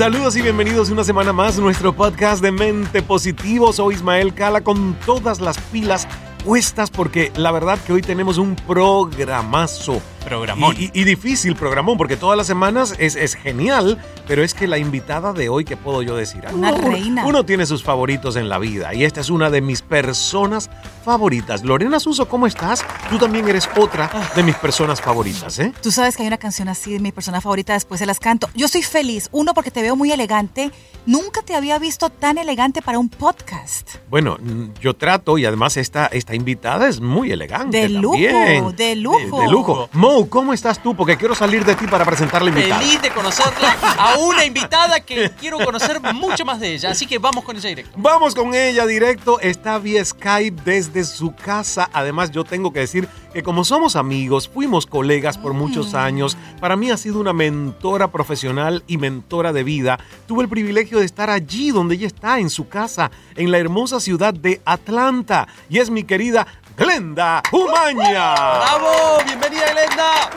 Saludos 0.00 0.34
y 0.34 0.40
bienvenidos 0.40 0.88
una 0.88 1.04
semana 1.04 1.30
más 1.34 1.58
a 1.58 1.60
nuestro 1.60 1.92
podcast 1.94 2.42
de 2.42 2.50
Mente 2.50 3.02
Positivo. 3.02 3.70
Soy 3.70 3.96
Ismael 3.96 4.32
Cala 4.32 4.62
con 4.62 4.94
todas 5.04 5.42
las 5.42 5.58
pilas 5.58 6.08
puestas 6.42 6.90
porque 6.90 7.30
la 7.36 7.52
verdad 7.52 7.78
que 7.86 7.92
hoy 7.92 8.00
tenemos 8.00 8.38
un 8.38 8.56
programazo. 8.56 10.00
Programón. 10.24 10.76
Y, 10.78 10.84
y- 10.84 10.90
y 10.94 11.04
difícil 11.04 11.56
programón 11.56 11.96
porque 11.96 12.16
todas 12.16 12.36
las 12.36 12.46
semanas 12.46 12.94
es, 12.98 13.16
es 13.16 13.34
genial, 13.34 13.98
pero 14.28 14.42
es 14.44 14.54
que 14.54 14.66
la 14.66 14.78
invitada 14.78 15.32
de 15.32 15.48
hoy, 15.48 15.64
¿qué 15.64 15.76
puedo 15.76 16.02
yo 16.02 16.14
decir? 16.16 16.42
Una 16.52 16.72
Uno- 16.72 16.88
reina. 16.90 17.26
Uno 17.26 17.44
tiene 17.44 17.66
sus 17.66 17.82
favoritos 17.82 18.36
en 18.36 18.48
la 18.48 18.58
vida 18.58 18.94
y 18.94 19.04
esta 19.04 19.20
es 19.20 19.30
una 19.30 19.50
de 19.50 19.60
mis 19.60 19.82
personas 19.82 20.70
favoritas. 21.04 21.64
Lorena 21.64 21.98
Suso, 22.00 22.28
¿cómo 22.28 22.46
estás? 22.46 22.84
Tú 23.08 23.18
también 23.18 23.48
eres 23.48 23.68
otra 23.76 24.10
de 24.36 24.42
mis 24.42 24.54
personas 24.56 25.00
favoritas, 25.00 25.58
¿eh? 25.58 25.72
Tú 25.82 25.90
sabes 25.90 26.16
que 26.16 26.22
hay 26.22 26.28
una 26.28 26.38
canción 26.38 26.68
así 26.68 26.92
de 26.92 27.00
mi 27.00 27.10
persona 27.12 27.40
favorita, 27.40 27.72
después 27.72 27.98
se 27.98 28.06
las 28.06 28.20
canto. 28.20 28.48
Yo 28.54 28.66
estoy 28.66 28.82
feliz, 28.82 29.28
uno 29.32 29.54
porque 29.54 29.70
te 29.70 29.82
veo 29.82 29.96
muy 29.96 30.12
elegante. 30.12 30.70
Nunca 31.06 31.40
te 31.42 31.54
había 31.56 31.78
visto 31.78 32.10
tan 32.10 32.36
elegante 32.36 32.82
para 32.82 32.98
un 32.98 33.08
podcast. 33.08 33.88
Bueno, 34.10 34.36
mm, 34.40 34.74
yo 34.80 34.94
trato 34.94 35.38
y 35.38 35.46
además 35.46 35.78
esta, 35.78 36.06
esta 36.06 36.34
invitada 36.34 36.88
es 36.88 37.00
muy 37.00 37.32
elegante. 37.32 37.78
De 37.80 37.88
lujo, 37.88 38.12
también. 38.14 38.76
de 38.76 38.96
lujo. 38.96 39.18
De, 39.38 39.42
de 39.44 39.50
lujo. 39.50 39.88
Mo, 40.10 40.28
¿cómo 40.28 40.52
estás 40.52 40.82
tú? 40.82 40.96
Porque 40.96 41.16
quiero 41.16 41.36
salir 41.36 41.64
de 41.64 41.76
ti 41.76 41.86
para 41.86 42.04
presentar 42.04 42.42
la 42.42 42.48
invitada. 42.48 42.80
Feliz 42.80 43.00
de 43.00 43.10
conocerla 43.10 43.76
a 43.96 44.18
una 44.18 44.44
invitada 44.44 44.98
que 44.98 45.30
quiero 45.38 45.58
conocer 45.58 46.00
mucho 46.12 46.44
más 46.44 46.58
de 46.58 46.74
ella. 46.74 46.90
Así 46.90 47.06
que 47.06 47.18
vamos 47.18 47.44
con 47.44 47.56
ella 47.56 47.68
directo. 47.68 47.92
Vamos 47.96 48.34
con 48.34 48.52
ella 48.52 48.86
directo. 48.86 49.38
Está 49.38 49.78
vía 49.78 50.04
Skype 50.04 50.62
desde 50.64 51.04
su 51.04 51.32
casa. 51.32 51.88
Además, 51.92 52.32
yo 52.32 52.42
tengo 52.42 52.72
que 52.72 52.80
decir 52.80 53.08
que 53.32 53.44
como 53.44 53.62
somos 53.62 53.94
amigos, 53.94 54.48
fuimos 54.52 54.84
colegas 54.84 55.38
por 55.38 55.52
muchos 55.52 55.94
años. 55.94 56.36
Para 56.60 56.74
mí 56.74 56.90
ha 56.90 56.96
sido 56.96 57.20
una 57.20 57.32
mentora 57.32 58.10
profesional 58.10 58.82
y 58.88 58.96
mentora 58.96 59.52
de 59.52 59.62
vida. 59.62 60.00
Tuve 60.26 60.42
el 60.42 60.48
privilegio 60.48 60.98
de 60.98 61.04
estar 61.04 61.30
allí 61.30 61.70
donde 61.70 61.94
ella 61.94 62.08
está, 62.08 62.40
en 62.40 62.50
su 62.50 62.68
casa, 62.68 63.12
en 63.36 63.52
la 63.52 63.58
hermosa 63.58 64.00
ciudad 64.00 64.34
de 64.34 64.60
Atlanta. 64.64 65.46
Y 65.68 65.78
es 65.78 65.88
mi 65.88 66.02
querida 66.02 66.48
Glenda 66.80 67.42
Umaña. 67.52 68.32
¡Bravo! 68.32 69.18
¡Bienvenida, 69.26 69.70
Glenda! 69.70 70.30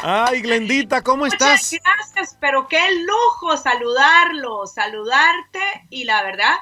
Ay, 0.00 0.40
Glendita, 0.42 1.02
¿cómo 1.02 1.24
Muchas 1.24 1.72
estás? 1.72 1.82
gracias, 1.82 2.36
pero 2.40 2.68
qué 2.68 2.78
lujo 3.02 3.56
saludarlo, 3.56 4.64
saludarte 4.68 5.58
y 5.90 6.04
la 6.04 6.22
verdad 6.22 6.54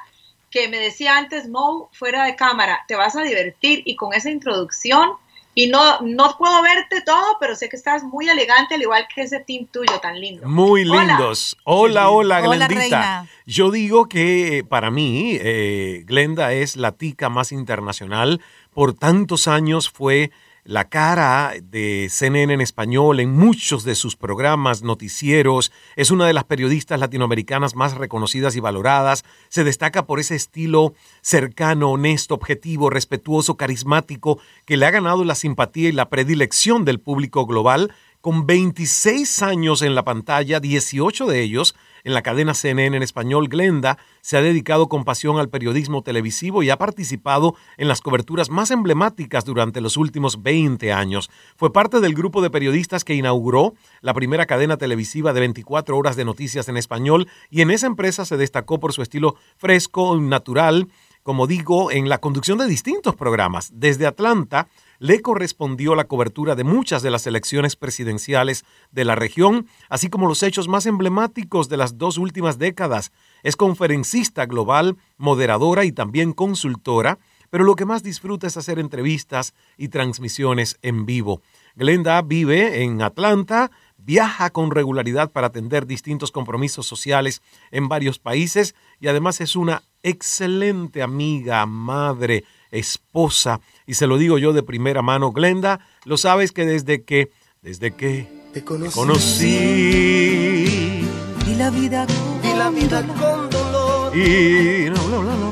que 0.51 0.69
me 0.69 0.79
decía 0.79 1.19
antes 1.19 1.51
Mo 1.51 1.91
fuera 1.93 2.25
de 2.25 2.35
cámara, 2.35 2.83
te 2.89 2.97
vas 2.97 3.15
a 3.15 3.21
divertir 3.21 3.83
y 3.85 3.95
con 3.95 4.15
esa 4.15 4.31
introducción 4.31 5.19
y 5.59 5.69
no 5.69 6.03
no 6.03 6.37
puedo 6.37 6.63
verte 6.63 7.01
todo, 7.01 7.39
pero 7.41 7.57
sé 7.57 7.71
que 7.71 7.77
estás 7.77 8.03
muy 8.05 8.29
elegante 8.29 8.75
al 8.75 8.83
igual 8.83 9.07
que 9.13 9.23
ese 9.23 9.41
team 9.41 9.67
tuyo 9.67 9.99
tan 10.03 10.21
lindo. 10.21 10.47
Muy 10.47 10.87
Hola. 10.87 11.05
lindos. 11.05 11.57
Hola, 11.65 12.11
hola, 12.11 12.41
Hola, 12.45 12.69
Glendita. 12.69 12.79
reina. 12.79 13.29
Yo 13.47 13.71
digo 13.71 14.07
que 14.07 14.59
eh, 14.59 14.65
para 14.65 14.91
mí, 14.91 15.39
eh, 15.41 16.03
Glenda 16.05 16.53
es 16.53 16.77
la 16.77 16.93
tica 16.93 17.31
más 17.31 17.53
internacional. 17.53 18.43
Por 18.75 18.93
tantos 18.93 19.49
años 19.49 19.89
fue 19.89 20.31
la 20.67 20.89
cara 20.89 21.55
de 21.63 22.09
CNN 22.11 22.53
en 22.53 22.61
español 22.61 23.21
en 23.21 23.31
muchos 23.31 23.85
de 23.85 23.95
sus 23.95 24.17
programas, 24.17 24.83
noticieros. 24.83 25.71
Es 25.95 26.11
una 26.11 26.27
de 26.27 26.33
las 26.33 26.45
periodistas 26.45 26.99
latinoamericanas 26.99 27.77
más 27.77 27.95
reconocidas 27.95 28.57
y 28.57 28.61
valoradas. 28.61 29.25
Se 29.49 29.63
destaca 29.63 30.07
por 30.07 30.19
ese 30.19 30.35
estilo 30.35 30.95
cercano, 31.23 31.93
honesto, 31.93 32.35
objetivo, 32.35 32.91
respetuoso, 32.91 33.57
carismático, 33.57 34.41
que 34.65 34.77
le 34.77 34.87
ha 34.87 34.91
ganado 34.91 35.25
la 35.25 35.37
simpatía 35.37 35.89
y 35.89 35.93
la 35.93 36.09
predilección 36.09 36.85
del 36.85 37.01
público 37.01 37.47
global 37.47 37.93
con 38.27 38.45
26 38.45 39.41
años 39.43 39.83
en 39.83 39.95
la 39.95 40.03
pantalla, 40.03 40.59
18 40.59 41.27
de 41.27 41.43
ellos 41.43 41.77
en 42.03 42.13
la 42.13 42.23
cadena 42.23 42.55
CNN 42.55 42.97
en 42.97 43.03
español, 43.05 43.49
Glenda 43.49 43.99
se 44.21 44.37
ha 44.37 44.43
dedicado 44.43 44.89
con 44.89 45.05
pasión 45.05 45.39
al 45.39 45.49
periodismo 45.49 46.03
televisivo 46.03 46.65
y 46.65 46.71
ha 46.71 46.77
participado 46.77 47.55
en 47.77 47.87
las 47.87 48.01
coberturas 48.01 48.51
más 48.51 48.73
emblemáticas 48.73 49.45
durante 49.45 49.81
los 49.81 49.97
últimos 49.97 50.43
20 50.43 50.93
años. 50.93 51.31
Fue 51.57 51.73
parte 51.73 52.01
del 52.01 52.15
grupo 52.15 52.43
de 52.43 52.51
periodistas 52.51 53.05
que 53.05 53.15
inauguró 53.15 53.75
la 54.01 54.13
primera 54.15 54.47
cadena 54.47 54.77
televisiva 54.77 55.33
de 55.33 55.41
24 55.41 55.97
horas 55.97 56.17
de 56.17 56.25
noticias 56.25 56.69
en 56.69 56.77
español 56.77 57.29
y 57.49 57.61
en 57.61 57.71
esa 57.71 57.87
empresa 57.87 58.25
se 58.25 58.37
destacó 58.37 58.81
por 58.81 58.93
su 58.93 59.03
estilo 59.03 59.37
fresco, 59.57 60.17
natural, 60.17 60.89
como 61.27 61.49
digo, 61.49 61.91
en 61.91 62.09
la 62.09 62.19
conducción 62.19 62.59
de 62.59 62.69
distintos 62.69 63.17
programas. 63.17 63.73
Desde 63.75 64.07
Atlanta 64.07 64.69
le 65.01 65.23
correspondió 65.23 65.97
la 65.97 66.05
cobertura 66.05 66.55
de 66.55 66.63
muchas 66.63 67.03
de 67.03 67.11
las 67.11 67.27
elecciones 67.27 67.75
presidenciales 67.75 68.65
de 68.93 69.05
la 69.05 69.17
región, 69.17 69.67
así 69.89 70.09
como 70.09 70.29
los 70.29 70.45
hechos 70.45 70.69
más 70.69 70.87
emblemáticos 70.87 71.69
de 71.69 71.79
las 71.79 71.99
dos 71.99 72.17
últimas 72.17 72.61
décadas. 72.61 73.11
Es 73.43 73.57
conferencista 73.57 74.47
global, 74.47 74.99
moderadora 75.17 75.85
y 75.85 75.91
también 75.91 76.33
consultora, 76.33 77.19
pero 77.51 77.65
lo 77.65 77.75
que 77.75 77.87
más 77.87 78.05
disfruta 78.05 78.47
es 78.47 78.57
hacer 78.57 78.79
entrevistas 78.79 79.53
y 79.77 79.89
transmisiones 79.89 80.79
en 80.83 81.07
vivo. 81.07 81.43
Glenda 81.75 82.23
vive 82.23 82.85
en 82.85 83.03
Atlanta, 83.03 83.73
viaja 83.97 84.51
con 84.51 84.71
regularidad 84.71 85.33
para 85.33 85.49
atender 85.49 85.87
distintos 85.87 86.31
compromisos 86.31 86.87
sociales 86.87 87.43
en 87.73 87.89
varios 87.89 88.21
países 88.21 88.77
y 89.01 89.09
además 89.09 89.41
es 89.41 89.57
una 89.57 89.83
excelente 90.09 91.03
amiga, 91.03 91.67
madre, 91.67 92.45
esposa. 92.71 93.61
Y 93.87 93.95
se 93.95 94.07
lo 94.07 94.19
digo 94.19 94.39
yo 94.39 94.53
de 94.53 94.63
primera 94.63 95.03
mano, 95.03 95.33
Glenda, 95.33 95.81
lo 96.05 96.17
sabes 96.17 96.53
que 96.53 96.65
desde 96.65 97.05
que, 97.05 97.31
desde 97.63 97.95
que 97.95 98.29
Te 98.53 98.65
conocí. 98.65 98.95
conocí 98.95 99.47
Y 101.47 101.55
la 101.57 101.71
vida 101.71 102.07
Y 102.43 102.57
la 102.57 102.71
vida 102.71 103.07
con 103.07 103.51
dolor. 103.51 104.17
y 104.17 104.91
no, 104.91 105.09
no, 105.09 105.23
no, 105.23 105.37
no, 105.37 105.47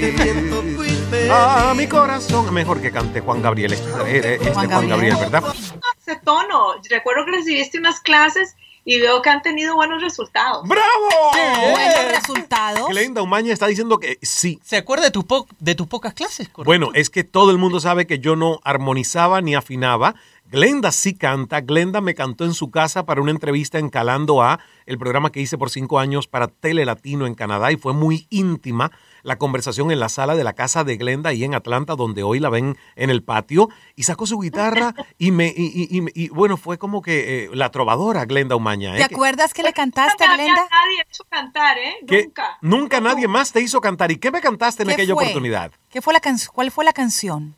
te 0.00 0.12
miento, 0.12 0.62
fuiste. 0.76 1.30
A 1.30 1.74
mi 1.76 1.86
corazón, 1.86 2.52
mejor 2.52 2.80
que 2.80 2.90
cante 2.90 3.20
Juan 3.20 3.42
Gabriel, 3.42 3.72
este, 3.72 3.88
este 4.34 4.52
Juan, 4.52 4.68
Juan 4.68 4.88
Gabriel. 4.88 5.14
Gabriel. 5.14 5.30
¿verdad? 5.32 5.54
Ese 5.98 6.16
tono, 6.24 6.74
recuerdo 6.90 7.24
que 7.24 7.32
recibiste 7.32 7.78
unas 7.78 8.00
clases 8.00 8.54
y 8.88 9.00
veo 9.00 9.20
que 9.20 9.28
han 9.28 9.42
tenido 9.42 9.74
buenos 9.74 10.00
resultados. 10.00 10.66
¡Bravo! 10.66 11.72
buenos 11.72 12.12
resultados. 12.12 12.88
Glenda 12.88 13.20
Umaña 13.20 13.52
está 13.52 13.66
diciendo 13.66 13.98
que 13.98 14.18
sí. 14.22 14.60
¿Se 14.64 14.76
acuerda 14.76 15.04
de, 15.04 15.10
tus 15.10 15.24
po- 15.24 15.46
de 15.58 15.74
tus 15.74 15.88
pocas 15.88 16.14
clases? 16.14 16.48
correcto? 16.48 16.64
Bueno, 16.68 16.90
es 16.94 17.10
que 17.10 17.24
todo 17.24 17.50
el 17.50 17.58
mundo 17.58 17.80
sabe 17.80 18.06
que 18.06 18.20
yo 18.20 18.36
no 18.36 18.60
armonizaba 18.64 19.40
ni 19.40 19.54
afinaba. 19.56 20.14
Glenda 20.48 20.92
sí 20.92 21.14
canta. 21.14 21.60
Glenda 21.62 22.00
me 22.00 22.14
cantó 22.14 22.44
en 22.44 22.54
su 22.54 22.70
casa 22.70 23.04
para 23.04 23.20
una 23.20 23.32
entrevista 23.32 23.80
en 23.80 23.88
Calando 23.90 24.40
A, 24.42 24.60
el 24.86 24.96
programa 24.98 25.32
que 25.32 25.40
hice 25.40 25.58
por 25.58 25.70
cinco 25.70 25.98
años 25.98 26.28
para 26.28 26.46
Tele 26.46 26.84
Latino 26.84 27.26
en 27.26 27.34
Canadá 27.34 27.72
y 27.72 27.76
fue 27.76 27.92
muy 27.92 28.28
íntima 28.30 28.92
la 29.26 29.36
conversación 29.38 29.90
en 29.90 29.98
la 29.98 30.08
sala 30.08 30.36
de 30.36 30.44
la 30.44 30.52
casa 30.52 30.84
de 30.84 30.96
Glenda 30.96 31.32
y 31.32 31.42
en 31.42 31.54
Atlanta, 31.54 31.96
donde 31.96 32.22
hoy 32.22 32.38
la 32.38 32.48
ven 32.48 32.76
en 32.94 33.10
el 33.10 33.22
patio, 33.24 33.68
y 33.96 34.04
sacó 34.04 34.24
su 34.24 34.38
guitarra 34.38 34.94
y 35.18 35.32
me 35.32 35.48
y, 35.48 35.52
y- 35.90 35.98
y- 35.98 36.24
y, 36.24 36.28
bueno, 36.28 36.56
fue 36.56 36.78
como 36.78 37.02
que 37.02 37.44
eh, 37.46 37.50
la 37.52 37.70
trovadora 37.70 38.24
Glenda 38.24 38.54
Umaña. 38.56 38.94
¿eh? 38.94 38.98
¿Te 38.98 39.04
acuerdas 39.04 39.52
que 39.52 39.62
le 39.64 39.72
cantaste 39.72 40.24
Nunca 40.24 40.32
a 40.32 40.36
Glenda? 40.36 40.68
nadie 40.70 41.02
hecho 41.10 41.24
cantar, 41.28 41.76
¿eh? 41.78 41.96
Nunca. 42.08 42.58
nunca 42.60 43.00
nadie 43.00 43.26
más 43.28 43.50
te 43.52 43.60
hizo 43.60 43.80
cantar. 43.80 44.12
¿Y 44.12 44.16
qué 44.18 44.30
me 44.30 44.40
cantaste 44.40 44.84
en 44.84 44.88
¿Qué 44.90 44.94
aquella 44.94 45.14
fue? 45.14 45.24
oportunidad? 45.24 45.72
¿Qué 45.90 46.00
fue 46.00 46.12
la 46.14 46.20
can- 46.20 46.38
¿Cuál 46.52 46.70
fue 46.70 46.84
la 46.84 46.92
canción? 46.92 47.54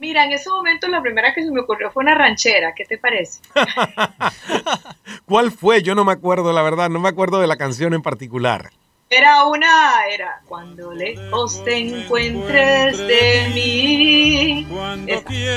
Mira, 0.00 0.24
en 0.24 0.32
ese 0.32 0.50
momento 0.50 0.88
la 0.88 1.00
primera 1.00 1.32
que 1.32 1.42
se 1.44 1.50
me 1.52 1.60
ocurrió 1.60 1.90
fue 1.92 2.02
una 2.02 2.16
ranchera. 2.16 2.74
¿Qué 2.74 2.84
te 2.84 2.98
parece? 2.98 3.38
¿Cuál 5.26 5.50
fue? 5.52 5.82
Yo 5.82 5.94
no 5.94 6.04
me 6.04 6.12
acuerdo, 6.12 6.52
la 6.52 6.62
verdad, 6.62 6.90
no 6.90 7.00
me 7.00 7.08
acuerdo 7.08 7.38
de 7.40 7.46
la 7.46 7.56
canción 7.56 7.94
en 7.94 8.02
particular. 8.02 8.70
Era 9.10 9.44
una, 9.44 10.06
era 10.12 10.40
cuando 10.48 10.92
lejos 10.92 11.62
te 11.64 11.76
encuentres 11.78 12.98
de 12.98 13.50
mí. 13.54 14.66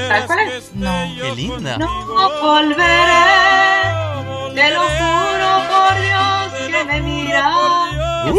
¿Sabes 0.08 0.26
cuál 0.28 0.40
es? 0.40 0.72
No. 0.76 0.92
¡Qué 1.22 1.32
linda! 1.36 1.78
No 1.78 2.30
volveré, 2.42 2.84
te 4.54 4.70
lo 4.72 4.82
juro 4.82 5.64
por 5.70 6.02
Dios 6.02 6.72
que 6.72 6.84
me 6.84 7.02
mira. 7.02 7.52
Te 8.26 8.32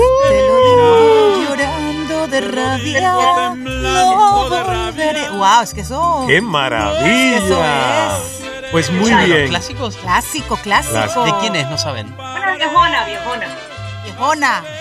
lo 0.46 0.56
digo 0.62 1.48
llorando 1.48 2.26
de 2.28 2.40
rabia. 2.42 3.12
No 3.56 4.48
volveré. 4.48 5.30
Wow, 5.30 5.62
es 5.62 5.74
que 5.74 5.80
eso. 5.80 6.24
¡Qué 6.28 6.36
Eso 6.36 6.46
maravilla! 6.46 8.18
es. 8.18 8.34
Pues 8.70 8.90
muy 8.92 9.08
¿Saben 9.10 9.28
los 9.30 9.36
bien. 9.38 9.48
clásicos? 9.48 9.96
Clásico, 9.96 10.56
clásico. 10.58 10.92
Clásico. 10.92 11.24
¿De 11.24 11.34
quién 11.40 11.56
es? 11.56 11.68
No 11.70 11.78
saben. 11.78 12.12
Una 12.14 12.54
viejona, 12.54 13.04
viejona. 13.06 13.46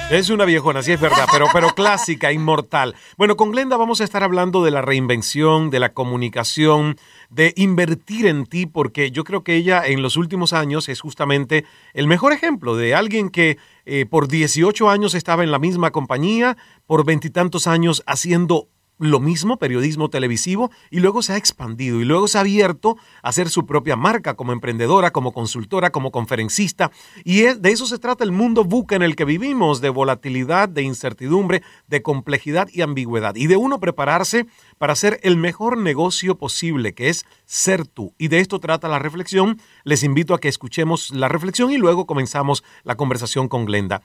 Es 0.09 0.29
una 0.29 0.45
viejona, 0.45 0.81
sí 0.81 0.91
es 0.91 1.00
verdad, 1.00 1.25
pero, 1.31 1.47
pero 1.53 1.69
clásica, 1.69 2.31
inmortal. 2.31 2.95
Bueno, 3.18 3.35
con 3.35 3.51
Glenda 3.51 3.77
vamos 3.77 4.01
a 4.01 4.03
estar 4.03 4.24
hablando 4.24 4.63
de 4.63 4.71
la 4.71 4.81
reinvención, 4.81 5.69
de 5.69 5.79
la 5.79 5.94
comunicación, 5.94 6.97
de 7.29 7.53
invertir 7.56 8.27
en 8.27 8.45
ti, 8.45 8.65
porque 8.65 9.12
yo 9.12 9.24
creo 9.24 9.44
que 9.44 9.56
ella 9.56 9.83
en 9.85 10.01
los 10.01 10.18
últimos 10.18 10.53
años 10.53 10.88
es 10.89 11.01
justamente 11.01 11.65
el 11.94 12.07
mejor 12.07 12.31
ejemplo 12.33 12.75
de 12.75 12.95
alguien 12.95 13.29
que 13.29 13.57
eh, 13.85 14.06
por 14.06 14.27
18 14.27 14.89
años 14.89 15.13
estaba 15.13 15.44
en 15.44 15.51
la 15.51 15.59
misma 15.59 15.91
compañía, 15.91 16.57
por 16.85 17.06
veintitantos 17.06 17.68
años 17.68 18.03
haciendo 18.06 18.69
lo 19.00 19.20
mismo, 19.20 19.58
periodismo 19.58 20.10
televisivo, 20.10 20.72
y 20.90 21.00
luego 21.00 21.22
se 21.22 21.34
ha 21.34 21.38
expandido 21.38 22.02
y 22.02 22.06
luego 22.06 22.28
se 22.28 22.38
ha 22.38 22.42
abierto 22.42 22.98
a 23.22 23.30
hacer 23.30 23.50
su 23.50 23.66
propia 23.66 23.96
marca 23.96 24.36
como 24.36 24.54
emprendedora, 24.54 25.12
como 25.12 25.34
consultora, 25.34 25.92
como 25.92 26.12
conferencista. 26.12 26.92
Y 27.24 27.42
de 27.42 27.72
eso 27.72 27.86
se 27.86 28.00
trata 28.00 28.24
el 28.24 28.32
mundo 28.32 28.64
buca 28.64 28.96
en 28.96 29.04
el 29.04 29.16
que 29.16 29.26
vivimos, 29.26 29.82
de 29.82 29.90
volatilidad, 29.90 30.70
de 30.70 30.82
incertidumbre, 30.82 31.62
de 31.88 32.02
complejidad 32.02 32.70
y 32.72 32.82
ambigüedad. 32.82 33.36
Y 33.36 33.48
de 33.48 33.58
uno 33.58 33.80
prepararse 33.80 34.48
para 34.78 34.94
hacer 34.94 35.20
el 35.24 35.38
mejor 35.38 35.78
negocio 35.78 36.36
posible, 36.36 36.94
que 36.94 37.10
es 37.10 37.26
ser 37.46 37.86
tú. 37.86 38.14
Y 38.18 38.30
de 38.30 38.40
esto 38.40 38.60
trata 38.60 38.88
la 38.88 39.00
reflexión. 39.00 39.60
Les 39.84 40.04
invito 40.04 40.34
a 40.34 40.40
que 40.40 40.48
escuchemos 40.48 41.12
la 41.12 41.28
reflexión 41.28 41.72
y 41.72 41.78
luego 41.78 42.06
comenzamos 42.06 42.64
la 42.84 42.96
conversación 42.96 43.48
con 43.48 43.66
Glenda. 43.66 44.02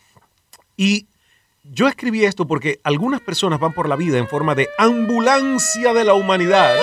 Y 0.76 1.06
yo 1.72 1.88
escribí 1.88 2.24
esto 2.24 2.46
porque 2.46 2.80
algunas 2.84 3.20
personas 3.20 3.58
van 3.58 3.72
por 3.72 3.88
la 3.88 3.96
vida 3.96 4.18
en 4.18 4.28
forma 4.28 4.54
de 4.54 4.68
ambulancia 4.78 5.94
de 5.94 6.04
la 6.04 6.12
humanidad. 6.14 6.76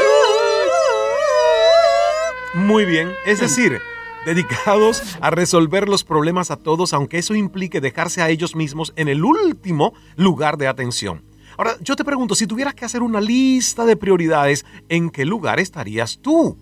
Muy 2.56 2.86
bien, 2.86 3.12
es 3.26 3.40
decir, 3.40 3.80
dedicados 4.26 5.18
a 5.22 5.30
resolver 5.30 5.88
los 5.88 6.04
problemas 6.04 6.50
a 6.50 6.58
todos, 6.58 6.94
aunque 6.94 7.20
eso 7.20 7.36
implique 7.36 7.81
dejarse 7.81 8.24
a 8.24 8.30
ellos 8.30 8.56
mismos 8.56 8.92
en 8.96 9.10
el 9.10 9.24
último 9.24 9.94
lugar 10.16 10.58
de 10.58 10.68
atención. 10.68 11.24
Ahora, 11.58 11.75
yo 11.82 11.96
te 11.96 12.04
pregunto, 12.04 12.34
si 12.34 12.48
tuvieras 12.48 12.74
que 12.74 12.86
hacer 12.86 13.04
una 13.04 13.22
lista 13.22 13.86
de 13.86 13.96
prioridades, 13.96 14.66
¿en 14.88 15.12
qué 15.12 15.24
lugar 15.25 15.60
estarías 15.60 16.20
tú? 16.20 16.58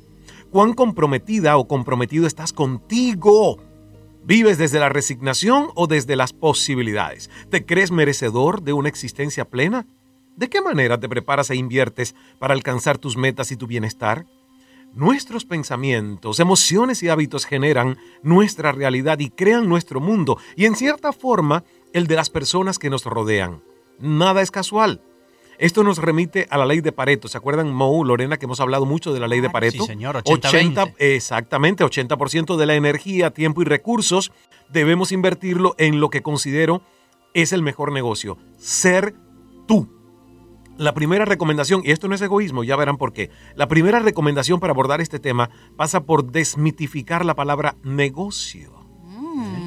¿Cuán 0.50 0.74
comprometida 0.74 1.56
o 1.56 1.68
comprometido 1.68 2.28
estás 2.28 2.52
contigo? 2.52 3.58
¿Vives 4.28 4.58
desde 4.58 4.82
la 4.82 4.90
resignación 4.90 5.70
o 5.74 5.88
desde 5.88 6.18
las 6.18 6.34
posibilidades? 6.34 7.30
¿Te 7.50 7.66
crees 7.66 7.92
merecedor 7.92 8.62
de 8.62 8.74
una 8.74 8.90
existencia 8.90 9.46
plena? 9.46 9.88
¿De 10.36 10.50
qué 10.50 10.60
manera 10.60 11.00
te 11.00 11.08
preparas 11.08 11.50
e 11.50 11.56
inviertes 11.56 12.14
para 12.38 12.54
alcanzar 12.54 12.98
tus 12.98 13.16
metas 13.16 13.54
y 13.54 13.56
tu 13.56 13.68
bienestar? 13.68 14.26
Nuestros 14.94 15.46
pensamientos, 15.46 16.42
emociones 16.42 17.02
y 17.04 17.08
hábitos 17.08 17.46
generan 17.46 17.98
nuestra 18.22 18.74
realidad 18.74 19.18
y 19.20 19.30
crean 19.30 19.70
nuestro 19.70 20.02
mundo 20.02 20.38
y 20.58 20.66
en 20.66 20.76
cierta 20.76 21.14
forma 21.14 21.64
el 21.94 22.08
de 22.08 22.16
las 22.18 22.30
personas 22.30 22.80
que 22.80 22.90
nos 22.90 23.06
rodean. 23.06 23.64
Nada 23.98 24.42
es 24.42 24.52
casual. 24.52 25.00
Esto 25.60 25.84
nos 25.84 25.98
remite 25.98 26.48
a 26.52 26.58
la 26.58 26.66
ley 26.66 26.82
de 26.82 26.92
Pareto. 26.92 27.28
¿Se 27.28 27.38
acuerdan, 27.38 27.74
Mo, 27.74 28.04
Lorena, 28.04 28.38
que 28.38 28.46
hemos 28.46 28.60
hablado 28.60 28.86
mucho 28.86 29.14
de 29.14 29.20
la 29.20 29.28
ley 29.28 29.40
de 29.40 29.50
Pareto? 29.50 29.84
Sí, 29.84 29.88
señor, 29.88 30.16
80-20. 30.18 30.94
exactamente, 31.00 31.84
80% 31.84 32.58
de 32.58 32.66
la 32.66 32.76
energía, 32.76 33.32
tiempo 33.32 33.62
y 33.62 33.66
recursos 33.66 34.32
debemos 34.70 35.12
invertirlo 35.12 35.74
en 35.78 36.00
lo 36.00 36.10
que 36.10 36.22
considero 36.22 36.82
es 37.34 37.54
el 37.54 37.62
mejor 37.62 37.92
negocio, 37.92 38.38
ser 38.58 39.16
tú. 39.68 39.94
La 40.78 40.94
primera 40.94 41.26
recomendación, 41.26 41.82
y 41.84 41.90
esto 41.92 42.08
no 42.08 42.14
es 42.14 42.22
egoísmo, 42.22 42.64
ya 42.64 42.76
verán 42.76 42.98
por 42.98 43.12
qué. 43.12 43.32
La 43.56 43.68
primera 43.68 44.00
recomendación 44.00 44.60
para 44.60 44.74
abordar 44.74 45.02
este 45.02 45.20
tema 45.20 45.50
pasa 45.76 46.04
por 46.04 46.32
desmitificar 46.32 47.26
la 47.26 47.36
palabra 47.36 47.76
negocio 47.84 48.78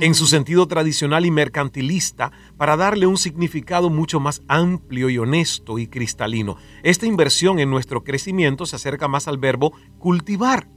en 0.00 0.14
su 0.14 0.26
sentido 0.26 0.66
tradicional 0.66 1.26
y 1.26 1.30
mercantilista 1.30 2.32
para 2.60 2.76
darle 2.76 3.06
un 3.06 3.16
significado 3.16 3.88
mucho 3.88 4.20
más 4.20 4.42
amplio 4.46 5.08
y 5.08 5.16
honesto 5.16 5.78
y 5.78 5.86
cristalino. 5.86 6.58
Esta 6.82 7.06
inversión 7.06 7.58
en 7.58 7.70
nuestro 7.70 8.04
crecimiento 8.04 8.66
se 8.66 8.76
acerca 8.76 9.08
más 9.08 9.28
al 9.28 9.38
verbo 9.38 9.72
cultivar, 9.98 10.68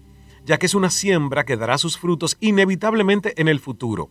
ya 0.46 0.58
que 0.58 0.66
es 0.66 0.76
una 0.76 0.90
siembra 0.90 1.44
que 1.44 1.58
dará 1.58 1.78
sus 1.78 1.98
frutos 1.98 2.38
inevitablemente 2.40 3.34
en 3.36 3.50
el 3.50 3.60
futuro. 3.60 4.10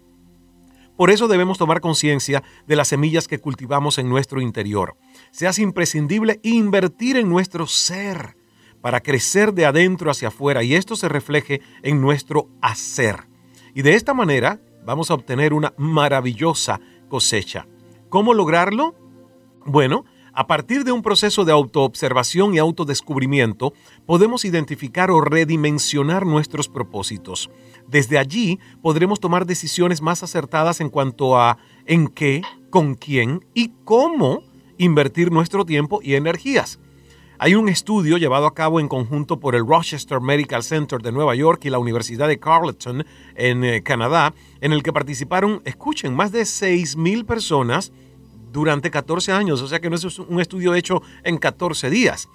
Por 0.98 1.10
eso 1.10 1.28
debemos 1.28 1.56
tomar 1.56 1.80
conciencia 1.80 2.42
de 2.66 2.76
las 2.76 2.88
semillas 2.88 3.26
que 3.26 3.38
cultivamos 3.38 3.96
en 3.96 4.10
nuestro 4.10 4.42
interior. 4.42 4.98
Se 5.30 5.46
hace 5.46 5.62
imprescindible 5.62 6.40
invertir 6.42 7.16
en 7.16 7.30
nuestro 7.30 7.66
ser 7.66 8.36
para 8.82 9.00
crecer 9.00 9.54
de 9.54 9.64
adentro 9.64 10.10
hacia 10.10 10.28
afuera 10.28 10.62
y 10.62 10.74
esto 10.74 10.94
se 10.94 11.08
refleje 11.08 11.62
en 11.82 12.02
nuestro 12.02 12.50
hacer. 12.60 13.28
Y 13.74 13.80
de 13.80 13.94
esta 13.94 14.12
manera 14.12 14.60
vamos 14.84 15.10
a 15.10 15.14
obtener 15.14 15.54
una 15.54 15.72
maravillosa 15.78 16.80
cosecha. 17.12 17.66
¿Cómo 18.08 18.32
lograrlo? 18.32 18.94
Bueno, 19.66 20.06
a 20.32 20.46
partir 20.46 20.82
de 20.82 20.92
un 20.92 21.02
proceso 21.02 21.44
de 21.44 21.52
autoobservación 21.52 22.54
y 22.54 22.58
autodescubrimiento, 22.58 23.74
podemos 24.06 24.46
identificar 24.46 25.10
o 25.10 25.20
redimensionar 25.20 26.24
nuestros 26.24 26.70
propósitos. 26.70 27.50
Desde 27.86 28.16
allí 28.16 28.58
podremos 28.80 29.20
tomar 29.20 29.44
decisiones 29.44 30.00
más 30.00 30.22
acertadas 30.22 30.80
en 30.80 30.88
cuanto 30.88 31.38
a 31.38 31.58
en 31.84 32.08
qué, 32.08 32.40
con 32.70 32.94
quién 32.94 33.44
y 33.52 33.72
cómo 33.84 34.42
invertir 34.78 35.30
nuestro 35.30 35.66
tiempo 35.66 36.00
y 36.02 36.14
energías. 36.14 36.80
Hay 37.44 37.56
un 37.56 37.68
estudio 37.68 38.18
llevado 38.18 38.46
a 38.46 38.54
cabo 38.54 38.78
en 38.78 38.86
conjunto 38.86 39.40
por 39.40 39.56
el 39.56 39.66
Rochester 39.66 40.20
Medical 40.20 40.62
Center 40.62 41.02
de 41.02 41.10
Nueva 41.10 41.34
York 41.34 41.64
y 41.64 41.70
la 41.70 41.80
Universidad 41.80 42.28
de 42.28 42.38
Carleton 42.38 43.04
en 43.34 43.64
eh, 43.64 43.82
Canadá, 43.82 44.32
en 44.60 44.72
el 44.72 44.84
que 44.84 44.92
participaron, 44.92 45.60
escuchen, 45.64 46.14
más 46.14 46.30
de 46.30 46.42
6.000 46.42 47.26
personas 47.26 47.90
durante 48.52 48.92
14 48.92 49.32
años, 49.32 49.60
o 49.60 49.66
sea 49.66 49.80
que 49.80 49.90
no 49.90 49.96
es 49.96 50.20
un 50.20 50.40
estudio 50.40 50.72
hecho 50.76 51.02
en 51.24 51.36
14 51.36 51.90
días. 51.90 52.28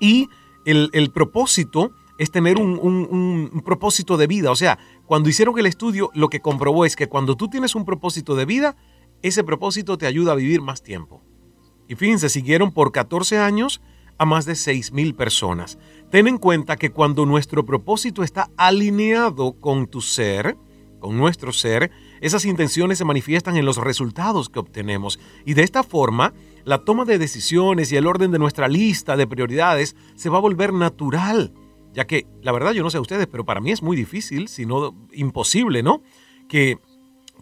Y 0.00 0.30
el, 0.64 1.10
propósito 1.12 1.90
es 2.16 2.30
tener 2.30 2.56
un- 2.56 2.78
un 2.80 3.62
propósito 3.62 4.16
de 4.16 4.28
vida, 4.28 4.50
o 4.50 4.56
sea, 4.56 4.78
cuando 5.04 5.28
hicieron 5.28 5.58
el 5.58 5.66
estudio, 5.66 6.08
lo 6.14 6.30
que 6.30 6.40
comprobó 6.40 6.86
es 6.86 6.96
que 6.96 7.06
cuando 7.06 7.36
tú 7.36 7.48
tienes 7.48 7.74
un 7.74 7.84
propósito 7.84 8.34
de 8.34 8.46
vida, 8.46 8.76
ese 9.20 9.44
propósito 9.44 9.98
te 9.98 10.06
ayuda 10.06 10.32
a 10.32 10.36
vivir 10.36 10.62
más 10.62 10.82
tiempo. 10.82 11.20
Y 11.86 11.96
fíjense, 11.96 12.30
siguieron 12.30 12.72
por 12.72 12.92
14 12.92 13.36
años 13.36 13.82
a 14.22 14.24
más 14.24 14.46
de 14.46 14.54
6 14.54 14.92
mil 14.92 15.14
personas. 15.14 15.78
Ten 16.10 16.28
en 16.28 16.38
cuenta 16.38 16.76
que 16.76 16.90
cuando 16.90 17.26
nuestro 17.26 17.64
propósito 17.66 18.22
está 18.22 18.50
alineado 18.56 19.54
con 19.54 19.86
tu 19.88 20.00
ser, 20.00 20.56
con 21.00 21.16
nuestro 21.16 21.52
ser, 21.52 21.90
esas 22.20 22.44
intenciones 22.44 22.98
se 22.98 23.04
manifiestan 23.04 23.56
en 23.56 23.64
los 23.64 23.78
resultados 23.78 24.48
que 24.48 24.60
obtenemos. 24.60 25.18
Y 25.44 25.54
de 25.54 25.64
esta 25.64 25.82
forma, 25.82 26.32
la 26.64 26.78
toma 26.84 27.04
de 27.04 27.18
decisiones 27.18 27.90
y 27.90 27.96
el 27.96 28.06
orden 28.06 28.30
de 28.30 28.38
nuestra 28.38 28.68
lista 28.68 29.16
de 29.16 29.26
prioridades 29.26 29.96
se 30.14 30.28
va 30.28 30.38
a 30.38 30.42
volver 30.42 30.72
natural. 30.72 31.52
Ya 31.92 32.06
que, 32.06 32.26
la 32.42 32.52
verdad, 32.52 32.72
yo 32.72 32.84
no 32.84 32.90
sé 32.90 33.00
ustedes, 33.00 33.26
pero 33.26 33.44
para 33.44 33.60
mí 33.60 33.72
es 33.72 33.82
muy 33.82 33.96
difícil, 33.96 34.46
si 34.46 34.64
no 34.66 34.94
imposible, 35.12 35.82
¿no? 35.82 36.00
Que 36.48 36.78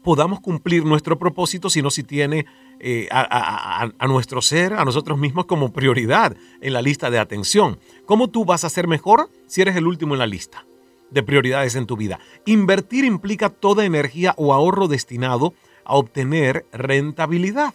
podamos 0.03 0.41
cumplir 0.41 0.87
nuestro 0.87 1.19
propósito, 1.19 1.69
sino 1.69 1.91
si 1.91 2.03
tiene 2.03 2.47
eh, 2.81 3.07
a, 3.11 3.91
a- 3.99 4.07
nuestro 4.07 4.41
ser, 4.43 4.73
a 4.73 4.85
nosotros 4.85 5.19
mismos 5.19 5.45
como 5.47 5.73
prioridad 5.73 6.37
en 6.61 6.73
la 6.73 6.83
lista 6.83 7.11
de 7.11 7.19
atención. 7.19 7.79
¿Cómo 8.07 8.29
tú 8.29 8.45
vas 8.45 8.65
a 8.65 8.71
ser 8.71 8.87
mejor 8.89 9.31
si 9.47 9.61
eres 9.61 9.77
el 9.77 9.87
último 9.87 10.15
en 10.15 10.21
la 10.21 10.27
lista 10.27 10.65
de 11.11 11.23
prioridades 11.23 11.75
en 11.77 11.87
tu 11.87 11.97
vida? 11.97 12.19
Invertir 12.47 13.05
implica 13.05 13.51
toda 13.51 13.85
energía 13.85 14.35
o 14.37 14.55
ahorro 14.55 14.89
destinado 14.89 15.55
a 15.85 15.95
obtener 15.95 16.67
rentabilidad. 16.73 17.75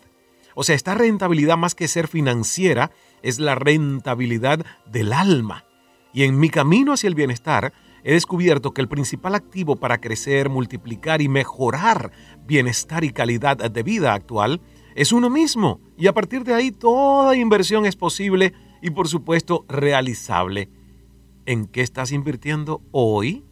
O 0.55 0.63
sea, 0.63 0.75
esta 0.75 0.95
rentabilidad 0.95 1.57
más 1.57 1.75
que 1.75 1.87
ser 1.87 2.07
financiera 2.07 2.91
es 3.21 3.39
la 3.39 3.55
rentabilidad 3.55 4.65
del 4.85 5.13
alma. 5.13 5.65
Y 6.13 6.23
en 6.23 6.39
mi 6.39 6.49
camino 6.49 6.93
hacia 6.93 7.09
el 7.09 7.15
bienestar 7.15 7.73
he 8.03 8.13
descubierto 8.13 8.71
que 8.73 8.81
el 8.81 8.87
principal 8.87 9.35
activo 9.35 9.75
para 9.75 9.99
crecer, 9.99 10.47
multiplicar 10.49 11.21
y 11.21 11.27
mejorar 11.27 12.11
bienestar 12.45 13.03
y 13.03 13.11
calidad 13.11 13.57
de 13.57 13.83
vida 13.83 14.13
actual 14.13 14.61
es 14.95 15.11
uno 15.11 15.29
mismo. 15.29 15.79
Y 15.97 16.07
a 16.07 16.13
partir 16.13 16.43
de 16.43 16.53
ahí 16.55 16.71
toda 16.71 17.35
inversión 17.35 17.85
es 17.85 17.95
posible 17.95 18.53
y 18.81 18.89
por 18.89 19.07
supuesto 19.07 19.65
realizable. 19.69 20.69
¿En 21.45 21.67
qué 21.67 21.81
estás 21.81 22.11
invirtiendo 22.11 22.81
hoy? 22.91 23.43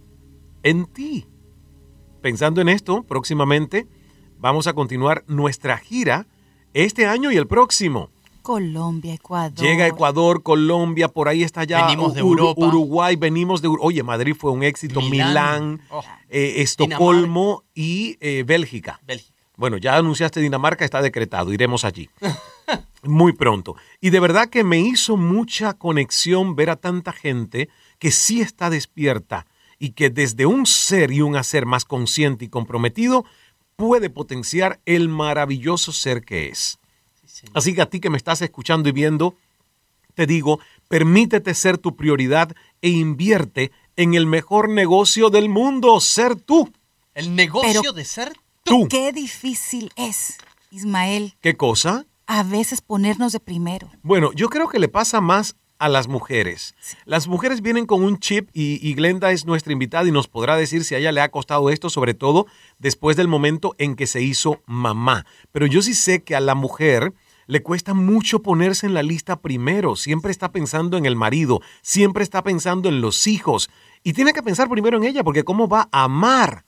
En 0.63 0.85
ti. 0.87 1.27
Pensando 2.21 2.61
en 2.61 2.69
esto, 2.69 3.03
próximamente 3.03 3.87
vamos 4.39 4.65
a 4.67 4.73
continuar 4.73 5.23
nuestra 5.27 5.77
gira 5.77 6.25
este 6.73 7.05
año 7.05 7.31
y 7.31 7.37
el 7.37 7.45
próximo. 7.47 8.09
Colombia, 8.41 9.13
Ecuador. 9.13 9.57
Llega 9.65 9.87
Ecuador, 9.87 10.43
Colombia, 10.43 11.07
por 11.07 11.29
ahí 11.29 11.43
está 11.43 11.63
ya 11.63 11.85
Venimos 11.85 12.13
de 12.13 12.21
Ur- 12.23 12.39
Europa. 12.39 12.65
Uruguay, 12.67 13.15
venimos 13.15 13.61
de 13.61 13.69
Ur- 13.69 13.77
Oye, 13.81 14.03
Madrid 14.03 14.35
fue 14.37 14.51
un 14.51 14.63
éxito, 14.63 14.99
Milán, 15.01 15.27
Milán. 15.29 15.81
Oh. 15.89 16.01
eh, 16.29 16.55
Estocolmo 16.57 17.63
y 17.73 18.17
eh, 18.19 18.43
Bélgica. 18.45 18.99
Bélgica. 19.05 19.32
Bueno, 19.55 19.77
ya 19.77 19.97
anunciaste 19.97 20.39
Dinamarca, 20.39 20.83
está 20.83 21.01
decretado, 21.01 21.53
iremos 21.53 21.85
allí. 21.85 22.09
Muy 23.03 23.33
pronto. 23.33 23.75
Y 24.01 24.09
de 24.09 24.19
verdad 24.19 24.49
que 24.49 24.63
me 24.63 24.79
hizo 24.79 25.17
mucha 25.17 25.73
conexión 25.73 26.55
ver 26.55 26.69
a 26.69 26.77
tanta 26.77 27.11
gente 27.11 27.69
que 27.99 28.11
sí 28.11 28.41
está 28.41 28.69
despierta 28.69 29.45
y 29.77 29.91
que 29.91 30.09
desde 30.09 30.45
un 30.45 30.65
ser 30.65 31.11
y 31.11 31.21
un 31.21 31.35
hacer 31.35 31.65
más 31.65 31.83
consciente 31.85 32.45
y 32.45 32.49
comprometido 32.49 33.25
puede 33.75 34.09
potenciar 34.09 34.79
el 34.85 35.09
maravilloso 35.09 35.91
ser 35.91 36.23
que 36.23 36.47
es. 36.47 36.79
Así 37.53 37.73
que 37.75 37.81
a 37.81 37.89
ti 37.89 37.99
que 37.99 38.09
me 38.09 38.17
estás 38.17 38.41
escuchando 38.41 38.87
y 38.87 38.93
viendo, 38.93 39.35
te 40.13 40.25
digo, 40.25 40.59
permítete 40.87 41.53
ser 41.53 41.77
tu 41.77 41.95
prioridad 41.95 42.55
e 42.81 42.89
invierte 42.89 43.71
en 43.95 44.13
el 44.13 44.25
mejor 44.25 44.69
negocio 44.69 45.29
del 45.29 45.49
mundo, 45.49 45.99
ser 45.99 46.35
tú. 46.35 46.71
El 47.13 47.35
negocio 47.35 47.81
Pero- 47.81 47.93
de 47.93 48.05
ser 48.05 48.33
Tú. 48.63 48.87
Qué 48.89 49.11
difícil 49.11 49.91
es, 49.95 50.37
Ismael. 50.71 51.35
¿Qué 51.41 51.55
cosa? 51.55 52.05
a 52.27 52.43
veces 52.43 52.81
ponernos 52.81 53.31
de 53.31 53.39
primero. 53.39 53.89
Bueno, 54.01 54.31
yo 54.33 54.49
creo 54.49 54.67
que 54.67 54.79
le 54.79 54.87
pasa 54.87 55.21
más 55.21 55.55
a 55.79 55.89
las 55.89 56.07
mujeres. 56.07 56.75
Las 57.05 57.27
mujeres 57.27 57.61
vienen 57.61 57.85
con 57.85 58.03
un 58.03 58.17
chip 58.19 58.49
y, 58.53 58.79
y, 58.87 58.93
Glenda 58.93 59.31
es 59.31 59.45
nuestra 59.45 59.73
invitada 59.73 60.07
y 60.07 60.11
nos 60.11 60.27
podrá 60.27 60.55
decir 60.55 60.85
si 60.85 60.95
a 60.95 60.99
ella 60.99 61.11
le 61.11 61.21
ha 61.21 61.29
costado 61.29 61.69
esto, 61.69 61.89
sobre 61.89 62.13
todo 62.13 62.47
después 62.79 63.17
del 63.17 63.27
momento 63.27 63.75
en 63.77 63.95
que 63.95 64.07
se 64.07 64.21
hizo 64.21 64.61
mamá. 64.65 65.25
Pero 65.51 65.65
yo 65.65 65.81
sí 65.81 65.93
sé 65.93 66.23
que 66.23 66.35
a 66.35 66.39
la 66.39 66.55
mujer 66.55 67.13
le 67.47 67.61
cuesta 67.61 67.93
mucho 67.93 68.41
ponerse 68.41 68.85
en 68.85 68.93
la 68.93 69.03
lista 69.03 69.41
primero, 69.41 69.97
siempre 69.97 70.31
está 70.31 70.53
pensando 70.53 70.97
en 70.97 71.05
el 71.05 71.17
marido, 71.17 71.61
siempre 71.81 72.23
está 72.23 72.41
pensando 72.41 72.87
en 72.87 73.01
los 73.01 73.27
hijos 73.27 73.69
y 74.03 74.13
tiene 74.13 74.31
que 74.31 74.41
pensar 74.43 74.69
primero 74.69 74.97
en 74.97 75.03
ella 75.03 75.23
porque 75.23 75.43
cómo 75.43 75.67
va 75.67 75.89
a 75.91 76.05
amar 76.05 76.63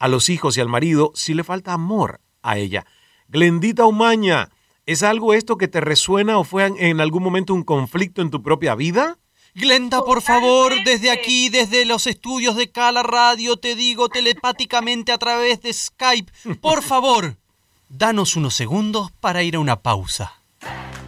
a 0.00 0.08
los 0.08 0.28
hijos 0.28 0.56
y 0.56 0.60
al 0.60 0.68
marido 0.68 1.12
si 1.14 1.34
le 1.34 1.44
falta 1.44 1.72
amor 1.72 2.20
a 2.42 2.58
ella. 2.58 2.84
Glendita 3.28 3.86
Umaña, 3.86 4.50
¿es 4.86 5.04
algo 5.04 5.34
esto 5.34 5.56
que 5.56 5.68
te 5.68 5.80
resuena 5.80 6.38
o 6.38 6.44
fue 6.44 6.66
en 6.66 7.00
algún 7.00 7.22
momento 7.22 7.54
un 7.54 7.62
conflicto 7.62 8.22
en 8.22 8.30
tu 8.30 8.42
propia 8.42 8.74
vida? 8.74 9.18
Glenda, 9.54 10.02
por 10.02 10.22
favor, 10.22 10.72
desde 10.84 11.10
aquí, 11.10 11.48
desde 11.48 11.84
los 11.84 12.06
estudios 12.06 12.56
de 12.56 12.70
Cala 12.70 13.02
Radio, 13.02 13.56
te 13.56 13.74
digo 13.74 14.08
telepáticamente 14.08 15.10
a 15.12 15.18
través 15.18 15.60
de 15.62 15.72
Skype, 15.72 16.30
por 16.60 16.82
favor, 16.82 17.36
danos 17.88 18.36
unos 18.36 18.54
segundos 18.54 19.10
para 19.20 19.42
ir 19.42 19.56
a 19.56 19.60
una 19.60 19.80
pausa. 19.80 20.32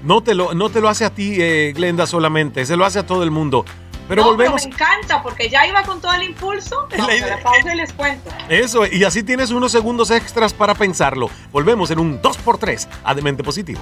No 0.03 0.23
te 0.23 0.35
lo, 0.35 0.55
no 0.55 0.71
te 0.71 0.81
lo 0.81 0.89
hace 0.89 1.05
a 1.05 1.15
ti, 1.15 1.37
eh, 1.39 1.73
Glenda, 1.75 2.07
solamente, 2.07 2.67
se 2.67 2.77
lo 2.77 2.85
hace 2.85 2.99
a 2.99 3.07
todo 3.07 3.23
el 3.23 3.31
mundo. 3.31 3.65
Pero 4.09 4.23
no, 4.23 4.29
volvemos. 4.31 4.63
Pero 4.63 4.69
me 4.69 4.75
encanta 4.75 5.23
porque 5.23 5.49
ya 5.49 5.67
iba 5.67 5.83
con 5.83 6.01
todo 6.01 6.13
el 6.13 6.25
impulso. 6.25 6.89
No, 6.97 7.07
la, 7.07 7.27
la 7.27 7.43
pausa 7.43 7.73
y 7.73 7.77
les 7.77 7.93
cuento. 7.93 8.31
Eso, 8.49 8.87
y 8.87 9.05
así 9.05 9.23
tienes 9.23 9.51
unos 9.51 9.73
segundos 9.73 10.11
extras 10.11 10.53
para 10.53 10.75
pensarlo. 10.75 11.31
Volvemos 11.51 11.91
en 11.91 11.99
un 11.99 12.21
2x3 12.21 12.89
a 13.05 13.15
Demente 13.15 13.43
Positivo. 13.43 13.81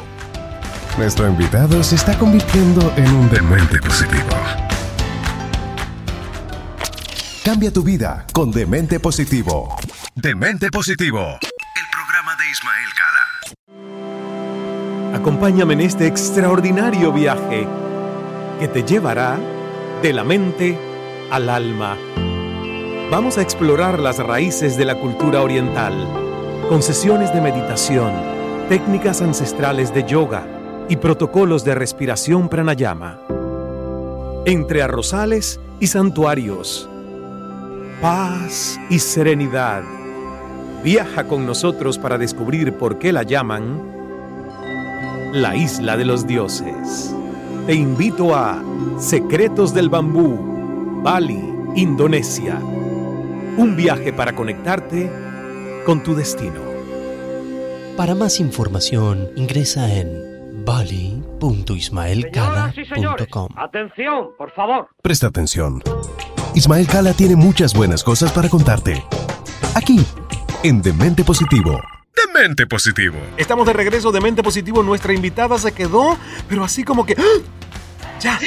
Nuestro 0.99 1.27
invitado 1.29 1.83
se 1.83 1.95
está 1.95 2.19
convirtiendo 2.19 2.93
en 2.97 3.15
un 3.15 3.31
demente 3.31 3.79
positivo. 3.81 4.29
Cambia 7.45 7.73
tu 7.73 7.83
vida 7.83 8.27
con 8.33 8.51
Demente 8.51 9.01
Positivo. 9.01 9.77
Demente 10.15 10.71
Positivo. 10.71 11.39
El 11.41 11.87
programa 11.91 12.37
de 12.37 12.51
Ismael 12.51 12.89
Cala. 12.99 13.57
Acompáñame 15.17 15.75
en 15.75 15.81
este 15.81 16.07
extraordinario 16.07 17.13
viaje 17.13 17.67
que 18.59 18.69
te 18.69 18.83
llevará 18.83 19.39
de 20.03 20.15
la 20.15 20.25
mente 20.25 20.79
al 21.31 21.51
alma. 21.51 21.97
Vamos 23.11 23.37
a 23.37 23.43
explorar 23.43 23.99
las 23.99 24.19
raíces 24.19 24.79
de 24.79 24.87
la 24.87 24.95
cultura 24.95 25.43
oriental, 25.43 25.93
con 26.71 26.83
sesiones 26.83 27.35
de 27.35 27.43
meditación, 27.43 28.11
técnicas 28.71 29.21
ancestrales 29.21 29.93
de 29.93 30.05
yoga 30.05 30.47
y 30.89 30.97
protocolos 30.97 31.65
de 31.65 31.75
respiración 31.75 32.49
pranayama. 32.49 33.19
Entre 34.47 34.83
arrozales 34.83 35.61
y 35.81 35.89
santuarios, 35.89 36.89
paz 38.01 38.81
y 38.89 39.01
serenidad. 39.01 39.83
Viaja 40.83 41.25
con 41.25 41.45
nosotros 41.45 41.99
para 41.99 42.17
descubrir 42.17 42.73
por 42.73 42.99
qué 42.99 43.13
la 43.13 43.23
llaman 43.23 43.83
la 45.35 45.57
isla 45.57 45.99
de 45.99 46.07
los 46.07 46.27
dioses. 46.27 47.15
Te 47.71 47.77
invito 47.77 48.35
a 48.35 48.61
Secretos 48.99 49.73
del 49.73 49.89
Bambú, 49.89 51.01
Bali, 51.05 51.39
Indonesia. 51.77 52.57
Un 52.57 53.77
viaje 53.77 54.13
para 54.13 54.35
conectarte 54.35 55.09
con 55.87 56.03
tu 56.03 56.17
destino. 56.17 56.61
Para 57.97 58.17
más 58.17 58.41
información, 58.41 59.31
ingresa 59.37 59.89
en 59.95 60.65
bali.ismaelcala.com. 60.65 63.49
Atención, 63.55 64.31
por 64.37 64.51
favor. 64.51 64.89
Presta 65.01 65.29
atención. 65.29 65.81
Ismael 66.57 66.89
Cala 66.89 67.13
tiene 67.13 67.37
muchas 67.37 67.73
buenas 67.73 68.03
cosas 68.03 68.33
para 68.33 68.49
contarte. 68.49 69.05
Aquí, 69.77 70.05
en 70.65 70.83
Demente 70.83 71.23
Positivo. 71.23 71.81
Demente 72.27 72.67
Positivo. 72.67 73.19
Estamos 73.37 73.65
de 73.65 73.75
regreso 73.75 74.11
de 74.11 74.21
Mente 74.21 74.43
Positivo. 74.43 74.83
Nuestra 74.83 75.13
invitada 75.13 75.57
se 75.57 75.71
quedó, 75.71 76.19
pero 76.49 76.65
así 76.65 76.83
como 76.83 77.07
que. 77.07 77.15
¡ah! 77.17 77.60
Ya. 78.21 78.39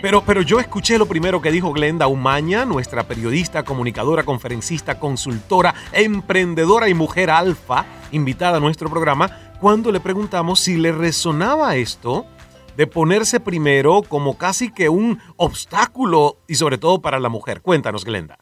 Pero, 0.00 0.24
pero 0.24 0.42
yo 0.42 0.58
escuché 0.58 0.98
lo 0.98 1.06
primero 1.06 1.40
que 1.40 1.52
dijo 1.52 1.72
Glenda 1.72 2.08
Umaña, 2.08 2.64
nuestra 2.64 3.04
periodista, 3.04 3.62
comunicadora, 3.62 4.24
conferencista, 4.24 4.98
consultora, 4.98 5.74
emprendedora 5.92 6.88
y 6.88 6.94
mujer 6.94 7.30
alfa, 7.30 7.84
invitada 8.10 8.56
a 8.56 8.60
nuestro 8.60 8.90
programa, 8.90 9.54
cuando 9.60 9.92
le 9.92 10.00
preguntamos 10.00 10.58
si 10.58 10.76
le 10.76 10.90
resonaba 10.90 11.76
esto 11.76 12.26
de 12.76 12.88
ponerse 12.88 13.38
primero 13.38 14.02
como 14.02 14.36
casi 14.36 14.72
que 14.72 14.88
un 14.88 15.20
obstáculo 15.36 16.38
y 16.48 16.56
sobre 16.56 16.78
todo 16.78 17.00
para 17.00 17.20
la 17.20 17.28
mujer. 17.28 17.62
Cuéntanos, 17.62 18.04
Glenda. 18.04 18.38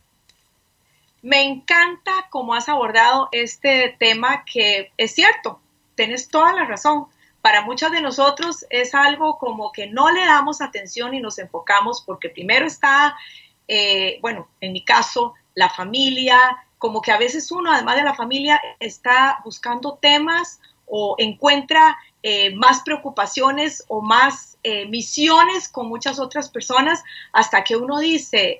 Me 1.20 1.42
encanta 1.42 2.12
cómo 2.30 2.54
has 2.54 2.70
abordado 2.70 3.28
este 3.32 3.94
tema 3.98 4.44
que 4.46 4.92
es 4.96 5.14
cierto, 5.14 5.60
tienes 5.94 6.28
toda 6.28 6.54
la 6.54 6.64
razón. 6.64 7.06
Para 7.42 7.62
muchas 7.62 7.90
de 7.92 8.02
nosotros 8.02 8.66
es 8.70 8.94
algo 8.94 9.38
como 9.38 9.72
que 9.72 9.86
no 9.86 10.10
le 10.10 10.24
damos 10.24 10.60
atención 10.60 11.14
y 11.14 11.20
nos 11.20 11.38
enfocamos 11.38 12.02
porque 12.02 12.28
primero 12.28 12.66
está, 12.66 13.16
eh, 13.66 14.18
bueno, 14.20 14.48
en 14.60 14.72
mi 14.72 14.84
caso, 14.84 15.34
la 15.54 15.70
familia, 15.70 16.38
como 16.78 17.00
que 17.00 17.12
a 17.12 17.18
veces 17.18 17.50
uno, 17.50 17.72
además 17.72 17.96
de 17.96 18.02
la 18.02 18.14
familia, 18.14 18.60
está 18.78 19.40
buscando 19.44 19.94
temas 19.94 20.60
o 20.86 21.14
encuentra 21.18 21.96
eh, 22.22 22.54
más 22.54 22.82
preocupaciones 22.82 23.84
o 23.88 24.02
más 24.02 24.58
eh, 24.62 24.86
misiones 24.86 25.68
con 25.68 25.88
muchas 25.88 26.18
otras 26.18 26.50
personas 26.50 27.02
hasta 27.32 27.64
que 27.64 27.76
uno 27.76 27.98
dice 27.98 28.58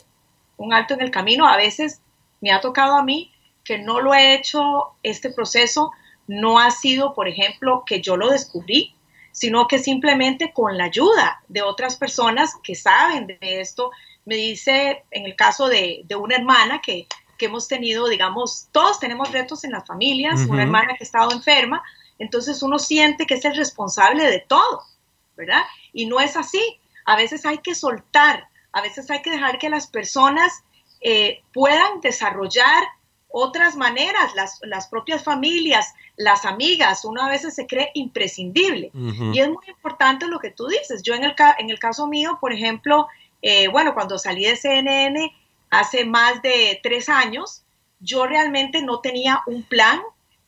un 0.56 0.72
alto 0.72 0.94
en 0.94 1.02
el 1.02 1.10
camino. 1.10 1.46
A 1.46 1.56
veces 1.56 2.00
me 2.40 2.52
ha 2.52 2.60
tocado 2.60 2.96
a 2.96 3.02
mí 3.02 3.30
que 3.64 3.78
no 3.78 4.00
lo 4.00 4.14
he 4.14 4.34
hecho 4.34 4.94
este 5.02 5.30
proceso, 5.30 5.92
no 6.30 6.60
ha 6.60 6.70
sido, 6.70 7.12
por 7.12 7.26
ejemplo, 7.26 7.82
que 7.84 8.00
yo 8.00 8.16
lo 8.16 8.30
descubrí, 8.30 8.94
sino 9.32 9.66
que 9.66 9.80
simplemente 9.80 10.52
con 10.52 10.78
la 10.78 10.84
ayuda 10.84 11.42
de 11.48 11.62
otras 11.62 11.96
personas 11.96 12.54
que 12.62 12.76
saben 12.76 13.26
de 13.26 13.60
esto, 13.60 13.90
me 14.24 14.36
dice, 14.36 15.02
en 15.10 15.26
el 15.26 15.34
caso 15.34 15.66
de, 15.66 16.02
de 16.04 16.14
una 16.14 16.36
hermana 16.36 16.80
que, 16.80 17.08
que, 17.36 17.46
hemos 17.46 17.66
tenido, 17.66 18.06
digamos, 18.08 18.68
todos 18.70 19.00
tenemos 19.00 19.32
retos 19.32 19.64
en 19.64 19.72
las 19.72 19.84
familias, 19.84 20.40
uh 20.40 20.44
-huh. 20.44 20.50
una 20.50 20.62
hermana 20.62 20.94
que 20.96 21.02
ha 21.02 21.10
estado 21.10 21.32
enferma, 21.32 21.82
entonces 22.20 22.62
uno 22.62 22.78
siente 22.78 23.26
que 23.26 23.34
es 23.34 23.44
el 23.44 23.56
responsable 23.56 24.30
de 24.30 24.38
todo, 24.38 24.84
¿verdad? 25.36 25.62
Y 25.92 26.06
no 26.06 26.20
es 26.20 26.36
así. 26.36 26.62
A 27.06 27.16
veces 27.16 27.44
hay 27.44 27.58
que 27.58 27.74
soltar, 27.74 28.46
a 28.72 28.82
veces 28.82 29.10
hay 29.10 29.20
que 29.22 29.32
dejar 29.32 29.58
que 29.58 29.68
las 29.68 29.88
personas 29.88 30.52
eh, 31.00 31.42
puedan 31.52 32.00
desarrollar 32.00 32.84
otras 33.32 33.76
maneras, 33.76 34.34
las, 34.34 34.58
las, 34.62 34.88
propias 34.88 35.22
familias, 35.22 35.94
las 36.16 36.44
amigas, 36.44 37.04
uno 37.04 37.22
a 37.22 37.28
veces 37.28 37.54
se 37.54 37.66
cree 37.66 37.90
imprescindible. 37.94 38.90
Uh 38.92 38.98
-huh. 38.98 39.34
Y 39.34 39.40
es 39.40 39.48
muy 39.48 39.64
importante 39.68 40.26
lo 40.26 40.38
que 40.38 40.50
tú 40.50 40.66
dices. 40.66 41.02
Yo 41.02 41.14
en 41.14 41.24
el, 41.24 41.34
en 41.58 41.70
el 41.70 41.78
caso 41.78 42.06
mío, 42.06 42.38
por 42.40 42.52
ejemplo, 42.52 43.08
eh, 43.42 43.68
bueno, 43.68 43.94
cuando 43.94 44.18
salí 44.18 44.44
de 44.44 44.56
CNN 44.56 45.34
hace 45.70 46.04
más 46.04 46.42
de 46.42 46.80
tres 46.82 47.08
años, 47.08 47.62
yo 48.00 48.26
realmente 48.26 48.82
no 48.82 49.00
tenía 49.00 49.42
un 49.46 49.62
plan, 49.62 50.00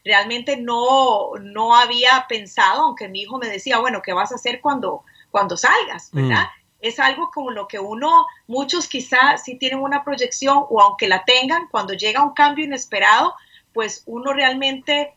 realmente 0.05 0.57
no, 0.57 1.31
no 1.41 1.77
había 1.77 2.27
pensado, 2.29 2.83
aunque 2.83 3.09
mi 3.09 3.21
hijo 3.23 3.39
me 3.39 3.49
decía, 3.49 3.79
bueno, 3.79 4.03
¿qué 4.03 4.13
vas 4.13 4.33
a 4.33 4.37
hacer 4.37 4.61
cuando, 4.61 5.03
cuando 5.31 5.57
salgas? 5.57 6.11
¿Verdad? 6.13 6.47
Mm 6.47 6.62
es 6.83 6.99
algo 6.99 7.31
como 7.31 7.51
lo 7.51 7.69
que 7.69 7.79
uno, 7.79 8.27
muchos 8.49 8.89
quizás 8.89 9.45
sí 9.45 9.57
tienen 9.57 9.81
una 9.81 10.05
proyección 10.05 10.65
o 10.69 10.83
aunque 10.83 11.09
la 11.09 11.25
tengan, 11.25 11.69
cuando 11.69 11.95
llega 11.95 12.23
un 12.23 12.35
cambio 12.35 12.65
inesperado, 12.65 13.35
pues 13.73 14.03
uno 14.05 14.33
realmente, 14.33 15.15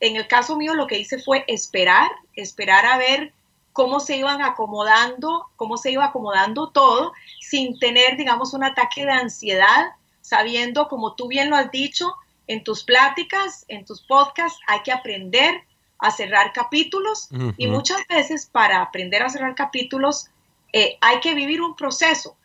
en 0.00 0.16
el 0.16 0.26
caso 0.26 0.56
mío 0.56 0.74
lo 0.74 0.88
que 0.88 0.98
hice 0.98 1.18
fue 1.20 1.44
esperar, 1.46 2.10
esperar 2.34 2.84
a 2.84 2.98
ver 2.98 3.32
cómo 3.72 4.00
se 4.00 4.16
iban 4.16 4.42
acomodando, 4.42 5.46
cómo 5.54 5.76
se 5.76 5.92
iba 5.92 6.06
acomodando 6.06 6.70
todo, 6.70 7.12
sin 7.40 7.78
tener, 7.78 8.16
digamos, 8.16 8.52
un 8.52 8.64
ataque 8.64 9.06
de 9.06 9.12
ansiedad, 9.12 9.92
sabiendo, 10.20 10.88
como 10.88 11.14
tú 11.14 11.28
bien 11.28 11.48
lo 11.48 11.56
has 11.56 11.70
dicho, 11.70 12.12
en 12.48 12.64
tus 12.64 12.82
pláticas, 12.82 13.64
en 13.68 13.84
tus 13.84 14.02
podcasts, 14.02 14.58
hay 14.66 14.80
que 14.80 14.90
aprender 14.90 15.62
a 16.00 16.10
cerrar 16.10 16.52
capítulos 16.52 17.28
uh 17.30 17.36
-huh. 17.36 17.54
y 17.56 17.66
muchas 17.68 18.04
veces 18.08 18.46
para 18.46 18.82
aprender 18.82 19.22
a 19.22 19.28
cerrar 19.28 19.54
capítulos, 19.54 20.28
eh, 20.72 20.98
hay 21.00 21.20
que 21.20 21.34
vivir 21.34 21.60
un 21.60 21.74
proceso 21.74 22.36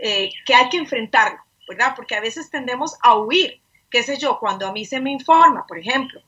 eh, 0.00 0.30
que 0.46 0.54
hay 0.54 0.68
que 0.68 0.76
enfrentarlo, 0.78 1.40
¿verdad? 1.68 1.94
Porque 1.94 2.14
a 2.14 2.20
veces 2.20 2.50
tendemos 2.50 2.96
a 3.02 3.16
huir, 3.16 3.60
qué 3.90 4.02
sé 4.02 4.18
yo, 4.18 4.38
cuando 4.38 4.66
a 4.66 4.72
mí 4.72 4.84
se 4.84 5.00
me 5.00 5.10
informa, 5.10 5.66
por 5.66 5.78
ejemplo, 5.78 6.20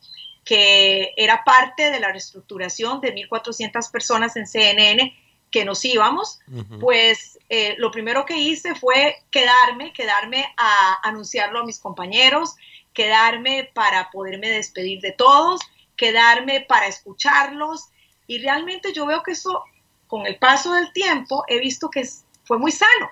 que 0.45 1.13
era 1.17 1.43
parte 1.45 1.91
de 1.91 2.01
la 2.01 2.13
reestructuración 2.13 3.01
de 3.01 3.15
1.400 3.15 3.91
personas 3.91 4.37
en 4.37 4.47
CNN 4.47 5.17
que 5.51 5.65
nos 5.65 5.85
íbamos, 5.85 6.41
uh 6.49 6.63
-huh. 6.63 6.81
pues 6.81 7.39
eh, 7.49 7.77
lo 7.79 7.91
primero 7.91 8.25
que 8.27 8.37
hice 8.37 8.75
fue 8.75 9.17
quedarme, 9.31 9.93
quedarme 9.93 10.53
a 10.57 10.99
anunciarlo 11.09 11.61
a 11.61 11.65
mis 11.65 11.79
compañeros, 11.79 12.57
quedarme 12.93 13.71
para 13.73 14.11
poderme 14.11 14.49
despedir 14.51 15.01
de 15.01 15.13
todos, 15.13 15.61
quedarme 15.97 16.61
para 16.61 16.87
escucharlos, 16.87 17.91
Y 18.27 18.39
realmente 18.39 18.95
yo 18.95 19.05
veo 19.05 19.23
que 19.23 19.33
eso, 19.33 19.65
con 20.07 20.27
el 20.27 20.37
paso 20.39 20.73
del 20.73 20.93
tiempo, 20.93 21.45
he 21.49 21.59
visto 21.59 21.91
que 21.91 22.09
fue 22.45 22.59
muy 22.59 22.73
sano. 22.73 23.11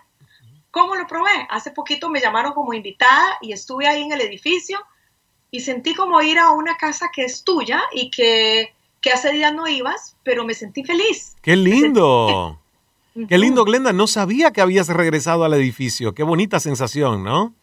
¿Cómo 0.70 0.94
lo 0.94 1.06
probé? 1.06 1.46
Hace 1.50 1.70
poquito 1.70 2.08
me 2.08 2.20
llamaron 2.20 2.52
como 2.54 2.72
invitada 2.72 3.37
y 3.42 3.52
estuve 3.52 3.87
ahí 3.87 4.02
en 4.02 4.12
el 4.12 4.20
edificio 4.20 4.78
y 5.50 5.61
sentí 5.61 5.94
como 5.94 6.20
ir 6.22 6.38
a 6.38 6.50
una 6.50 6.76
casa 6.76 7.11
que 7.14 7.25
es 7.25 7.44
tuya 7.44 7.82
y 7.92 8.11
que, 8.11 8.75
que 9.00 9.11
hace 9.11 9.32
días 9.32 9.54
no 9.54 9.68
ibas, 9.68 10.16
pero 10.22 10.44
me 10.44 10.54
sentí 10.54 10.82
feliz. 10.82 11.37
¡Qué 11.42 11.56
lindo! 11.56 12.58
Qué 13.28 13.37
lindo, 13.37 13.64
Glenda. 13.64 13.92
No 13.92 14.06
sabía 14.06 14.52
que 14.52 14.62
habías 14.62 14.88
regresado 14.88 15.44
al 15.44 15.52
edificio. 15.52 16.14
Qué 16.14 16.22
bonita 16.22 16.61
sensación, 16.61 17.22
¿no? 17.22 17.54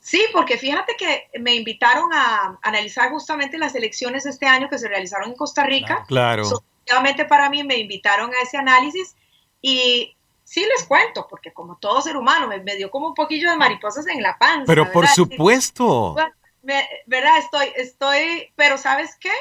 Sí, 0.00 0.24
porque 0.32 0.58
fíjate 0.58 0.96
que 0.98 1.28
me 1.40 1.54
invitaron 1.54 2.12
a 2.12 2.58
analizar 2.62 3.10
justamente 3.10 3.58
las 3.58 3.74
elecciones 3.74 4.24
de 4.24 4.30
este 4.30 4.46
año 4.46 4.68
que 4.68 4.78
se 4.78 4.88
realizaron 4.88 5.30
en 5.30 5.36
Costa 5.36 5.64
Rica. 5.64 6.04
Claro. 6.08 6.64
Sorpresivamente 6.88 7.24
para 7.26 7.50
mí 7.50 7.62
me 7.64 7.76
invitaron 7.76 8.30
a 8.34 8.40
ese 8.42 8.56
análisis 8.56 9.14
y 9.60 10.16
sí 10.44 10.64
les 10.64 10.84
cuento, 10.86 11.26
porque 11.28 11.52
como 11.52 11.76
todo 11.76 12.00
ser 12.00 12.16
humano 12.16 12.48
me, 12.48 12.60
me 12.60 12.76
dio 12.76 12.90
como 12.90 13.08
un 13.08 13.14
poquillo 13.14 13.50
de 13.50 13.56
mariposas 13.56 14.06
en 14.06 14.22
la 14.22 14.38
panza. 14.38 14.64
Pero 14.66 14.84
por 14.92 15.02
¿verdad? 15.02 15.14
supuesto. 15.14 16.12
Bueno, 16.14 16.30
me- 16.62 16.88
¿Verdad? 17.06 17.38
Estoy, 17.38 17.72
estoy, 17.76 18.52
pero 18.56 18.78
¿sabes 18.78 19.16
qué? 19.20 19.32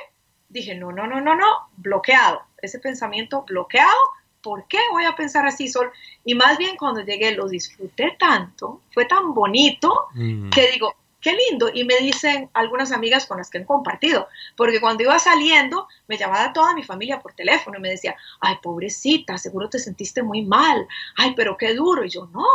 Dije, 0.50 0.76
no, 0.76 0.92
no, 0.92 1.08
no, 1.08 1.22
no, 1.22 1.36
no, 1.36 1.70
bloqueado. 1.78 2.42
Ese 2.62 2.80
pensamiento 2.80 3.44
bloqueado. 3.44 3.96
¿Por 4.42 4.68
qué 4.68 4.78
voy 4.92 5.04
a 5.06 5.16
pensar 5.16 5.46
así 5.46 5.68
solo? 5.68 5.92
Y 6.24 6.36
más 6.36 6.58
bien 6.58 6.78
cuando 6.78 7.02
llegué 7.02 7.32
lo 7.32 7.48
disfruté 7.50 8.16
tanto, 8.20 8.82
fue 8.94 9.06
tan 9.06 9.34
bonito 9.34 10.08
Mm. 10.14 10.50
que 10.52 10.72
digo, 10.72 10.94
qué 11.28 11.38
lindo. 11.50 11.70
Y 11.74 11.84
me 11.84 11.98
dicen 11.98 12.50
algunas 12.54 12.92
amigas 12.92 13.26
con 13.26 13.38
las 13.38 13.50
que 13.50 13.58
han 13.58 13.66
compartido, 13.66 14.30
porque 14.56 14.80
cuando 14.80 15.04
iba 15.04 15.20
saliendo, 15.20 15.88
me 16.08 16.18
llamaba 16.18 16.54
toda 16.54 16.74
mi 16.74 16.84
familia 16.84 17.20
por 17.20 17.34
teléfono 17.34 17.78
y 17.78 17.82
me 17.82 17.90
decía, 17.90 18.16
ay, 18.40 18.56
pobrecita, 18.64 19.38
seguro 19.38 19.70
te 19.70 19.80
sentiste 19.80 20.24
muy 20.24 20.44
mal, 20.44 20.88
ay, 21.18 21.34
pero 21.36 21.58
qué 21.58 21.74
duro. 21.74 22.06
Y 22.06 22.10
yo, 22.10 22.28
no, 22.28 22.46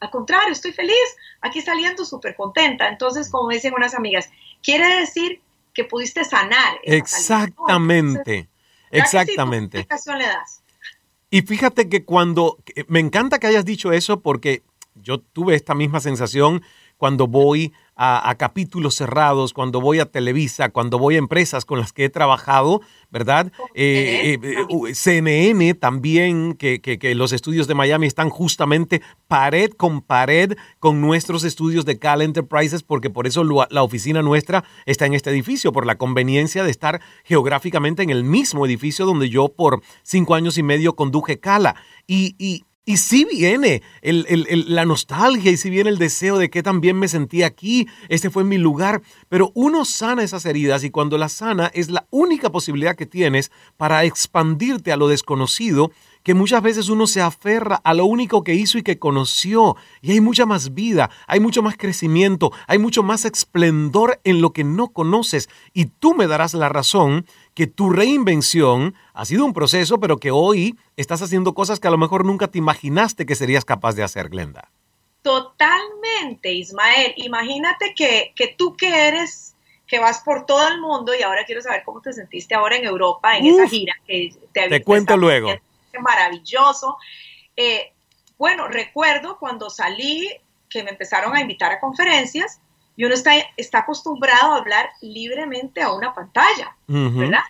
al 0.00 0.10
contrario, 0.10 0.52
estoy 0.52 0.72
feliz, 0.72 0.96
aquí 1.42 1.60
saliendo 1.60 2.06
súper 2.06 2.34
contenta. 2.34 2.88
Entonces, 2.88 3.30
como 3.30 3.48
me 3.48 3.56
dicen 3.56 3.74
unas 3.74 3.94
amigas, 3.94 4.30
quiere 4.62 5.00
decir 5.00 5.42
que 5.74 5.84
pudiste 5.84 6.24
sanar. 6.24 6.78
Exactamente. 6.84 8.48
Entonces, 8.90 9.12
¿verdad 9.12 9.26
que 9.26 9.32
sí? 9.32 9.36
¿Tú 9.36 9.38
qué 9.76 9.78
Exactamente. 9.78 9.86
le 10.18 10.26
das? 10.26 10.62
Y 11.30 11.42
fíjate 11.42 11.88
que 11.88 12.04
cuando, 12.04 12.58
me 12.88 13.00
encanta 13.00 13.38
que 13.38 13.46
hayas 13.46 13.64
dicho 13.64 13.92
eso 13.92 14.20
porque 14.20 14.62
yo 14.94 15.18
tuve 15.20 15.54
esta 15.54 15.74
misma 15.74 16.00
sensación 16.00 16.62
cuando 16.96 17.26
voy 17.26 17.72
a, 17.94 18.28
a 18.30 18.34
capítulos 18.36 18.94
cerrados, 18.94 19.52
cuando 19.52 19.80
voy 19.80 20.00
a 20.00 20.06
Televisa, 20.06 20.70
cuando 20.70 20.98
voy 20.98 21.16
a 21.16 21.18
empresas 21.18 21.64
con 21.64 21.78
las 21.78 21.92
que 21.92 22.04
he 22.06 22.08
trabajado, 22.10 22.80
¿verdad? 23.10 23.52
Eh, 23.74 24.38
eh, 24.42 24.66
eh, 24.88 24.94
CNN 24.94 25.74
también, 25.74 26.54
que, 26.54 26.80
que- 26.80 26.98
que 26.98 27.14
los 27.14 27.32
estudios 27.32 27.66
de 27.66 27.74
Miami 27.74 28.06
están 28.06 28.30
justamente 28.30 29.02
pared 29.28 29.70
con 29.72 30.00
pared 30.00 30.56
con 30.78 31.00
nuestros 31.00 31.44
estudios 31.44 31.84
de 31.84 31.98
Cal 31.98 32.22
Enterprises, 32.22 32.82
porque 32.82 33.10
por 33.10 33.26
eso 33.26 33.44
lo- 33.44 33.66
la 33.70 33.82
oficina 33.82 34.22
nuestra 34.22 34.64
está 34.86 35.06
en 35.06 35.14
este 35.14 35.30
edificio, 35.30 35.72
por 35.72 35.84
la 35.86 35.96
conveniencia 35.98 36.64
de 36.64 36.70
estar 36.70 37.00
geográficamente 37.24 38.02
en 38.02 38.10
el 38.10 38.24
mismo 38.24 38.64
edificio 38.66 39.04
donde 39.06 39.28
yo 39.28 39.48
por 39.50 39.82
cinco 40.02 40.34
años 40.34 40.56
y 40.58 40.62
medio 40.62 40.96
conduje 40.96 41.38
Cala. 41.40 41.76
Y, 42.06 42.34
y, 42.38 42.64
y 42.84 42.96
sí 42.96 43.24
viene 43.30 43.82
la 44.02 44.84
nostalgia 44.84 45.52
y 45.52 45.56
sí 45.56 45.70
viene 45.70 45.90
el 45.90 45.98
deseo 45.98 46.38
de 46.38 46.50
que 46.50 46.62
también 46.62 46.98
me 46.98 47.06
sentí 47.06 47.44
aquí, 47.44 47.86
este 48.08 48.28
fue 48.28 48.42
mi 48.42 48.58
lugar, 48.58 49.02
pero 49.28 49.52
uno 49.54 49.84
sana 49.84 50.24
esas 50.24 50.44
heridas 50.46 50.82
y 50.82 50.90
cuando 50.90 51.16
las 51.16 51.32
sana 51.32 51.70
es 51.74 51.90
la 51.90 52.06
única 52.10 52.50
posibilidad 52.50 52.96
que 52.96 53.06
tienes 53.06 53.52
para 53.76 54.04
expandirte 54.04 54.90
a 54.90 54.96
lo 54.96 55.06
desconocido, 55.06 55.92
que 56.22 56.34
muchas 56.34 56.62
veces 56.62 56.88
uno 56.88 57.06
se 57.06 57.20
aferra 57.20 57.80
a 57.84 57.94
lo 57.94 58.06
único 58.06 58.44
que 58.44 58.54
hizo 58.54 58.78
y 58.78 58.82
que 58.82 58.98
conoció, 58.98 59.76
y 60.00 60.12
hay 60.12 60.20
mucha 60.20 60.46
más 60.46 60.74
vida, 60.74 61.10
hay 61.26 61.40
mucho 61.40 61.62
más 61.62 61.76
crecimiento, 61.76 62.52
hay 62.66 62.78
mucho 62.78 63.02
más 63.02 63.24
esplendor 63.24 64.20
en 64.24 64.40
lo 64.40 64.52
que 64.52 64.64
no 64.64 64.88
conoces, 64.88 65.48
y 65.72 65.86
tú 65.86 66.14
me 66.14 66.26
darás 66.26 66.54
la 66.54 66.68
razón 66.68 67.26
que 67.54 67.66
tu 67.66 67.90
reinvención 67.90 68.94
ha 69.14 69.24
sido 69.24 69.44
un 69.44 69.52
proceso, 69.52 70.00
pero 70.00 70.18
que 70.18 70.30
hoy 70.30 70.76
estás 70.96 71.22
haciendo 71.22 71.54
cosas 71.54 71.80
que 71.80 71.88
a 71.88 71.90
lo 71.90 71.98
mejor 71.98 72.24
nunca 72.24 72.48
te 72.48 72.58
imaginaste 72.58 73.26
que 73.26 73.34
serías 73.34 73.64
capaz 73.64 73.94
de 73.94 74.02
hacer, 74.02 74.28
Glenda. 74.28 74.70
Totalmente, 75.22 76.52
Ismael. 76.52 77.14
Imagínate 77.16 77.94
que, 77.94 78.32
que 78.34 78.54
tú 78.56 78.76
que 78.76 79.08
eres, 79.08 79.54
que 79.86 79.98
vas 79.98 80.20
por 80.24 80.46
todo 80.46 80.66
el 80.68 80.80
mundo 80.80 81.12
y 81.18 81.22
ahora 81.22 81.44
quiero 81.46 81.60
saber 81.62 81.82
cómo 81.84 82.00
te 82.00 82.12
sentiste 82.12 82.54
ahora 82.54 82.76
en 82.76 82.84
Europa, 82.84 83.36
en 83.36 83.46
esa 83.46 83.68
gira 83.68 83.94
que 84.06 84.34
te, 84.52 84.62
Te 84.62 84.68
te 84.68 84.82
cuento 84.82 85.16
luego. 85.16 85.48
haciendo, 85.48 85.71
Maravilloso. 86.00 86.96
Eh, 87.56 87.92
bueno, 88.38 88.68
recuerdo 88.68 89.38
cuando 89.38 89.70
salí 89.70 90.28
que 90.68 90.82
me 90.82 90.90
empezaron 90.90 91.36
a 91.36 91.40
invitar 91.40 91.70
a 91.72 91.80
conferencias 91.80 92.60
y 92.96 93.04
uno 93.04 93.14
está, 93.14 93.32
está 93.56 93.78
acostumbrado 93.80 94.52
a 94.52 94.56
hablar 94.56 94.90
libremente 95.00 95.82
a 95.82 95.92
una 95.92 96.12
pantalla, 96.14 96.76
Ujú. 96.88 97.18
¿verdad? 97.18 97.42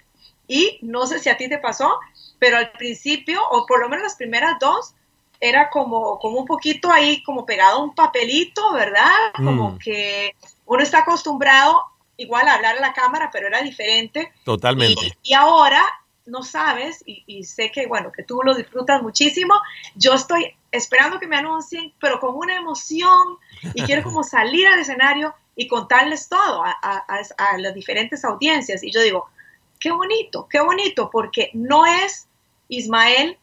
Y 0.49 0.79
no 0.83 1.07
sé 1.07 1.19
si 1.19 1.29
a 1.31 1.37
ti 1.37 1.49
te 1.49 1.59
pasó, 1.59 1.99
pero 2.39 2.57
al 2.59 2.73
principio, 2.73 3.41
o 3.51 3.65
por 3.67 3.81
lo 3.81 3.89
menos 3.89 4.03
las 4.05 4.17
primeras 4.17 4.59
dos, 4.61 4.95
era 5.41 5.71
como, 5.71 6.19
como 6.19 6.39
un 6.39 6.47
poquito 6.47 6.91
ahí, 6.91 7.23
como 7.25 7.45
pegado 7.47 7.79
a 7.79 7.83
un 7.83 7.95
papelito, 7.95 8.73
¿verdad? 8.73 9.11
Como 9.35 9.71
Mm. 9.71 9.79
que 9.79 10.37
uno 10.67 10.83
está 10.83 10.99
acostumbrado 10.99 11.83
igual 12.17 12.47
a 12.47 12.55
hablar 12.55 12.77
a 12.77 12.81
la 12.81 12.93
cámara, 12.93 13.31
pero 13.33 13.49
era 13.49 13.63
diferente. 13.63 14.33
Totalmente. 14.45 15.07
Y, 15.23 15.31
y 15.31 15.35
ahora 15.35 15.85
no 16.27 16.43
sabes, 16.43 17.03
y, 17.07 17.25
y 17.27 17.45
sé 17.45 17.71
que, 17.71 17.87
bueno, 17.87 18.13
que 18.13 18.23
tú 18.23 18.41
lo 18.45 18.55
disfrutas 18.55 19.03
muchísimo. 19.03 19.55
Yo 19.97 20.15
estoy 20.15 20.55
esperando 20.71 21.19
que 21.19 21.27
me 21.27 21.37
anuncien, 21.37 21.93
pero 22.01 22.21
con 22.21 22.35
una 22.37 22.57
emoción 22.57 23.37
y 23.75 23.83
quiero 23.83 24.03
como 24.03 24.23
salir 24.25 24.67
al 24.69 24.79
escenario 24.79 25.35
y 25.57 25.69
contarles 25.69 26.29
todo 26.29 26.65
a, 26.65 26.71
a- 26.83 27.05
a- 27.09 27.45
a 27.53 27.59
las 27.59 27.75
diferentes 27.75 28.25
audiencias. 28.25 28.83
Y 28.83 28.91
yo 28.91 29.01
digo, 29.03 29.29
qué 29.81 29.91
bonito, 29.91 30.47
qué 30.49 30.61
bonito, 30.61 31.11
porque 31.11 31.51
no 31.55 31.85
es 31.87 32.29
Ismael 32.69 33.37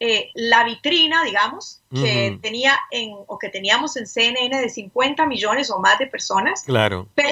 eh, 0.00 0.30
la 0.34 0.64
vitrina, 0.64 1.22
digamos, 1.24 1.80
que 1.90 2.36
tenía 2.42 2.78
en, 2.90 3.14
o 3.28 3.38
que 3.38 3.48
teníamos 3.48 3.96
en 3.96 4.06
CNN 4.08 4.60
de 4.60 4.68
50 4.68 5.24
millones 5.26 5.70
o 5.70 5.78
más 5.78 5.98
de 6.00 6.08
personas, 6.08 6.64
Claro. 6.64 7.08
pero 7.14 7.30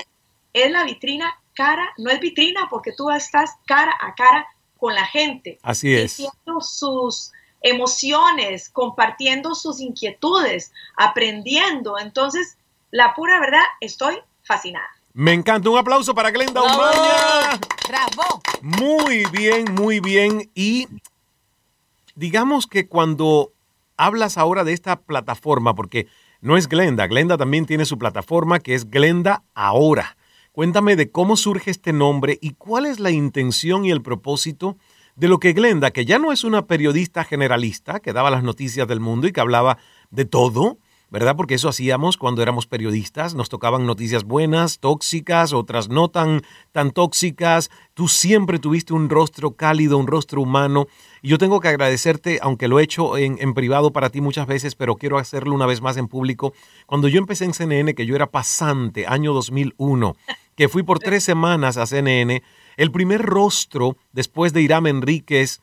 es 0.52 0.70
la 0.70 0.84
vitrina 0.84 1.34
cara, 1.54 1.92
no 1.98 2.08
es 2.10 2.20
vitrina 2.20 2.68
porque 2.70 2.92
tú 2.92 3.10
estás 3.10 3.50
cara 3.66 3.92
a 4.00 4.14
cara 4.14 4.46
con 4.82 4.96
la 4.96 5.06
gente, 5.06 5.60
Así 5.62 5.94
es. 5.94 6.14
sintiendo 6.14 6.60
sus 6.60 7.30
emociones, 7.60 8.68
compartiendo 8.68 9.54
sus 9.54 9.80
inquietudes, 9.80 10.72
aprendiendo. 10.96 12.00
Entonces, 12.00 12.56
la 12.90 13.14
pura 13.14 13.38
verdad, 13.38 13.62
estoy 13.80 14.16
fascinada. 14.42 14.88
Me 15.12 15.34
encanta. 15.34 15.70
Un 15.70 15.78
aplauso 15.78 16.16
para 16.16 16.32
Glenda. 16.32 16.62
Umaña. 16.62 17.60
¡Bravo! 17.88 18.42
Muy 18.60 19.24
bien, 19.26 19.72
muy 19.72 20.00
bien. 20.00 20.50
Y 20.52 20.88
digamos 22.16 22.66
que 22.66 22.88
cuando 22.88 23.52
hablas 23.96 24.36
ahora 24.36 24.64
de 24.64 24.72
esta 24.72 24.96
plataforma, 24.96 25.76
porque 25.76 26.08
no 26.40 26.56
es 26.56 26.68
Glenda, 26.68 27.06
Glenda 27.06 27.38
también 27.38 27.66
tiene 27.66 27.84
su 27.84 27.98
plataforma 27.98 28.58
que 28.58 28.74
es 28.74 28.90
Glenda 28.90 29.44
Ahora. 29.54 30.16
Cuéntame 30.52 30.96
de 30.96 31.10
cómo 31.10 31.38
surge 31.38 31.70
este 31.70 31.94
nombre 31.94 32.38
y 32.42 32.50
cuál 32.50 32.84
es 32.84 33.00
la 33.00 33.10
intención 33.10 33.86
y 33.86 33.90
el 33.90 34.02
propósito 34.02 34.76
de 35.16 35.28
lo 35.28 35.38
que 35.38 35.54
Glenda, 35.54 35.92
que 35.92 36.04
ya 36.04 36.18
no 36.18 36.30
es 36.30 36.44
una 36.44 36.66
periodista 36.66 37.24
generalista 37.24 38.00
que 38.00 38.12
daba 38.12 38.30
las 38.30 38.42
noticias 38.42 38.86
del 38.86 39.00
mundo 39.00 39.26
y 39.26 39.32
que 39.32 39.40
hablaba 39.40 39.78
de 40.10 40.26
todo, 40.26 40.76
¿verdad? 41.12 41.36
Porque 41.36 41.56
eso 41.56 41.68
hacíamos 41.68 42.16
cuando 42.16 42.40
éramos 42.40 42.66
periodistas, 42.66 43.34
nos 43.34 43.50
tocaban 43.50 43.84
noticias 43.84 44.24
buenas, 44.24 44.78
tóxicas, 44.78 45.52
otras 45.52 45.90
no 45.90 46.08
tan, 46.08 46.40
tan 46.72 46.90
tóxicas. 46.90 47.70
Tú 47.92 48.08
siempre 48.08 48.58
tuviste 48.58 48.94
un 48.94 49.10
rostro 49.10 49.54
cálido, 49.54 49.98
un 49.98 50.06
rostro 50.06 50.40
humano. 50.40 50.86
Y 51.20 51.28
yo 51.28 51.36
tengo 51.36 51.60
que 51.60 51.68
agradecerte, 51.68 52.38
aunque 52.40 52.66
lo 52.66 52.80
he 52.80 52.84
hecho 52.84 53.18
en, 53.18 53.36
en 53.42 53.52
privado 53.52 53.92
para 53.92 54.08
ti 54.08 54.22
muchas 54.22 54.46
veces, 54.46 54.74
pero 54.74 54.96
quiero 54.96 55.18
hacerlo 55.18 55.54
una 55.54 55.66
vez 55.66 55.82
más 55.82 55.98
en 55.98 56.08
público. 56.08 56.54
Cuando 56.86 57.08
yo 57.08 57.18
empecé 57.18 57.44
en 57.44 57.52
CNN, 57.52 57.94
que 57.94 58.06
yo 58.06 58.16
era 58.16 58.30
pasante, 58.30 59.06
año 59.06 59.34
2001, 59.34 60.16
que 60.56 60.70
fui 60.70 60.82
por 60.82 60.98
tres 60.98 61.22
semanas 61.22 61.76
a 61.76 61.84
CNN, 61.84 62.42
el 62.78 62.90
primer 62.90 63.20
rostro 63.20 63.98
después 64.12 64.54
de 64.54 64.62
Irán 64.62 64.86
Enríquez, 64.86 65.60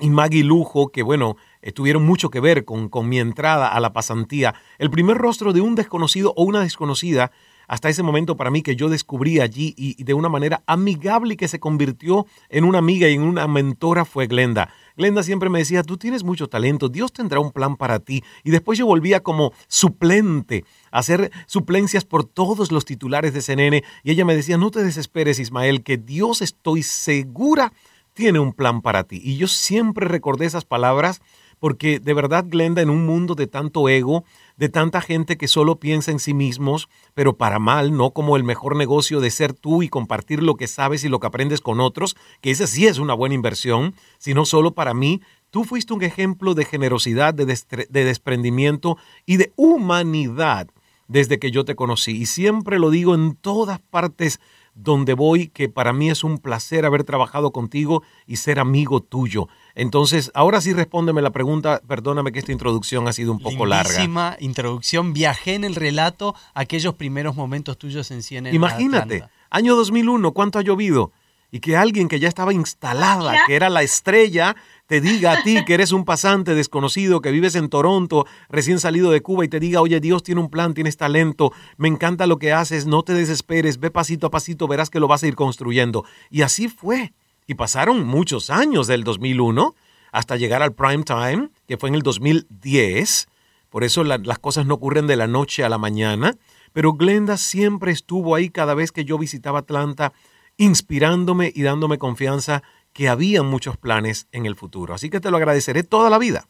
y 0.00 0.10
Maggie 0.10 0.42
Lujo, 0.42 0.88
que 0.88 1.02
bueno, 1.02 1.36
eh, 1.62 1.72
tuvieron 1.72 2.04
mucho 2.04 2.28
que 2.30 2.40
ver 2.40 2.64
con, 2.64 2.88
con 2.88 3.08
mi 3.08 3.18
entrada 3.18 3.68
a 3.68 3.80
la 3.80 3.92
pasantía. 3.92 4.54
El 4.78 4.90
primer 4.90 5.16
rostro 5.16 5.52
de 5.52 5.60
un 5.60 5.74
desconocido 5.74 6.34
o 6.36 6.44
una 6.44 6.60
desconocida 6.60 7.30
hasta 7.68 7.88
ese 7.88 8.02
momento 8.02 8.36
para 8.36 8.50
mí 8.50 8.62
que 8.62 8.76
yo 8.76 8.88
descubrí 8.88 9.40
allí 9.40 9.72
y, 9.78 9.98
y 9.98 10.04
de 10.04 10.12
una 10.12 10.28
manera 10.28 10.62
amigable 10.66 11.34
y 11.34 11.36
que 11.36 11.48
se 11.48 11.60
convirtió 11.60 12.26
en 12.50 12.64
una 12.64 12.78
amiga 12.78 13.08
y 13.08 13.14
en 13.14 13.22
una 13.22 13.46
mentora 13.46 14.04
fue 14.04 14.26
Glenda. 14.26 14.68
Glenda 14.96 15.22
siempre 15.22 15.48
me 15.48 15.60
decía, 15.60 15.82
tú 15.82 15.96
tienes 15.96 16.22
mucho 16.22 16.48
talento, 16.48 16.88
Dios 16.88 17.12
tendrá 17.12 17.40
un 17.40 17.50
plan 17.50 17.76
para 17.76 18.00
ti. 18.00 18.22
Y 18.44 18.50
después 18.50 18.78
yo 18.78 18.86
volvía 18.86 19.22
como 19.22 19.52
suplente, 19.68 20.64
a 20.90 20.98
hacer 20.98 21.30
suplencias 21.46 22.04
por 22.04 22.24
todos 22.24 22.72
los 22.72 22.84
titulares 22.84 23.32
de 23.32 23.40
CNN. 23.40 23.84
Y 24.02 24.10
ella 24.10 24.24
me 24.24 24.36
decía, 24.36 24.58
no 24.58 24.70
te 24.70 24.82
desesperes 24.82 25.38
Ismael, 25.38 25.82
que 25.82 25.96
Dios 25.96 26.42
estoy 26.42 26.82
segura 26.82 27.72
tiene 28.14 28.38
un 28.38 28.52
plan 28.52 28.82
para 28.82 29.04
ti. 29.04 29.20
Y 29.24 29.36
yo 29.36 29.48
siempre 29.48 30.06
recordé 30.06 30.46
esas 30.46 30.64
palabras 30.64 31.22
porque 31.62 32.00
de 32.00 32.12
verdad, 32.12 32.44
Glenda, 32.48 32.82
en 32.82 32.90
un 32.90 33.06
mundo 33.06 33.36
de 33.36 33.46
tanto 33.46 33.88
ego, 33.88 34.24
de 34.56 34.68
tanta 34.68 35.00
gente 35.00 35.36
que 35.36 35.46
solo 35.46 35.76
piensa 35.76 36.10
en 36.10 36.18
sí 36.18 36.34
mismos, 36.34 36.88
pero 37.14 37.36
para 37.36 37.60
mal, 37.60 37.96
no 37.96 38.10
como 38.10 38.36
el 38.36 38.42
mejor 38.42 38.74
negocio 38.74 39.20
de 39.20 39.30
ser 39.30 39.52
tú 39.52 39.84
y 39.84 39.88
compartir 39.88 40.42
lo 40.42 40.56
que 40.56 40.66
sabes 40.66 41.04
y 41.04 41.08
lo 41.08 41.20
que 41.20 41.28
aprendes 41.28 41.60
con 41.60 41.78
otros, 41.78 42.16
que 42.40 42.50
esa 42.50 42.66
sí 42.66 42.88
es 42.88 42.98
una 42.98 43.14
buena 43.14 43.36
inversión, 43.36 43.94
sino 44.18 44.44
solo 44.44 44.72
para 44.72 44.92
mí, 44.92 45.20
tú 45.52 45.62
fuiste 45.62 45.94
un 45.94 46.02
ejemplo 46.02 46.54
de 46.54 46.64
generosidad, 46.64 47.32
de, 47.32 47.46
de 47.46 48.04
desprendimiento 48.04 48.98
y 49.24 49.36
de 49.36 49.52
humanidad 49.54 50.66
desde 51.06 51.38
que 51.38 51.52
yo 51.52 51.64
te 51.64 51.76
conocí. 51.76 52.10
Y 52.10 52.26
siempre 52.26 52.80
lo 52.80 52.90
digo 52.90 53.14
en 53.14 53.36
todas 53.36 53.78
partes 53.78 54.40
donde 54.74 55.14
voy, 55.14 55.48
que 55.48 55.68
para 55.68 55.92
mí 55.92 56.10
es 56.10 56.24
un 56.24 56.38
placer 56.38 56.84
haber 56.84 57.04
trabajado 57.04 57.52
contigo 57.52 58.02
y 58.26 58.36
ser 58.36 58.58
amigo 58.58 59.00
tuyo. 59.00 59.48
Entonces, 59.74 60.30
ahora 60.34 60.60
sí 60.60 60.72
respóndeme 60.72 61.22
la 61.22 61.30
pregunta, 61.30 61.82
perdóname 61.86 62.32
que 62.32 62.38
esta 62.38 62.52
introducción 62.52 63.06
ha 63.08 63.12
sido 63.12 63.32
un 63.32 63.38
poco 63.38 63.66
Lindísima 63.66 64.30
larga. 64.30 64.44
introducción, 64.44 65.12
viajé 65.12 65.54
en 65.54 65.64
el 65.64 65.74
relato 65.74 66.34
aquellos 66.54 66.94
primeros 66.94 67.36
momentos 67.36 67.76
tuyos 67.78 68.10
en 68.10 68.22
CNN. 68.22 68.54
Imagínate, 68.54 69.24
año 69.50 69.76
2001, 69.76 70.32
¿cuánto 70.32 70.58
ha 70.58 70.62
llovido? 70.62 71.12
Y 71.50 71.60
que 71.60 71.76
alguien 71.76 72.08
que 72.08 72.18
ya 72.18 72.28
estaba 72.28 72.54
instalada, 72.54 73.34
que 73.46 73.54
era 73.54 73.68
la 73.68 73.82
estrella, 73.82 74.56
te 74.92 75.00
diga 75.00 75.32
a 75.32 75.42
ti 75.42 75.64
que 75.64 75.72
eres 75.72 75.90
un 75.92 76.04
pasante 76.04 76.54
desconocido, 76.54 77.22
que 77.22 77.30
vives 77.30 77.54
en 77.54 77.70
Toronto, 77.70 78.26
recién 78.50 78.78
salido 78.78 79.10
de 79.10 79.22
Cuba, 79.22 79.42
y 79.42 79.48
te 79.48 79.58
diga, 79.58 79.80
oye, 79.80 80.00
Dios 80.00 80.22
tiene 80.22 80.42
un 80.42 80.50
plan, 80.50 80.74
tienes 80.74 80.98
talento, 80.98 81.54
me 81.78 81.88
encanta 81.88 82.26
lo 82.26 82.38
que 82.38 82.52
haces, 82.52 82.84
no 82.84 83.02
te 83.02 83.14
desesperes, 83.14 83.80
ve 83.80 83.90
pasito 83.90 84.26
a 84.26 84.30
pasito, 84.30 84.68
verás 84.68 84.90
que 84.90 85.00
lo 85.00 85.08
vas 85.08 85.22
a 85.22 85.28
ir 85.28 85.34
construyendo. 85.34 86.04
Y 86.28 86.42
así 86.42 86.68
fue. 86.68 87.14
Y 87.46 87.54
pasaron 87.54 88.06
muchos 88.06 88.50
años 88.50 88.86
del 88.86 89.02
2001 89.02 89.74
hasta 90.12 90.36
llegar 90.36 90.60
al 90.60 90.74
prime 90.74 91.04
time, 91.04 91.48
que 91.66 91.78
fue 91.78 91.88
en 91.88 91.94
el 91.94 92.02
2010. 92.02 93.28
Por 93.70 93.84
eso 93.84 94.04
la, 94.04 94.18
las 94.18 94.40
cosas 94.40 94.66
no 94.66 94.74
ocurren 94.74 95.06
de 95.06 95.16
la 95.16 95.26
noche 95.26 95.64
a 95.64 95.70
la 95.70 95.78
mañana. 95.78 96.36
Pero 96.74 96.92
Glenda 96.92 97.38
siempre 97.38 97.92
estuvo 97.92 98.34
ahí 98.34 98.50
cada 98.50 98.74
vez 98.74 98.92
que 98.92 99.06
yo 99.06 99.16
visitaba 99.16 99.60
Atlanta, 99.60 100.12
inspirándome 100.58 101.50
y 101.54 101.62
dándome 101.62 101.96
confianza 101.96 102.62
que 102.92 103.08
había 103.08 103.42
muchos 103.42 103.76
planes 103.76 104.26
en 104.32 104.46
el 104.46 104.56
futuro. 104.56 104.94
Así 104.94 105.10
que 105.10 105.20
te 105.20 105.30
lo 105.30 105.36
agradeceré 105.36 105.82
toda 105.82 106.10
la 106.10 106.18
vida. 106.18 106.46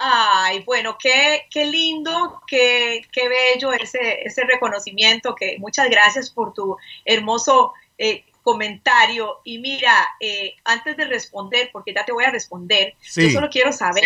Ay, 0.00 0.62
bueno, 0.64 0.96
qué, 1.00 1.46
qué 1.50 1.64
lindo, 1.66 2.40
qué, 2.46 3.02
qué 3.10 3.28
bello 3.28 3.72
ese, 3.72 4.22
ese 4.22 4.44
reconocimiento, 4.44 5.34
que 5.34 5.56
muchas 5.58 5.90
gracias 5.90 6.30
por 6.30 6.52
tu 6.54 6.76
hermoso 7.04 7.72
eh, 7.96 8.24
comentario. 8.44 9.38
Y 9.42 9.58
mira, 9.58 9.92
eh, 10.20 10.54
antes 10.64 10.96
de 10.96 11.04
responder, 11.04 11.70
porque 11.72 11.92
ya 11.92 12.04
te 12.04 12.12
voy 12.12 12.24
a 12.24 12.30
responder, 12.30 12.94
Sí. 13.00 13.24
yo 13.24 13.30
solo 13.30 13.50
quiero 13.50 13.72
saber, 13.72 14.04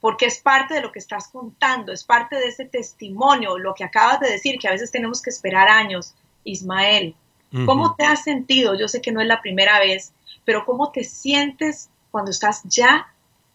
porque 0.00 0.26
es 0.26 0.38
parte 0.38 0.74
de 0.74 0.82
lo 0.82 0.92
que 0.92 0.98
estás 0.98 1.28
contando, 1.28 1.92
es 1.92 2.04
parte 2.04 2.36
de 2.36 2.48
ese 2.48 2.66
testimonio, 2.66 3.56
lo 3.56 3.74
que 3.74 3.84
acabas 3.84 4.20
de 4.20 4.30
decir, 4.30 4.58
que 4.58 4.68
a 4.68 4.72
veces 4.72 4.90
tenemos 4.90 5.22
que 5.22 5.30
esperar 5.30 5.68
años. 5.68 6.14
Ismael, 6.44 7.14
¿cómo 7.64 7.94
te 7.94 8.04
has 8.04 8.24
sentido? 8.24 8.76
Yo 8.78 8.88
sé 8.88 9.00
que 9.00 9.12
no 9.12 9.20
es 9.20 9.28
la 9.28 9.40
primera 9.40 9.78
vez, 9.78 10.12
pero 10.44 10.64
¿cómo 10.64 10.90
te 10.90 11.04
sientes 11.04 11.90
cuando 12.10 12.30
estás 12.30 12.62
ya 12.64 13.06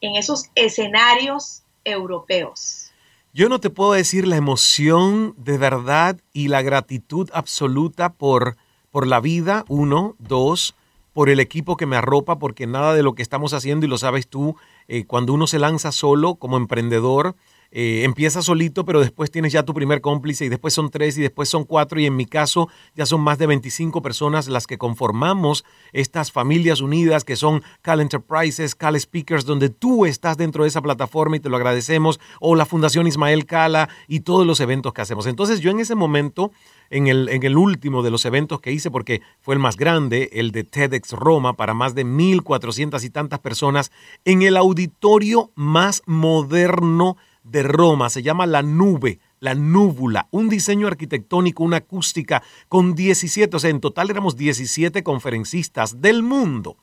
en 0.01 0.15
esos 0.15 0.49
escenarios 0.55 1.63
europeos? 1.83 2.91
Yo 3.33 3.49
no 3.49 3.59
te 3.59 3.69
puedo 3.69 3.91
decir 3.91 4.27
la 4.27 4.35
emoción 4.35 5.35
de 5.37 5.57
verdad 5.57 6.17
y 6.33 6.47
la 6.47 6.61
gratitud 6.61 7.29
absoluta 7.33 8.13
por, 8.13 8.57
por 8.89 9.05
la 9.05 9.19
vida, 9.19 9.63
uno, 9.67 10.15
dos, 10.17 10.75
por 11.13 11.29
el 11.29 11.39
equipo 11.39 11.77
que 11.77 11.85
me 11.85 11.97
arropa, 11.97 12.39
porque 12.39 12.67
nada 12.67 12.93
de 12.93 13.03
lo 13.03 13.15
que 13.15 13.21
estamos 13.21 13.53
haciendo, 13.53 13.85
y 13.85 13.89
lo 13.89 13.97
sabes 13.97 14.27
tú, 14.27 14.55
eh, 14.87 15.05
cuando 15.05 15.33
uno 15.33 15.47
se 15.47 15.59
lanza 15.59 15.91
solo 15.91 16.35
como 16.35 16.57
emprendedor, 16.57 17.35
eh, 17.71 18.03
empieza 18.03 18.41
solito, 18.41 18.85
pero 18.85 18.99
después 18.99 19.31
tienes 19.31 19.51
ya 19.53 19.63
tu 19.63 19.73
primer 19.73 20.01
cómplice 20.01 20.45
y 20.45 20.49
después 20.49 20.73
son 20.73 20.89
tres 20.89 21.17
y 21.17 21.21
después 21.21 21.49
son 21.49 21.65
cuatro 21.65 21.99
y 21.99 22.05
en 22.05 22.15
mi 22.15 22.25
caso 22.25 22.69
ya 22.95 23.05
son 23.05 23.21
más 23.21 23.37
de 23.37 23.47
25 23.47 24.01
personas 24.01 24.47
las 24.47 24.67
que 24.67 24.77
conformamos 24.77 25.65
estas 25.91 26.31
familias 26.31 26.81
unidas 26.81 27.23
que 27.23 27.35
son 27.35 27.63
Cal 27.81 27.99
Enterprises, 27.99 28.75
Cal 28.75 28.99
Speakers, 28.99 29.45
donde 29.45 29.69
tú 29.69 30.05
estás 30.05 30.37
dentro 30.37 30.63
de 30.63 30.69
esa 30.69 30.81
plataforma 30.81 31.37
y 31.37 31.39
te 31.39 31.49
lo 31.49 31.57
agradecemos, 31.57 32.19
o 32.39 32.55
la 32.55 32.65
Fundación 32.65 33.07
Ismael 33.07 33.45
Cala 33.45 33.89
y 34.07 34.21
todos 34.21 34.45
los 34.45 34.59
eventos 34.59 34.93
que 34.93 35.01
hacemos. 35.01 35.27
Entonces 35.27 35.59
yo 35.59 35.71
en 35.71 35.79
ese 35.79 35.95
momento, 35.95 36.51
en 36.89 37.07
el, 37.07 37.29
en 37.29 37.43
el 37.43 37.57
último 37.57 38.03
de 38.03 38.11
los 38.11 38.25
eventos 38.25 38.61
que 38.61 38.71
hice, 38.71 38.91
porque 38.91 39.21
fue 39.41 39.55
el 39.55 39.59
más 39.59 39.75
grande, 39.77 40.29
el 40.33 40.51
de 40.51 40.63
TEDx 40.63 41.11
Roma, 41.11 41.53
para 41.53 41.73
más 41.73 41.95
de 41.95 42.05
1.400 42.05 43.03
y 43.03 43.09
tantas 43.09 43.39
personas, 43.39 43.91
en 44.25 44.41
el 44.41 44.57
auditorio 44.57 45.51
más 45.55 46.01
moderno 46.05 47.17
de 47.49 47.63
Roma, 47.63 48.09
se 48.09 48.23
llama 48.23 48.45
La 48.45 48.61
Nube, 48.61 49.19
La 49.39 49.55
Núbula, 49.55 50.27
un 50.31 50.49
diseño 50.49 50.87
arquitectónico, 50.87 51.63
una 51.63 51.77
acústica 51.77 52.43
con 52.67 52.95
17, 52.95 53.55
o 53.55 53.59
sea, 53.59 53.69
en 53.69 53.79
total 53.79 54.09
éramos 54.09 54.35
17 54.35 55.03
conferencistas 55.03 56.01
del 56.01 56.23
mundo. 56.23 56.77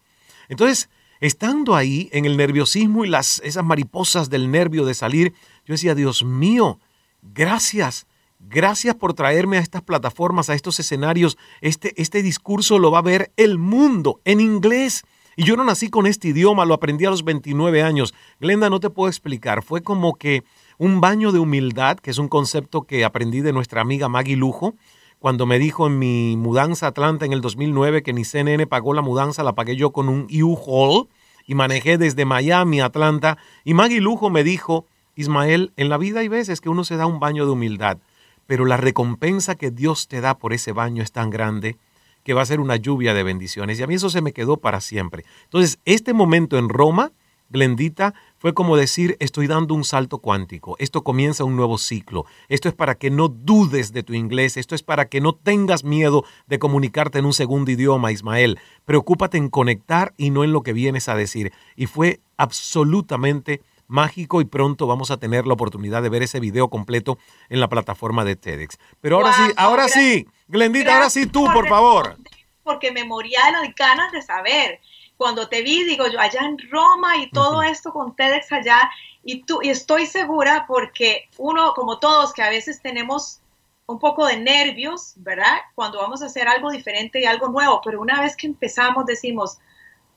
Entonces, 0.48 0.88
estando 1.20 1.74
ahí 1.74 2.08
en 2.12 2.24
el 2.24 2.36
nerviosismo 2.36 3.04
y 3.04 3.08
las, 3.08 3.40
esas 3.44 3.64
mariposas 3.64 4.30
del 4.30 4.50
nervio 4.50 4.84
de 4.84 4.94
salir, 4.94 5.34
yo 5.66 5.72
decía, 5.72 5.94
Dios 5.94 6.24
mío, 6.24 6.78
gracias, 7.22 8.06
gracias 8.38 8.94
por 8.94 9.14
traerme 9.14 9.58
a 9.58 9.60
estas 9.60 9.82
plataformas, 9.82 10.50
a 10.50 10.54
estos 10.54 10.80
escenarios. 10.80 11.36
Este, 11.60 12.00
este 12.00 12.22
discurso 12.22 12.78
lo 12.78 12.90
va 12.90 12.98
a 12.98 13.02
ver 13.02 13.32
el 13.36 13.58
mundo 13.58 14.20
en 14.24 14.40
inglés. 14.40 15.04
Y 15.36 15.44
yo 15.44 15.56
no 15.56 15.64
nací 15.64 15.88
con 15.88 16.06
este 16.06 16.28
idioma, 16.28 16.64
lo 16.64 16.74
aprendí 16.74 17.04
a 17.04 17.10
los 17.10 17.24
29 17.24 17.82
años. 17.82 18.14
Glenda, 18.40 18.70
no 18.70 18.80
te 18.80 18.90
puedo 18.90 19.08
explicar, 19.08 19.62
fue 19.62 19.82
como 19.82 20.14
que 20.14 20.44
un 20.78 21.00
baño 21.00 21.32
de 21.32 21.38
humildad, 21.38 21.98
que 21.98 22.10
es 22.10 22.18
un 22.18 22.28
concepto 22.28 22.82
que 22.82 23.04
aprendí 23.04 23.40
de 23.40 23.52
nuestra 23.52 23.80
amiga 23.80 24.08
Maggie 24.08 24.36
Lujo, 24.36 24.74
cuando 25.18 25.46
me 25.46 25.58
dijo 25.58 25.86
en 25.86 25.98
mi 25.98 26.36
mudanza 26.36 26.86
a 26.86 26.88
Atlanta 26.90 27.24
en 27.24 27.32
el 27.32 27.40
2009 27.40 28.02
que 28.02 28.12
ni 28.12 28.24
CNN 28.24 28.66
pagó 28.66 28.92
la 28.92 29.00
mudanza, 29.02 29.42
la 29.42 29.54
pagué 29.54 29.74
yo 29.74 29.90
con 29.90 30.08
un 30.08 30.26
U-Haul 30.30 31.08
y 31.46 31.54
manejé 31.54 31.96
desde 31.96 32.24
Miami 32.24 32.80
a 32.80 32.86
Atlanta. 32.86 33.38
Y 33.64 33.72
Maggie 33.72 34.00
Lujo 34.00 34.28
me 34.28 34.44
dijo, 34.44 34.86
Ismael, 35.16 35.72
en 35.76 35.88
la 35.88 35.96
vida 35.96 36.20
hay 36.20 36.28
veces 36.28 36.60
que 36.60 36.68
uno 36.68 36.84
se 36.84 36.96
da 36.96 37.06
un 37.06 37.20
baño 37.20 37.46
de 37.46 37.52
humildad, 37.52 37.98
pero 38.46 38.66
la 38.66 38.76
recompensa 38.76 39.54
que 39.54 39.70
Dios 39.70 40.08
te 40.08 40.20
da 40.20 40.36
por 40.36 40.52
ese 40.52 40.72
baño 40.72 41.02
es 41.02 41.12
tan 41.12 41.30
grande 41.30 41.78
que 42.24 42.34
va 42.34 42.42
a 42.42 42.46
ser 42.46 42.60
una 42.60 42.76
lluvia 42.76 43.14
de 43.14 43.22
bendiciones. 43.22 43.78
Y 43.78 43.82
a 43.82 43.86
mí 43.86 43.94
eso 43.94 44.10
se 44.10 44.22
me 44.22 44.32
quedó 44.32 44.56
para 44.56 44.80
siempre. 44.80 45.24
Entonces, 45.44 45.78
este 45.84 46.12
momento 46.12 46.58
en 46.58 46.68
Roma, 46.68 47.12
Glendita, 47.50 48.14
fue 48.38 48.52
como 48.52 48.76
decir, 48.76 49.16
estoy 49.20 49.46
dando 49.46 49.74
un 49.74 49.84
salto 49.84 50.18
cuántico, 50.18 50.76
esto 50.78 51.04
comienza 51.04 51.44
un 51.44 51.56
nuevo 51.56 51.78
ciclo, 51.78 52.24
esto 52.48 52.68
es 52.68 52.74
para 52.74 52.94
que 52.96 53.10
no 53.10 53.28
dudes 53.28 53.92
de 53.92 54.02
tu 54.02 54.14
inglés, 54.14 54.56
esto 54.56 54.74
es 54.74 54.82
para 54.82 55.06
que 55.06 55.20
no 55.20 55.34
tengas 55.34 55.84
miedo 55.84 56.24
de 56.46 56.58
comunicarte 56.58 57.18
en 57.18 57.26
un 57.26 57.32
segundo 57.32 57.70
idioma, 57.70 58.12
Ismael, 58.12 58.58
preocúpate 58.84 59.38
en 59.38 59.50
conectar 59.50 60.14
y 60.16 60.30
no 60.30 60.42
en 60.42 60.52
lo 60.52 60.62
que 60.62 60.72
vienes 60.72 61.08
a 61.08 61.14
decir. 61.14 61.52
Y 61.76 61.86
fue 61.86 62.20
absolutamente 62.36 63.62
mágico 63.86 64.40
y 64.40 64.44
pronto 64.44 64.86
vamos 64.86 65.10
a 65.10 65.18
tener 65.18 65.46
la 65.46 65.54
oportunidad 65.54 66.02
de 66.02 66.08
ver 66.08 66.22
ese 66.22 66.40
video 66.40 66.68
completo 66.68 67.18
en 67.48 67.60
la 67.60 67.68
plataforma 67.68 68.24
de 68.24 68.36
TEDx. 68.36 68.78
Pero 69.00 69.16
ahora 69.16 69.32
sí, 69.32 69.42
ahora 69.56 69.82
gracias. 69.84 70.04
sí, 70.04 70.26
Glendita, 70.48 70.94
ahora 70.94 71.10
sí 71.10 71.26
tú, 71.26 71.44
por 71.52 71.68
favor. 71.68 72.16
Porque 72.62 72.90
me 72.90 73.04
moría 73.04 73.40
de 73.46 73.52
las 73.52 73.74
ganas 73.74 74.12
de 74.12 74.22
saber. 74.22 74.80
Cuando 75.16 75.48
te 75.48 75.62
vi, 75.62 75.84
digo 75.84 76.06
yo, 76.08 76.18
allá 76.18 76.40
en 76.40 76.58
Roma 76.70 77.16
y 77.18 77.30
todo 77.30 77.62
esto 77.62 77.92
con 77.92 78.16
TEDx 78.16 78.50
allá, 78.52 78.90
y, 79.22 79.42
tú, 79.42 79.60
y 79.62 79.70
estoy 79.70 80.06
segura 80.06 80.64
porque 80.66 81.28
uno, 81.38 81.72
como 81.74 81.98
todos, 81.98 82.32
que 82.32 82.42
a 82.42 82.50
veces 82.50 82.82
tenemos 82.82 83.40
un 83.86 83.98
poco 83.98 84.26
de 84.26 84.38
nervios, 84.38 85.12
¿verdad? 85.16 85.58
Cuando 85.74 85.98
vamos 85.98 86.22
a 86.22 86.26
hacer 86.26 86.48
algo 86.48 86.70
diferente 86.70 87.20
y 87.20 87.26
algo 87.26 87.48
nuevo, 87.48 87.80
pero 87.84 88.00
una 88.00 88.20
vez 88.20 88.36
que 88.36 88.46
empezamos 88.46 89.06
decimos, 89.06 89.58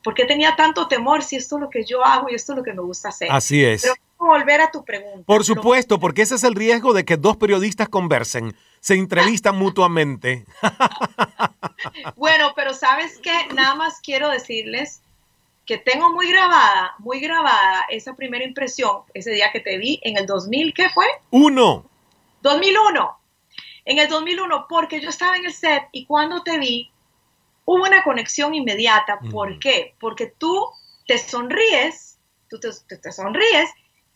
¿por 0.03 0.13
qué 0.13 0.25
tenía 0.25 0.55
tanto 0.55 0.87
temor 0.87 1.23
si 1.23 1.35
esto 1.35 1.57
es 1.57 1.61
lo 1.61 1.69
que 1.69 1.83
yo 1.85 2.03
hago 2.03 2.29
y 2.29 2.35
esto 2.35 2.53
es 2.53 2.57
lo 2.57 2.63
que 2.63 2.73
me 2.73 2.81
gusta 2.81 3.09
hacer? 3.09 3.29
Así 3.31 3.63
es. 3.63 3.81
Pero 3.83 3.95
volver 4.17 4.61
a 4.61 4.71
tu 4.71 4.83
pregunta. 4.83 5.23
Por 5.25 5.43
supuesto, 5.43 5.99
porque 5.99 6.23
ese 6.23 6.35
es 6.35 6.43
el 6.43 6.55
riesgo 6.55 6.93
de 6.93 7.05
que 7.05 7.17
dos 7.17 7.37
periodistas 7.37 7.89
conversen, 7.89 8.55
se 8.79 8.95
entrevistan 8.95 9.55
mutuamente. 9.59 10.45
Bueno, 12.15 12.53
pero 12.55 12.73
sabes 12.73 13.19
qué, 13.21 13.33
nada 13.53 13.75
más 13.75 13.99
quiero 14.01 14.29
decirles 14.29 15.01
que 15.67 15.77
tengo 15.77 16.11
muy 16.11 16.29
grabada, 16.31 16.95
muy 16.97 17.19
grabada 17.19 17.85
esa 17.89 18.15
primera 18.15 18.43
impresión, 18.43 19.01
ese 19.13 19.31
día 19.31 19.51
que 19.51 19.59
te 19.59 19.77
vi 19.77 19.99
en 20.03 20.17
el 20.17 20.25
2000, 20.25 20.73
¿qué 20.73 20.89
fue? 20.89 21.05
Uno. 21.29 21.85
2001. 22.41 23.19
En 23.85 23.99
el 23.99 24.07
2001, 24.07 24.65
porque 24.67 24.99
yo 25.01 25.09
estaba 25.09 25.37
en 25.37 25.45
el 25.45 25.53
set 25.53 25.83
y 25.91 26.05
cuando 26.05 26.41
te 26.41 26.57
vi, 26.57 26.89
hubo 27.69 27.83
una 27.83 28.01
conexión 28.03 28.55
inmediata. 28.55 29.19
¿Por 29.29 29.59
qué? 29.59 29.93
Porque 29.99 30.27
tú 30.27 30.67
te 31.05 31.17
sonríes, 31.17 32.17
tú 32.49 32.59
te, 32.59 32.69
te- 32.87 32.97
te 32.97 33.11
sonríes 33.11 33.69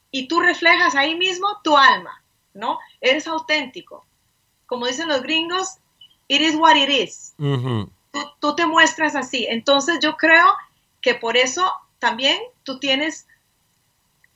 y 0.10 0.28
tú 0.30 0.40
reflejas 0.40 0.96
ahí 0.96 1.16
mismo 1.16 1.48
tu 1.62 1.76
alma, 1.76 2.24
¿no? 2.54 2.80
Eres 3.02 3.28
auténtico. 3.28 4.06
Como 4.68 4.88
dicen 4.88 5.10
los 5.10 5.22
gringos, 5.22 5.80
it 6.30 6.40
is 6.42 6.56
what 6.56 6.76
it 6.78 6.90
is 6.90 7.34
tú, 8.12 8.20
tú 8.40 8.56
te 8.56 8.66
muestras 8.66 9.16
así. 9.18 9.46
Entonces 9.50 10.00
yo 10.02 10.16
creo 10.16 10.48
que 11.02 11.14
por 11.16 11.36
eso 11.36 11.70
también 12.00 12.40
tú 12.64 12.80
tienes, 12.80 13.28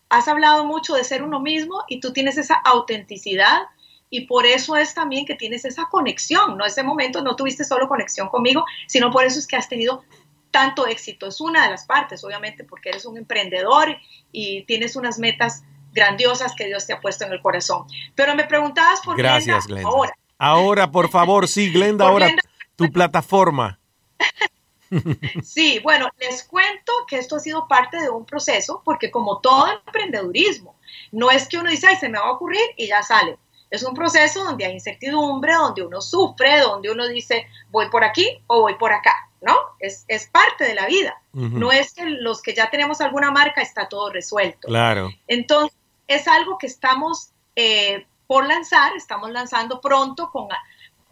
has 0.09 0.27
hablado 0.27 0.65
mucho 0.65 0.93
de 0.95 1.05
ser 1.05 1.23
uno 1.23 1.39
mismo 1.39 1.83
y 1.87 2.01
tú 2.01 2.11
tienes 2.11 2.37
esa 2.37 2.55
autenticidad 2.55 3.61
y 4.09 4.27
por 4.27 4.45
eso 4.45 4.75
es 4.75 4.93
también 4.93 5.25
que 5.25 5.35
tienes 5.35 5.65
esa 5.65 5.85
conexión, 5.89 6.57
¿no? 6.57 6.65
Ese 6.65 6.83
momento 6.83 7.21
no 7.21 7.35
tuviste 7.35 7.63
solo 7.63 7.87
conexión 7.87 8.29
conmigo, 8.29 8.65
sino 8.87 9.11
por 9.11 9.25
eso 9.25 9.39
es 9.39 9.47
que 9.47 9.55
has 9.55 9.67
tenido 9.67 10.03
tanto 10.51 10.87
éxito. 10.87 11.27
Es 11.27 11.41
una 11.41 11.65
de 11.65 11.71
las 11.71 11.85
partes, 11.85 12.23
obviamente, 12.23 12.63
porque 12.63 12.89
eres 12.89 13.05
un 13.05 13.17
emprendedor 13.17 13.97
y 14.31 14.63
tienes 14.63 14.95
unas 14.95 15.19
metas 15.19 15.63
grandiosas 15.91 16.53
que 16.55 16.67
Dios 16.67 16.85
te 16.85 16.93
ha 16.93 17.01
puesto 17.01 17.25
en 17.25 17.33
el 17.33 17.41
corazón. 17.41 17.87
Pero 18.15 18.35
me 18.35 18.45
preguntabas 18.45 19.01
por 19.01 19.17
Gracias, 19.17 19.67
Glenda, 19.67 19.81
Glenda. 19.81 19.89
ahora. 19.89 20.17
Ahora, 20.37 20.91
por 20.91 21.09
favor, 21.09 21.47
sí, 21.47 21.71
Glenda, 21.73 22.07
ahora 22.07 22.27
Glenda. 22.27 22.43
tu 22.75 22.91
plataforma. 22.91 23.79
Sí, 25.43 25.79
bueno, 25.83 26.09
les 26.19 26.43
cuento 26.43 26.93
que 27.07 27.17
esto 27.17 27.35
ha 27.35 27.39
sido 27.39 27.67
parte 27.67 27.99
de 27.99 28.09
un 28.09 28.23
proceso, 28.23 28.81
porque 28.85 29.11
como 29.11 29.39
todo 29.39 29.67
emprendedurismo, 29.85 30.77
no 31.11 31.31
es 31.31 31.49
que 31.49 31.57
uno 31.57 31.69
dice, 31.69 31.87
ay, 31.87 31.95
se 31.97 32.07
me 32.07 32.19
va 32.19 32.25
a 32.27 32.31
ocurrir 32.31 32.61
y 32.77 32.87
ya 32.87 33.01
sale. 33.03 33.37
Es 33.75 33.83
un 33.83 33.93
proceso 33.93 34.43
donde 34.43 34.65
hay 34.65 34.73
incertidumbre, 34.73 35.53
donde 35.53 35.83
uno 35.83 36.01
sufre, 36.01 36.59
donde 36.59 36.91
uno 36.91 37.07
dice, 37.07 37.47
voy 37.71 37.89
por 37.89 38.03
aquí 38.03 38.41
o 38.47 38.61
voy 38.61 38.75
por 38.75 38.93
acá, 38.93 39.13
¿no? 39.41 39.55
Es, 39.79 40.05
es 40.07 40.27
parte 40.27 40.63
de 40.63 40.75
la 40.75 40.85
vida. 40.87 41.21
Ujú. 41.33 41.59
No 41.59 41.71
es 41.71 41.93
que 41.93 42.05
los 42.05 42.41
que 42.41 42.53
ya 42.53 42.69
tenemos 42.69 43.01
alguna 43.01 43.31
marca 43.31 43.61
está 43.61 43.87
todo 43.87 44.09
resuelto. 44.11 44.67
Claro. 44.67 45.11
Entonces, 45.27 45.77
es 46.07 46.27
algo 46.27 46.57
que 46.57 46.67
estamos 46.67 47.31
eh, 47.55 48.05
por 48.27 48.47
lanzar, 48.47 48.95
estamos 48.95 49.31
lanzando 49.31 49.81
pronto 49.81 50.29
con 50.31 50.47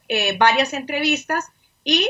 eh, 0.08 0.38
varias 0.38 0.74
entrevistas 0.74 1.46
y 1.84 2.10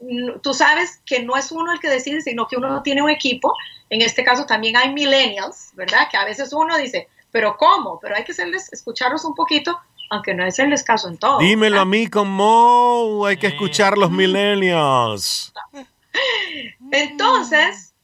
mm, 0.00 0.40
tú 0.42 0.54
sabes 0.54 1.00
que 1.04 1.22
no 1.22 1.36
es 1.36 1.52
uno 1.52 1.72
el 1.72 1.80
que 1.80 1.88
decide, 1.88 2.20
sino 2.22 2.46
que 2.46 2.56
uno 2.56 2.82
tiene 2.82 3.02
un 3.02 3.10
equipo. 3.10 3.54
En 3.90 4.02
este 4.02 4.24
caso 4.24 4.46
también 4.46 4.76
hay 4.76 4.92
millennials, 4.92 5.70
¿verdad? 5.74 6.08
Que 6.10 6.16
a 6.16 6.24
veces 6.24 6.52
uno 6.52 6.76
dice, 6.76 7.08
pero 7.30 7.56
¿cómo? 7.56 7.98
Pero 8.00 8.16
hay 8.16 8.24
que 8.24 8.32
hacerles, 8.32 8.72
escucharlos 8.72 9.24
un 9.24 9.34
poquito, 9.34 9.78
aunque 10.10 10.34
no 10.34 10.44
hacerles 10.44 10.82
caso 10.82 11.08
en 11.08 11.18
todo. 11.18 11.38
Dímelo 11.38 11.80
a 11.80 11.84
mí 11.84 12.08
como 12.08 13.24
hay 13.26 13.36
que 13.36 13.48
escuchar 13.48 13.98
los 13.98 14.10
millennials. 14.10 15.52
Entonces, 16.92 17.94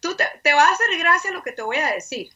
tú 0.00 0.14
te, 0.14 0.24
te 0.42 0.52
va 0.52 0.62
a 0.62 0.72
hacer 0.72 0.98
gracia 0.98 1.32
lo 1.32 1.42
que 1.42 1.52
te 1.52 1.62
voy 1.62 1.76
a 1.76 1.92
decir. 1.92 2.30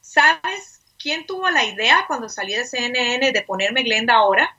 ¿Sabes 0.00 0.80
quién 0.98 1.26
tuvo 1.26 1.50
la 1.50 1.64
idea 1.64 2.04
cuando 2.06 2.28
salí 2.28 2.54
de 2.54 2.64
CNN 2.64 3.32
de 3.32 3.42
ponerme 3.42 3.82
Glenda 3.82 4.14
ahora? 4.14 4.56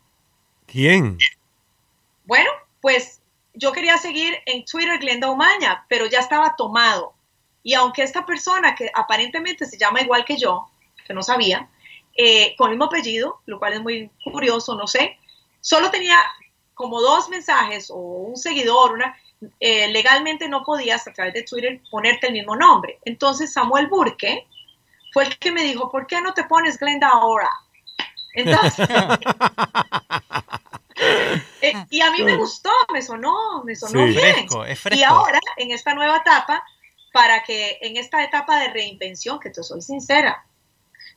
¿Quién? 0.66 1.18
Bueno, 2.26 2.50
pues 2.82 3.22
yo 3.54 3.72
quería 3.72 3.98
seguir 3.98 4.38
en 4.46 4.66
Twitter 4.66 5.00
Glenda 5.00 5.30
Umaña, 5.30 5.86
pero 5.90 6.06
ya 6.06 6.20
estaba 6.20 6.56
tomado. 6.56 7.14
Y 7.64 7.74
aunque 7.74 8.04
esta 8.04 8.26
persona, 8.26 8.76
que 8.76 8.92
aparentemente 8.94 9.66
se 9.66 9.78
llama 9.78 10.02
igual 10.02 10.26
que 10.26 10.38
yo, 10.38 10.70
que 11.08 11.14
no 11.14 11.24
sabía, 11.24 11.70
eh, 12.16 12.56
con 12.58 12.70
el 12.70 12.76
mismo 12.76 12.86
apellido, 12.86 13.40
lo 13.46 13.58
cual 13.58 13.74
es 13.74 13.82
muy 13.82 14.12
curioso, 14.24 14.76
no 14.76 14.86
sé, 14.86 15.18
solo 15.62 15.90
tenía 15.90 16.18
como 16.74 17.02
dos 17.02 17.30
mensajes 17.30 17.90
o 17.90 17.96
un 17.96 18.36
seguidor, 18.36 18.94
una, 18.94 19.16
eh, 19.60 19.88
legalmente 19.90 20.48
no 20.48 20.64
podías 20.64 21.08
a 21.08 21.14
través 21.14 21.34
de 21.34 21.44
Twitter 21.44 21.82
ponerte 21.90 22.28
el 22.28 22.34
mismo 22.34 22.56
nombre. 22.56 23.00
Entonces 23.06 23.54
Samuel 23.54 23.88
Burke 23.88 24.46
fue 25.12 25.26
el 25.26 25.38
que 25.38 25.52
me 25.52 25.64
dijo, 25.64 25.90
¿por 25.90 26.08
qué 26.08 26.22
no 26.22 26.34
te 26.34 26.44
pones 26.44 26.78
Glenda 26.78 27.10
ahora? 27.10 27.50
Entonces, 28.34 28.88
eh, 31.62 31.74
y 31.90 32.02
a 32.02 32.12
mí 32.12 32.24
me 32.24 32.36
gustó, 32.36 32.72
me 32.92 33.02
sonó, 33.02 33.64
me 33.64 33.76
sonó 33.76 34.06
Sí. 34.08 34.14
bien. 34.14 34.36
Fresco, 34.36 34.66
es 34.66 34.80
fresco. 34.80 35.00
Y 35.00 35.04
ahora, 35.04 35.40
en 35.58 35.72
esta 35.72 35.94
nueva 35.94 36.18
etapa, 36.18 36.64
para 37.14 37.44
que 37.44 37.78
en 37.82 37.96
esta 37.96 38.22
etapa 38.24 38.60
de 38.60 38.68
reinvención, 38.70 39.40
que 39.40 39.50
te 39.52 39.64
soy 39.64 39.82
sincera, 39.82 40.46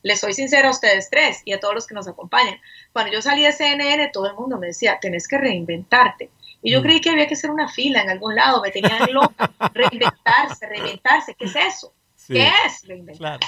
les 0.02 0.20
soy 0.20 0.34
sincera 0.34 0.68
a 0.68 0.70
ustedes 0.70 1.08
tres 1.10 1.40
y 1.44 1.52
a 1.52 1.58
todos 1.58 1.74
los 1.74 1.86
que 1.86 1.94
nos 1.94 2.06
acompañan. 2.06 2.60
Cuando 2.92 3.10
yo 3.12 3.20
salí 3.22 3.42
de 3.42 3.50
CNN, 3.52 4.10
todo 4.12 4.26
el 4.28 4.34
mundo 4.34 4.58
me 4.58 4.68
decía, 4.68 4.98
tenés 5.00 5.26
que 5.26 5.38
reinventarte. 5.38 6.30
Y 6.62 6.70
yo 6.70 6.80
Mm. 6.80 6.82
creí 6.84 7.00
que 7.00 7.10
había 7.10 7.26
que 7.26 7.34
hacer 7.34 7.50
una 7.50 7.68
fila 7.68 8.02
en 8.02 8.10
algún 8.10 8.34
lado, 8.36 8.60
me 8.62 8.70
tenían 8.70 9.10
loca. 9.12 9.50
Reinventarse, 9.74 10.66
reinventarse, 10.66 11.34
¿qué 11.34 11.46
es 11.46 11.56
eso? 11.56 11.92
Sí. 12.14 12.34
¿Qué 12.34 12.50
es 12.66 12.86
reinventarse? 12.86 13.18
Claro. 13.18 13.46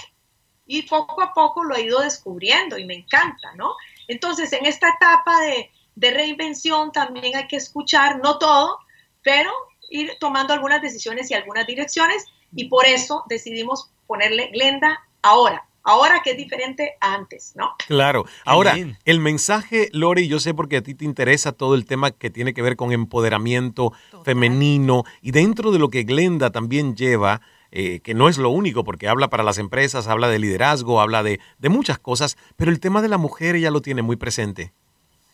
y 0.71 0.83
poco 0.83 1.23
a 1.23 1.33
poco 1.33 1.65
lo 1.65 1.75
he 1.77 1.83
ido 1.83 2.01
descubriendo 2.01 2.77
y 2.77 2.85
me 2.85 2.95
encanta, 2.95 3.55
¿no? 3.55 3.75
Entonces, 4.07 4.53
en 4.53 4.67
esta 4.67 4.89
etapa 4.91 5.41
de, 5.41 5.71
de 5.95 6.11
reinvención 6.11 6.93
también 6.93 7.37
hay 7.37 7.47
que 7.47 7.57
escuchar, 7.57 8.19
no 8.23 8.39
todo, 8.39 8.79
pero 9.23 9.51
ir 9.89 10.17
tomando 10.21 10.53
algunas 10.53 10.83
decisiones 10.83 11.31
y 11.31 11.35
algunas 11.35 11.67
direcciones 11.67 12.25
y 12.55 12.69
por 12.69 12.87
eso 12.87 13.25
decidimos 13.29 13.91
ponerle 14.07 14.49
Glenda 14.49 15.01
ahora, 15.23 15.67
ahora 15.83 16.21
que 16.23 16.33
es 16.33 16.37
diferente 16.37 16.97
a 17.01 17.15
antes, 17.15 17.53
¿no? 17.57 17.75
Claro. 17.87 18.25
Ahora, 18.45 18.75
bien. 18.75 18.99
el 19.05 19.21
mensaje, 19.21 19.89
Lori, 19.93 20.29
yo 20.29 20.41
sé 20.41 20.55
porque 20.55 20.79
a 20.79 20.83
ti 20.83 20.95
te 20.95 21.05
interesa 21.05 21.53
todo 21.53 21.75
el 21.75 21.85
tema 21.85 22.11
que 22.11 22.31
tiene 22.31 22.55
que 22.55 22.63
ver 22.63 22.77
con 22.77 22.93
empoderamiento 22.93 23.93
Total. 24.11 24.25
femenino 24.25 25.05
y 25.23 25.31
dentro 25.31 25.71
de 25.71 25.79
lo 25.79 25.89
que 25.89 26.05
Glenda 26.05 26.51
también 26.51 26.97
lleva, 26.97 27.41
eh, 27.71 28.01
que 28.01 28.15
no 28.15 28.29
es 28.29 28.39
lo 28.39 28.51
único, 28.51 28.85
porque 28.85 29.09
habla 29.09 29.29
para 29.29 29.43
las 29.43 29.59
empresas, 29.59 30.09
habla 30.09 30.29
de 30.29 30.39
liderazgo, 30.39 31.01
habla 31.01 31.23
de, 31.23 31.41
de 31.59 31.69
muchas 31.69 31.99
cosas, 31.99 32.37
pero 32.57 32.71
el 32.71 32.81
tema 32.81 33.03
de 33.03 33.09
la 33.09 33.19
mujer 33.19 33.57
ella 33.57 33.71
lo 33.71 33.83
tiene 33.83 34.03
muy 34.03 34.17
presente. 34.17 34.73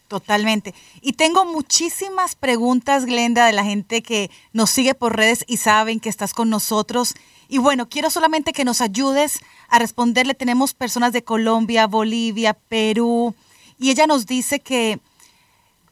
Totalmente. 0.09 0.75
Y 1.01 1.15
tengo 1.15 1.45
muchísimas 1.45 2.35
preguntas, 2.35 3.07
Glenda, 3.07 3.47
de 3.47 3.53
la 3.53 3.65
gente 3.65 4.03
que 4.03 4.31
nos 4.53 4.71
sigue 4.71 4.95
por 4.95 5.17
redes 5.17 5.45
y 5.49 5.57
saben 5.57 5.99
que 5.99 6.11
estás 6.11 6.35
con 6.35 6.51
nosotros. 6.51 7.15
Y 7.49 7.59
bueno, 7.59 7.89
quiero 7.89 8.11
solamente 8.11 8.53
que 8.53 8.65
nos 8.65 8.81
ayudes 8.81 9.41
a 9.69 9.79
responderle. 9.79 10.35
Tenemos 10.35 10.75
personas 10.75 11.13
de 11.13 11.25
Colombia, 11.25 11.87
Bolivia, 11.87 12.55
Perú. 12.55 13.35
Y 13.79 13.91
ella 13.91 14.07
nos 14.07 14.27
dice 14.27 14.61
que, 14.61 15.01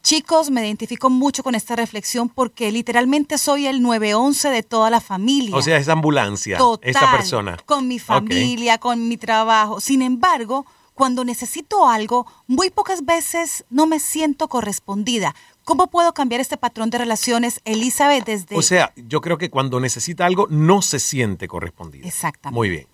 chicos, 0.03 0.51
me 0.51 0.61
identifico 0.61 1.09
mucho 1.09 1.43
con 1.43 1.55
esta 1.55 1.75
reflexión 1.75 2.29
porque 2.29 2.71
literalmente 2.71 3.39
soy 3.39 3.65
el 3.65 3.81
911 3.81 4.49
de 4.49 4.63
toda 4.63 4.91
la 4.91 5.01
familia. 5.01 5.55
O 5.55 5.61
sea, 5.61 5.77
es 5.77 5.89
ambulancia, 5.89 6.57
Total, 6.59 6.89
esta 6.89 7.11
persona. 7.11 7.57
Con 7.65 7.87
mi 7.87 7.97
familia, 7.97 8.77
con 8.77 9.07
mi 9.07 9.17
trabajo. 9.17 9.79
Sin 9.81 10.03
embargo, 10.03 10.67
cuando 10.93 11.23
necesito 11.25 11.87
algo, 11.87 12.25
muy 12.47 12.69
pocas 12.69 13.05
veces 13.05 13.65
no 13.69 13.85
me 13.87 13.99
siento 13.99 14.47
correspondida. 14.47 15.35
¿Cómo 15.63 15.87
puedo 15.87 16.13
cambiar 16.13 16.41
este 16.41 16.57
patrón 16.57 16.89
de 16.89 16.97
relaciones, 16.97 17.61
Elizabeth, 17.65 18.25
desde... 18.25 18.55
O 18.55 18.61
sea, 18.61 18.91
yo 18.95 19.21
creo 19.21 19.37
que 19.37 19.49
cuando 19.49 19.79
necesita 19.79 20.25
algo 20.25 20.47
no 20.49 20.81
se 20.81 20.99
siente 20.99 21.47
correspondido. 21.47 22.05
Exactamente. 22.07 22.55
Muy 22.55 22.69
bien. 22.69 22.87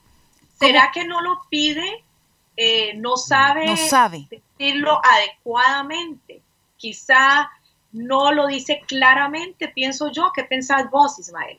¿Será 0.60 0.92
que 0.94 1.06
no 1.06 1.22
lo 1.22 1.40
pide? 1.50 2.04
Eh, 2.56 2.94
no 2.98 3.16
sabe, 3.18 3.66
No 3.66 3.78
sabe. 3.78 4.28
decirlo 4.30 5.00
adecuadamente. 5.04 6.42
Quizá 6.78 7.50
no 7.92 8.32
lo 8.32 8.48
dice 8.48 8.82
claramente, 8.88 9.70
pienso 9.70 10.12
yo. 10.12 10.32
¿Qué 10.36 10.44
pensás 10.44 10.90
vos, 10.92 11.18
Ismael? 11.20 11.58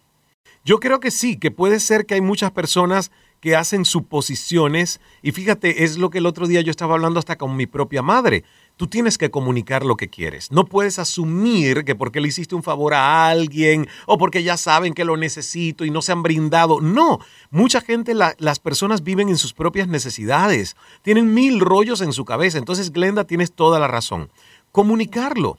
Yo 0.65 0.79
creo 0.79 1.01
que 1.01 1.11
sí, 1.11 1.39
que 1.39 1.51
puede 1.51 1.81
ser 1.81 2.07
que 2.07 2.15
hay 2.15 2.21
muchas 2.21 2.53
personas 2.53 3.11
que 3.41 3.57
hacen 3.57 3.85
suposiciones 3.87 5.01
y 5.23 5.33
fíjate, 5.33 5.85
es 5.85 5.97
lo 5.99 6.11
que 6.11 6.19
el 6.19 6.27
otro 6.27 6.47
día 6.47 6.61
yo 6.61 6.71
estaba 6.71 6.95
hablando 6.95 7.19
hasta 7.19 7.37
con 7.39 7.57
mi 7.57 7.67
propia 7.67 8.03
madre. 8.03 8.45
Tú 8.77 8.87
tienes 8.87 9.19
que 9.19 9.31
comunicar 9.31 9.85
lo 9.85 9.97
que 9.97 10.09
quieres. 10.09 10.51
No 10.53 10.65
puedes 10.65 10.99
asumir 10.99 11.85
que 11.85 11.95
porque 11.95 12.21
le 12.21 12.29
hiciste 12.29 12.55
un 12.55 12.63
favor 12.63 12.95
a 12.95 13.29
alguien 13.29 13.87
o 14.07 14.17
porque 14.17 14.43
ya 14.43 14.57
saben 14.57 14.95
que 14.95 15.05
lo 15.05 15.17
necesito 15.19 15.85
y 15.85 15.91
no 15.91 16.01
se 16.01 16.13
han 16.13 16.23
brindado. 16.23 16.81
No, 16.81 17.19
mucha 17.51 17.81
gente, 17.83 18.15
la- 18.15 18.35
las 18.39 18.59
personas 18.59 19.03
viven 19.05 19.29
en 19.29 19.37
sus 19.37 19.53
propias 19.53 19.87
necesidades. 19.89 20.77
Tienen 21.03 21.35
mil 21.35 21.61
rollos 21.61 22.01
en 22.01 22.13
su 22.15 22.25
cabeza. 22.25 22.57
Entonces, 22.59 22.91
Glenda, 22.93 23.25
tienes 23.25 23.53
toda 23.53 23.79
la 23.79 23.89
razón. 23.89 24.31
Comunicarlo. 24.73 25.59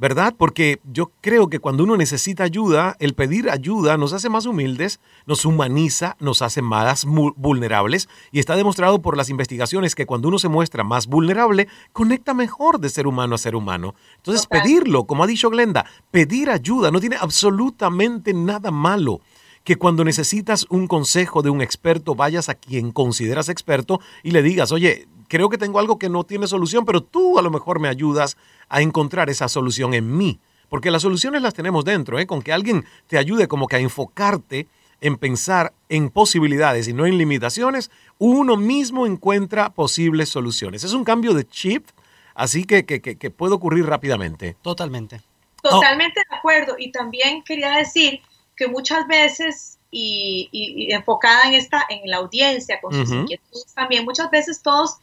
¿Verdad? 0.00 0.34
Porque 0.36 0.80
yo 0.90 1.12
creo 1.20 1.50
que 1.50 1.58
cuando 1.58 1.84
uno 1.84 1.94
necesita 1.94 2.42
ayuda, 2.42 2.96
el 3.00 3.12
pedir 3.12 3.50
ayuda 3.50 3.98
nos 3.98 4.14
hace 4.14 4.30
más 4.30 4.46
humildes, 4.46 4.98
nos 5.26 5.44
humaniza, 5.44 6.16
nos 6.20 6.40
hace 6.40 6.62
más 6.62 7.04
vulnerables 7.04 8.08
y 8.32 8.38
está 8.38 8.56
demostrado 8.56 9.02
por 9.02 9.18
las 9.18 9.28
investigaciones 9.28 9.94
que 9.94 10.06
cuando 10.06 10.28
uno 10.28 10.38
se 10.38 10.48
muestra 10.48 10.84
más 10.84 11.06
vulnerable, 11.06 11.68
conecta 11.92 12.32
mejor 12.32 12.80
de 12.80 12.88
ser 12.88 13.06
humano 13.06 13.34
a 13.34 13.38
ser 13.38 13.54
humano. 13.54 13.94
Entonces, 14.16 14.46
pedirlo, 14.46 15.04
como 15.04 15.22
ha 15.22 15.26
dicho 15.26 15.50
Glenda, 15.50 15.84
pedir 16.10 16.48
ayuda 16.48 16.90
no 16.90 16.98
tiene 16.98 17.16
absolutamente 17.20 18.32
nada 18.32 18.70
malo 18.70 19.20
que 19.64 19.76
cuando 19.76 20.02
necesitas 20.02 20.64
un 20.70 20.86
consejo 20.86 21.42
de 21.42 21.50
un 21.50 21.60
experto 21.60 22.14
vayas 22.14 22.48
a 22.48 22.54
quien 22.54 22.90
consideras 22.90 23.50
experto 23.50 24.00
y 24.22 24.30
le 24.30 24.42
digas, 24.42 24.72
oye, 24.72 25.08
creo 25.30 25.48
que 25.48 25.56
tengo 25.56 25.78
algo 25.78 25.98
que 25.98 26.10
no 26.10 26.24
tiene 26.24 26.46
solución, 26.46 26.84
pero 26.84 27.02
tú 27.02 27.38
a 27.38 27.42
lo 27.42 27.50
mejor 27.50 27.78
me 27.80 27.88
ayudas 27.88 28.36
a 28.68 28.82
encontrar 28.82 29.30
esa 29.30 29.48
solución 29.48 29.94
en 29.94 30.14
mí. 30.16 30.38
Porque 30.68 30.90
las 30.90 31.02
soluciones 31.02 31.40
las 31.40 31.54
tenemos 31.54 31.84
dentro, 31.84 32.18
¿eh? 32.18 32.26
con 32.26 32.42
que 32.42 32.52
alguien 32.52 32.84
te 33.06 33.16
ayude 33.16 33.48
como 33.48 33.66
que 33.66 33.76
a 33.76 33.80
enfocarte 33.80 34.66
en 35.00 35.16
pensar 35.16 35.72
en 35.88 36.10
posibilidades 36.10 36.86
y 36.88 36.92
no 36.92 37.06
en 37.06 37.16
limitaciones, 37.16 37.90
uno 38.18 38.56
mismo 38.56 39.06
encuentra 39.06 39.70
posibles 39.70 40.28
soluciones. 40.28 40.84
Es 40.84 40.92
un 40.92 41.04
cambio 41.04 41.32
de 41.32 41.46
chip, 41.46 41.86
así 42.34 42.64
que, 42.64 42.84
que, 42.84 43.00
que- 43.00 43.16
que 43.16 43.30
puede 43.30 43.54
ocurrir 43.54 43.86
rápidamente. 43.86 44.56
Totalmente. 44.62 45.20
Totalmente 45.62 46.20
de 46.28 46.36
acuerdo. 46.36 46.76
Y 46.78 46.92
también 46.92 47.42
quería 47.42 47.70
decir 47.76 48.20
que 48.56 48.68
muchas 48.68 49.06
veces, 49.08 49.78
y, 49.90 50.48
y- 50.52 50.84
y 50.84 50.92
enfocada 50.92 51.44
en, 51.48 51.54
esta, 51.54 51.84
en 51.88 52.08
la 52.10 52.18
audiencia, 52.18 52.80
con 52.80 52.92
sus 52.94 53.08
inquietudes 53.22 53.72
también, 53.74 54.04
muchas 54.04 54.30
veces 54.30 54.62
todos 54.62 54.98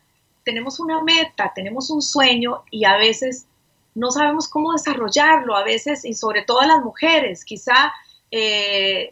tenemos 0.48 0.80
una 0.80 1.04
meta, 1.04 1.52
tenemos 1.54 1.90
un 1.90 2.02
sueño 2.02 2.64
y 2.72 2.86
a 2.86 2.96
veces 2.96 3.48
no 3.96 4.12
sabemos 4.12 4.48
cómo 4.48 4.72
desarrollarlo, 4.72 5.58
a 5.58 5.66
veces, 5.66 6.06
y 6.06 6.14
sobre 6.14 6.44
todo 6.44 6.62
las 6.62 6.82
mujeres, 6.82 7.44
quizá 7.44 7.92
eh, 8.32 9.12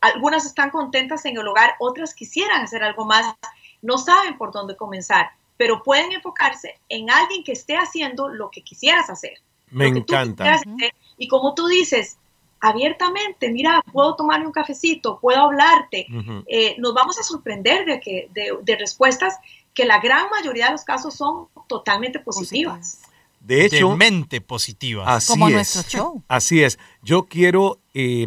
algunas 0.00 0.46
están 0.46 0.70
contentas 0.70 1.24
en 1.24 1.38
el 1.38 1.48
hogar, 1.48 1.74
otras 1.80 2.14
quisieran 2.14 2.62
hacer 2.62 2.84
algo 2.84 3.04
más, 3.04 3.34
no 3.82 3.98
saben 3.98 4.38
por 4.38 4.52
dónde 4.52 4.76
comenzar, 4.76 5.30
pero 5.56 5.82
pueden 5.82 6.12
enfocarse 6.12 6.78
en 6.88 7.10
alguien 7.10 7.42
que 7.42 7.52
esté 7.52 7.76
haciendo 7.76 8.28
lo 8.28 8.48
que 8.52 8.62
quisieras 8.62 9.10
hacer. 9.10 9.38
Me 9.72 9.88
encanta. 9.88 10.44
hacer. 10.54 10.94
Y 11.18 11.26
como 11.26 11.52
tú 11.54 11.66
dices, 11.66 12.16
abiertamente, 12.60 13.50
mira, 13.50 13.82
puedo 13.92 14.14
tomarme 14.14 14.46
un 14.46 14.52
cafecito, 14.52 15.18
puedo 15.18 15.40
hablarte, 15.40 16.06
Ujú. 16.16 16.44
eh, 16.46 16.76
nos 16.78 16.94
vamos 16.94 17.18
a 17.18 17.24
sorprender 17.24 17.84
de, 17.86 17.98
que, 17.98 18.28
de, 18.32 18.56
de 18.62 18.76
respuestas 18.76 19.36
que 19.76 19.84
la 19.84 20.00
gran 20.00 20.28
mayoría 20.30 20.66
de 20.66 20.72
los 20.72 20.82
casos 20.84 21.14
son 21.14 21.46
totalmente 21.68 22.18
positivas. 22.18 22.98
De 23.40 23.64
hecho, 23.64 23.90
de 23.90 23.96
mente 23.96 24.40
positiva. 24.40 25.04
así 25.14 25.32
Como 25.34 25.46
es. 25.48 25.54
nuestro 25.54 25.82
show. 25.82 26.22
Así 26.26 26.64
es. 26.64 26.78
Yo 27.02 27.26
quiero 27.26 27.78
eh, 27.94 28.26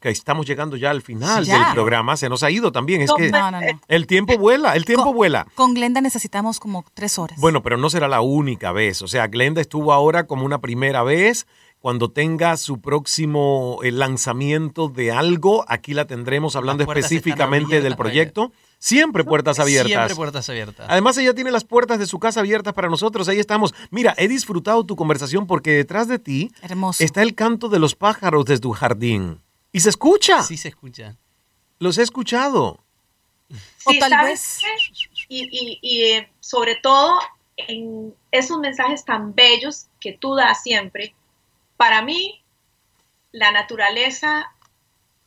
que 0.00 0.08
estamos 0.08 0.44
llegando 0.46 0.76
ya 0.76 0.90
al 0.90 1.02
final 1.02 1.44
ya. 1.44 1.58
del 1.66 1.74
programa. 1.74 2.16
Se 2.16 2.28
nos 2.28 2.42
ha 2.42 2.50
ido 2.50 2.72
también. 2.72 3.02
Es 3.02 3.10
No, 3.10 3.14
que 3.16 3.30
No, 3.30 3.50
no, 3.52 3.60
no. 3.60 3.66
el 3.86 4.06
tiempo 4.08 4.36
vuela, 4.38 4.74
el 4.74 4.84
tiempo 4.84 5.04
Con- 5.04 5.14
vuela. 5.14 5.46
Con 5.54 5.74
Glenda 5.74 6.00
necesitamos 6.00 6.58
como 6.58 6.84
tres 6.94 7.16
horas. 7.18 7.38
Bueno, 7.38 7.62
pero 7.62 7.76
no 7.76 7.90
será 7.90 8.08
la 8.08 8.22
única 8.22 8.72
vez. 8.72 9.02
O 9.02 9.06
sea, 9.06 9.28
Glenda 9.28 9.60
estuvo 9.60 9.92
ahora 9.92 10.26
como 10.26 10.44
una 10.44 10.60
primera 10.60 11.02
vez. 11.04 11.46
Cuando 11.78 12.10
tenga 12.10 12.56
su 12.56 12.80
próximo 12.80 13.78
eh, 13.84 13.92
lanzamiento 13.92 14.88
de 14.88 15.12
algo, 15.12 15.64
aquí 15.68 15.94
la 15.94 16.06
tendremos 16.06 16.56
hablando 16.56 16.82
específicamente 16.82 17.80
del 17.82 17.94
proyecto. 17.96 18.50
Siempre 18.78 19.24
puertas 19.24 19.58
abiertas. 19.58 19.88
Siempre 19.90 20.14
puertas 20.14 20.48
abiertas. 20.48 20.86
Además, 20.88 21.16
ella 21.18 21.34
tiene 21.34 21.50
las 21.50 21.64
puertas 21.64 21.98
de 21.98 22.06
su 22.06 22.18
casa 22.18 22.40
abiertas 22.40 22.74
para 22.74 22.88
nosotros. 22.88 23.28
Ahí 23.28 23.38
estamos. 23.38 23.74
Mira, 23.90 24.14
he 24.18 24.28
disfrutado 24.28 24.84
tu 24.84 24.96
conversación 24.96 25.46
porque 25.46 25.70
detrás 25.72 26.08
de 26.08 26.18
ti 26.18 26.52
Hermoso. 26.62 27.02
está 27.02 27.22
el 27.22 27.34
canto 27.34 27.68
de 27.68 27.78
los 27.78 27.94
pájaros 27.94 28.44
desde 28.44 28.60
tu 28.60 28.72
jardín. 28.72 29.40
Y 29.72 29.80
se 29.80 29.88
escucha. 29.88 30.42
Sí 30.42 30.56
se 30.56 30.68
escucha. 30.68 31.16
Los 31.78 31.98
he 31.98 32.02
escuchado. 32.02 32.80
O 33.84 33.92
tal 33.98 34.10
¿sabes 34.10 34.60
vez-? 34.62 35.06
Y, 35.28 35.44
y- 35.50 35.78
y, 35.80 36.02
eh, 36.12 36.28
sobre 36.40 36.76
todo 36.76 37.18
en 37.56 38.14
esos 38.30 38.58
mensajes 38.58 39.04
tan 39.04 39.34
bellos 39.34 39.86
que 40.00 40.12
tú 40.12 40.34
das 40.34 40.62
siempre, 40.62 41.14
para 41.76 42.02
mí 42.02 42.42
la 43.32 43.52
naturaleza 43.52 44.52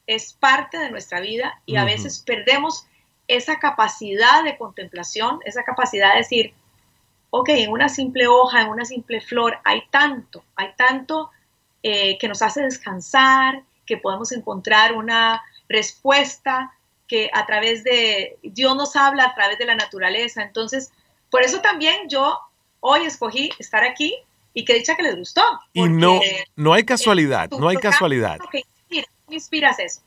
es 0.07 0.33
parte 0.33 0.77
de 0.77 0.91
nuestra 0.91 1.19
vida 1.19 1.62
y 1.65 1.75
a 1.77 1.85
veces 1.85 2.19
perdemos 2.19 2.85
esa 3.29 3.59
capacidad 3.59 4.43
de 4.43 4.57
contemplación, 4.57 5.39
esa 5.45 5.63
capacidad 5.63 6.13
de 6.13 6.17
decir, 6.17 6.53
ok, 7.29 7.49
en 7.49 7.71
una 7.71 7.87
simple 7.87 8.27
hoja, 8.27 8.61
en 8.61 8.69
una 8.69 8.85
simple 8.85 9.21
flor, 9.21 9.59
hay 9.63 9.83
tanto, 9.91 10.43
hay 10.55 10.73
tanto 10.75 11.29
eh, 11.83 12.17
que 12.17 12.27
nos 12.27 12.41
hace 12.41 12.63
descansar, 12.63 13.61
que 13.85 13.97
podemos 13.97 14.31
encontrar 14.31 14.95
una 14.95 15.43
respuesta 15.69 16.73
que 17.07 17.29
a 17.31 17.45
través 17.45 17.83
de, 17.83 18.37
Dios 18.41 18.75
nos 18.75 18.95
habla 18.95 19.25
a 19.25 19.35
través 19.35 19.59
de 19.59 19.65
la 19.65 19.75
naturaleza. 19.75 20.41
Entonces, 20.41 20.91
por 21.29 21.43
eso 21.43 21.61
también 21.61 22.09
yo 22.09 22.39
hoy 22.79 23.05
escogí 23.05 23.51
estar 23.59 23.83
aquí 23.83 24.15
y 24.55 24.65
que 24.65 24.73
dicha 24.73 24.95
que 24.95 25.03
les 25.03 25.15
gustó. 25.15 25.43
Y 25.73 25.83
no, 25.87 26.19
no 26.55 26.73
hay 26.73 26.83
casualidad, 26.83 27.49
no 27.51 27.67
hay 27.67 27.77
casualidad. 27.77 28.35
es 28.35 28.39
lo 28.39 28.49
que 28.49 28.57
inspira, 28.59 29.07
tú 29.27 29.33
inspiras 29.33 29.79
eso. 29.79 30.01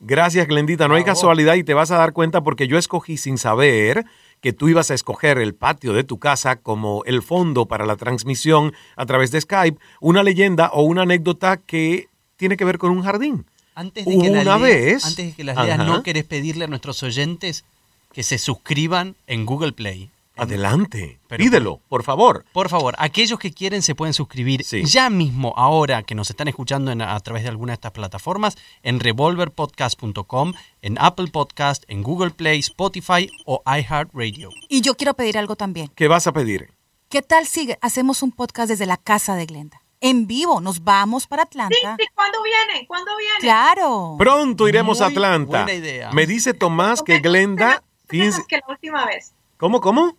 Gracias, 0.00 0.46
Glendita. 0.46 0.86
No 0.86 0.94
hay 0.94 1.04
casualidad 1.04 1.54
y 1.54 1.64
te 1.64 1.74
vas 1.74 1.90
a 1.90 1.96
dar 1.98 2.12
cuenta 2.12 2.42
porque 2.42 2.68
yo 2.68 2.78
escogí 2.78 3.16
sin 3.16 3.36
saber 3.38 4.04
que 4.40 4.52
tú 4.52 4.68
ibas 4.68 4.90
a 4.90 4.94
escoger 4.94 5.38
el 5.38 5.54
patio 5.54 5.92
de 5.92 6.04
tu 6.04 6.18
casa 6.18 6.56
como 6.56 7.02
el 7.04 7.22
fondo 7.22 7.66
para 7.66 7.84
la 7.86 7.96
transmisión 7.96 8.72
a 8.96 9.06
través 9.06 9.32
de 9.32 9.40
Skype, 9.40 9.78
una 10.00 10.22
leyenda 10.22 10.70
o 10.72 10.82
una 10.82 11.02
anécdota 11.02 11.56
que 11.56 12.08
tiene 12.36 12.56
que 12.56 12.64
ver 12.64 12.78
con 12.78 12.92
un 12.92 13.02
jardín. 13.02 13.46
Antes 13.74 14.06
de 14.06 14.18
que 14.18 14.30
Una 14.30 14.56
vez- 14.58 14.84
leas, 14.86 15.04
antes 15.06 15.26
de 15.26 15.32
que 15.34 15.44
las 15.44 15.56
leas. 15.64 15.78
¿no 15.86 16.02
querés 16.04 16.24
pedirle 16.24 16.64
a 16.64 16.68
nuestros 16.68 17.02
oyentes 17.02 17.64
que 18.12 18.22
se 18.22 18.38
suscriban 18.38 19.16
en 19.26 19.44
Google 19.46 19.72
Play? 19.72 20.10
Adelante, 20.38 21.20
Pero- 21.28 21.42
pídelo, 21.44 21.80
por 21.88 22.02
favor. 22.04 22.44
Por 22.52 22.68
favor, 22.68 22.94
aquellos 22.98 23.38
que 23.38 23.52
quieren 23.52 23.82
se 23.82 23.94
pueden 23.94 24.14
suscribir 24.14 24.64
Sí. 24.64 24.84
ya 24.84 25.10
mismo, 25.10 25.52
ahora 25.56 26.02
que 26.02 26.14
nos 26.14 26.30
están 26.30 26.48
escuchando 26.48 26.90
en- 26.90 27.02
a 27.02 27.18
través 27.20 27.42
de 27.42 27.48
alguna 27.50 27.72
de 27.72 27.74
estas 27.74 27.92
plataformas, 27.92 28.56
en 28.82 29.00
revolverpodcast.com, 29.00 30.52
en 30.82 30.96
Apple 31.00 31.28
Podcast, 31.28 31.84
en 31.88 32.02
Google 32.02 32.30
Play, 32.30 32.60
Spotify 32.60 33.28
o 33.46 33.62
iHeartRadio. 33.66 34.50
Y 34.68 34.80
yo 34.80 34.94
quiero 34.94 35.14
pedir 35.14 35.38
algo 35.38 35.56
también. 35.56 35.90
¿Qué 35.94 36.08
vas 36.08 36.26
a 36.26 36.32
pedir? 36.32 36.70
¿Qué 37.08 37.22
tal 37.22 37.46
si 37.46 37.74
hacemos 37.80 38.22
un 38.22 38.32
podcast 38.32 38.68
desde 38.68 38.86
la 38.86 38.96
casa 38.96 39.34
de 39.34 39.46
Glenda? 39.46 39.80
En 40.00 40.26
vivo, 40.28 40.60
nos 40.60 40.84
vamos 40.84 41.26
para 41.26 41.42
Sí, 41.44 41.48
Atlanta. 41.48 41.96
sí, 41.98 42.04
¿cuándo 42.14 42.38
vienen? 42.42 42.86
¿Cuándo 42.86 43.10
vienen? 43.16 43.40
Claro. 43.40 44.14
Pronto 44.18 44.68
iremos 44.68 45.00
a 45.00 45.06
Atlanta. 45.06 45.64
buena 45.64 45.72
idea. 45.74 46.12
Me 46.12 46.26
dice 46.26 46.54
Tomás 46.54 47.02
que 47.02 47.18
Glenda... 47.18 47.82
menos 48.12 48.46
que 48.46 48.58
la 48.58 48.64
última 48.68 49.06
vez. 49.06 49.32
¿Cómo, 49.56 49.80
cómo? 49.80 50.16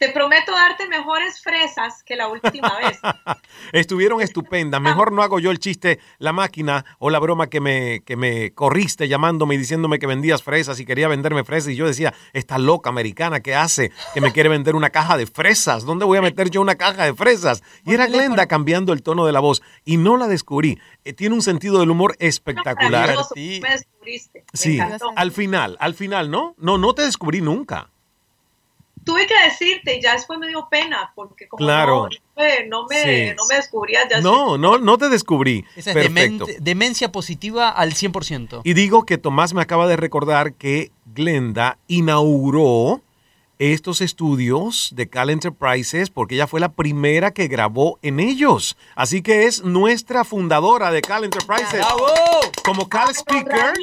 Te 0.00 0.08
prometo 0.08 0.52
darte 0.52 0.88
mejores 0.88 1.42
fresas 1.42 2.02
que 2.02 2.16
la 2.16 2.26
última 2.26 2.74
vez. 2.78 2.98
Estuvieron 3.72 4.22
estupendas. 4.22 4.80
Mejor 4.80 5.12
no 5.12 5.22
hago 5.22 5.40
yo 5.40 5.50
el 5.50 5.58
chiste, 5.58 5.98
la 6.16 6.32
máquina 6.32 6.86
o 6.98 7.10
la 7.10 7.18
broma 7.18 7.48
que 7.48 7.60
me, 7.60 8.00
que 8.06 8.16
me 8.16 8.54
corriste 8.54 9.08
llamándome 9.08 9.56
y 9.56 9.58
diciéndome 9.58 9.98
que 9.98 10.06
vendías 10.06 10.42
fresas 10.42 10.80
y 10.80 10.86
quería 10.86 11.06
venderme 11.06 11.44
fresas. 11.44 11.72
Y 11.72 11.76
yo 11.76 11.86
decía, 11.86 12.14
esta 12.32 12.56
loca 12.56 12.88
americana 12.88 13.40
que 13.40 13.54
hace 13.54 13.92
que 14.14 14.22
me 14.22 14.32
quiere 14.32 14.48
vender 14.48 14.74
una 14.74 14.88
caja 14.88 15.18
de 15.18 15.26
fresas. 15.26 15.84
¿Dónde 15.84 16.06
voy 16.06 16.16
a 16.16 16.22
meter 16.22 16.48
yo 16.48 16.62
una 16.62 16.76
caja 16.76 17.04
de 17.04 17.12
fresas? 17.12 17.62
Y 17.84 17.92
era 17.92 18.06
Glenda 18.06 18.46
cambiando 18.46 18.94
el 18.94 19.02
tono 19.02 19.26
de 19.26 19.32
la 19.32 19.40
voz. 19.40 19.60
Y 19.84 19.98
no 19.98 20.16
la 20.16 20.28
descubrí. 20.28 20.78
Eh, 21.04 21.12
tiene 21.12 21.34
un 21.34 21.42
sentido 21.42 21.78
del 21.78 21.90
humor 21.90 22.16
espectacular. 22.20 23.14
Sí, 24.54 24.78
al 25.14 25.30
final, 25.30 25.76
al 25.78 25.92
final, 25.92 26.30
¿no? 26.30 26.54
No, 26.56 26.78
no 26.78 26.94
te 26.94 27.02
descubrí 27.02 27.42
nunca. 27.42 27.90
Tuve 29.04 29.26
que 29.26 29.34
decirte 29.44 29.96
y 29.96 30.02
ya 30.02 30.12
después 30.12 30.38
me 30.38 30.46
dio 30.48 30.68
pena 30.70 31.12
porque 31.14 31.48
como 31.48 31.64
Claro. 31.64 32.08
no, 32.10 32.42
me- 32.42 32.66
no, 32.66 32.86
me, 32.86 32.96
Sí. 33.30 33.34
no 33.36 33.46
me 33.48 33.56
descubrías. 33.56 34.06
Ya 34.10 34.20
No, 34.20 34.58
no, 34.58 34.78
no 34.78 34.98
te 34.98 35.08
descubrí. 35.08 35.64
Esa 35.74 35.90
es 35.90 35.94
Perfecto. 35.96 36.46
demencia 36.60 37.10
positiva 37.10 37.70
al 37.70 37.94
100%. 37.94 38.60
Y 38.64 38.74
digo 38.74 39.06
que 39.06 39.18
Tomás 39.18 39.54
me 39.54 39.62
acaba 39.62 39.86
de 39.86 39.96
recordar 39.96 40.52
que 40.54 40.90
Glenda 41.14 41.78
inauguró 41.88 43.00
estos 43.58 44.00
estudios 44.00 44.90
de 44.94 45.10
Cal 45.10 45.28
Enterprises 45.28 46.08
porque 46.08 46.34
ella 46.34 46.46
fue 46.46 46.60
la 46.60 46.72
primera 46.72 47.30
que 47.32 47.46
grabó 47.46 47.98
en 48.00 48.18
ellos. 48.18 48.76
Así 48.94 49.20
que 49.20 49.44
es 49.44 49.62
nuestra 49.64 50.24
fundadora 50.24 50.90
de 50.90 51.02
Cal 51.02 51.24
Enterprises. 51.24 51.72
¡Bravo! 51.74 52.06
Como 52.64 52.88
Cal 52.88 53.10
Speaker. 53.10 53.74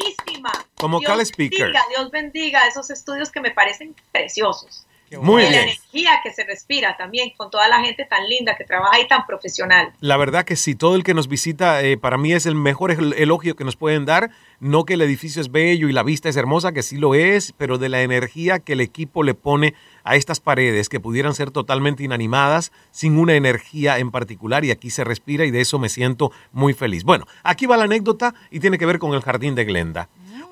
Como 0.78 1.00
Dios 1.00 1.10
Cal 1.12 1.22
Speaker. 1.22 1.60
Bendiga, 1.66 1.84
Dios 1.96 2.10
bendiga 2.12 2.68
esos 2.68 2.90
estudios 2.90 3.30
que 3.32 3.40
me 3.40 3.52
parecen 3.52 3.94
preciosos. 4.12 4.87
Muy 5.22 5.42
y 5.42 5.46
la 5.46 5.52
bien. 5.52 5.64
energía 5.64 6.20
que 6.24 6.34
se 6.34 6.44
respira 6.44 6.98
también 6.98 7.32
con 7.38 7.50
toda 7.50 7.68
la 7.70 7.80
gente 7.82 8.06
tan 8.06 8.28
linda 8.28 8.56
que 8.58 8.66
trabaja 8.66 8.96
ahí 8.98 9.08
tan 9.08 9.26
profesional. 9.26 9.94
La 10.02 10.18
verdad 10.18 10.44
que 10.44 10.56
sí, 10.56 10.76
todo 10.76 10.96
el 10.96 11.04
que 11.04 11.14
nos 11.14 11.28
visita 11.28 11.82
eh, 11.84 11.98
para 11.98 12.18
mí 12.18 12.34
es 12.34 12.46
el 12.46 12.56
mejor 12.56 12.92
el- 12.92 13.14
elogio 13.14 13.56
que 13.56 13.64
nos 13.64 13.76
pueden 13.78 14.06
dar. 14.06 14.30
No 14.60 14.86
que 14.86 14.96
el 14.96 15.02
edificio 15.02 15.40
es 15.42 15.52
bello 15.52 15.88
y 15.88 15.94
la 15.94 16.04
vista 16.04 16.30
es 16.30 16.36
hermosa, 16.36 16.72
que 16.72 16.82
sí 16.84 16.98
lo 16.98 17.14
es, 17.16 17.54
pero 17.58 17.78
de 17.78 17.90
la 17.90 18.02
energía 18.02 18.60
que 18.60 18.74
el 18.74 18.82
equipo 18.82 19.24
le 19.24 19.34
pone 19.36 19.76
a 20.04 20.16
estas 20.16 20.40
paredes 20.40 20.90
que 20.90 21.00
pudieran 21.00 21.36
ser 21.36 21.52
totalmente 21.52 22.04
inanimadas 22.04 22.72
sin 22.92 23.18
una 23.20 23.36
energía 23.36 24.00
en 24.00 24.10
particular 24.12 24.66
y 24.66 24.72
aquí 24.72 24.90
se 24.90 25.04
respira 25.04 25.46
y 25.46 25.52
de 25.52 25.62
eso 25.62 25.78
me 25.80 25.90
siento 25.90 26.32
muy 26.52 26.74
feliz. 26.74 27.04
Bueno, 27.04 27.26
aquí 27.44 27.66
va 27.66 27.78
la 27.78 27.84
anécdota 27.84 28.34
y 28.52 28.60
tiene 28.60 28.78
que 28.78 28.86
ver 28.86 29.00
con 29.00 29.14
el 29.14 29.22
jardín 29.22 29.54
de 29.56 29.66
Glenda. 29.66 30.10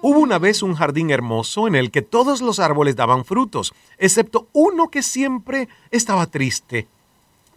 Hubo 0.07 0.19
una 0.19 0.37
vez 0.37 0.61
un 0.61 0.75
jardín 0.75 1.09
hermoso 1.09 1.67
en 1.67 1.73
el 1.73 1.89
que 1.89 2.03
todos 2.03 2.39
los 2.39 2.59
árboles 2.59 2.95
daban 2.95 3.25
frutos, 3.25 3.73
excepto 3.97 4.47
uno 4.53 4.89
que 4.91 5.01
siempre 5.01 5.67
estaba 5.89 6.27
triste. 6.27 6.87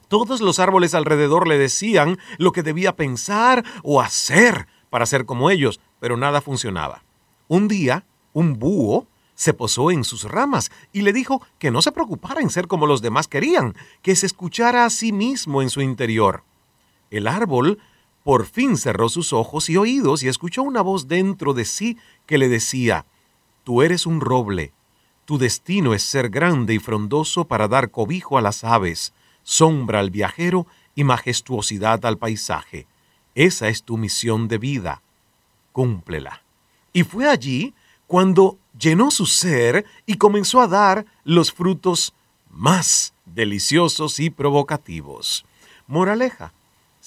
Todos 0.08 0.40
los 0.40 0.58
árboles 0.58 0.94
alrededor 0.94 1.46
le 1.46 1.58
decían 1.58 2.18
lo 2.38 2.52
que 2.52 2.62
debía 2.62 2.96
pensar 2.96 3.66
o 3.82 4.00
hacer 4.00 4.66
para 4.88 5.04
ser 5.04 5.26
como 5.26 5.50
ellos, 5.50 5.78
pero 6.00 6.16
nada 6.16 6.40
funcionaba. 6.40 7.02
Un 7.48 7.68
día, 7.68 8.06
un 8.32 8.58
búho 8.58 9.06
se 9.34 9.52
posó 9.52 9.90
en 9.90 10.02
sus 10.02 10.24
ramas 10.24 10.70
y 10.90 11.02
le 11.02 11.12
dijo 11.12 11.42
que 11.58 11.70
no 11.70 11.82
se 11.82 11.92
preocupara 11.92 12.40
en 12.40 12.48
ser 12.48 12.66
como 12.66 12.86
los 12.86 13.02
demás 13.02 13.28
querían, 13.28 13.76
que 14.00 14.16
se 14.16 14.24
escuchara 14.24 14.86
a 14.86 14.90
sí 14.90 15.12
mismo 15.12 15.60
en 15.60 15.68
su 15.68 15.82
interior. 15.82 16.44
El 17.10 17.26
árbol 17.26 17.78
por 18.28 18.44
fin 18.44 18.76
cerró 18.76 19.08
sus 19.08 19.32
ojos 19.32 19.70
y 19.70 19.78
oídos 19.78 20.22
y 20.22 20.28
escuchó 20.28 20.62
una 20.62 20.82
voz 20.82 21.08
dentro 21.08 21.54
de 21.54 21.64
sí 21.64 21.96
que 22.26 22.36
le 22.36 22.50
decía, 22.50 23.06
Tú 23.64 23.80
eres 23.80 24.04
un 24.04 24.20
roble, 24.20 24.74
tu 25.24 25.38
destino 25.38 25.94
es 25.94 26.02
ser 26.02 26.28
grande 26.28 26.74
y 26.74 26.78
frondoso 26.78 27.46
para 27.46 27.68
dar 27.68 27.90
cobijo 27.90 28.36
a 28.36 28.42
las 28.42 28.64
aves, 28.64 29.14
sombra 29.44 30.00
al 30.00 30.10
viajero 30.10 30.66
y 30.94 31.04
majestuosidad 31.04 32.04
al 32.04 32.18
paisaje. 32.18 32.86
Esa 33.34 33.70
es 33.70 33.82
tu 33.82 33.96
misión 33.96 34.46
de 34.46 34.58
vida. 34.58 35.00
cúmplela. 35.72 36.42
Y 36.92 37.04
fue 37.04 37.30
allí 37.30 37.72
cuando 38.06 38.58
llenó 38.78 39.10
su 39.10 39.24
ser 39.24 39.86
y 40.04 40.16
comenzó 40.16 40.60
a 40.60 40.68
dar 40.68 41.06
los 41.24 41.50
frutos 41.50 42.12
más 42.50 43.14
deliciosos 43.24 44.20
y 44.20 44.28
provocativos. 44.28 45.46
Moraleja, 45.86 46.52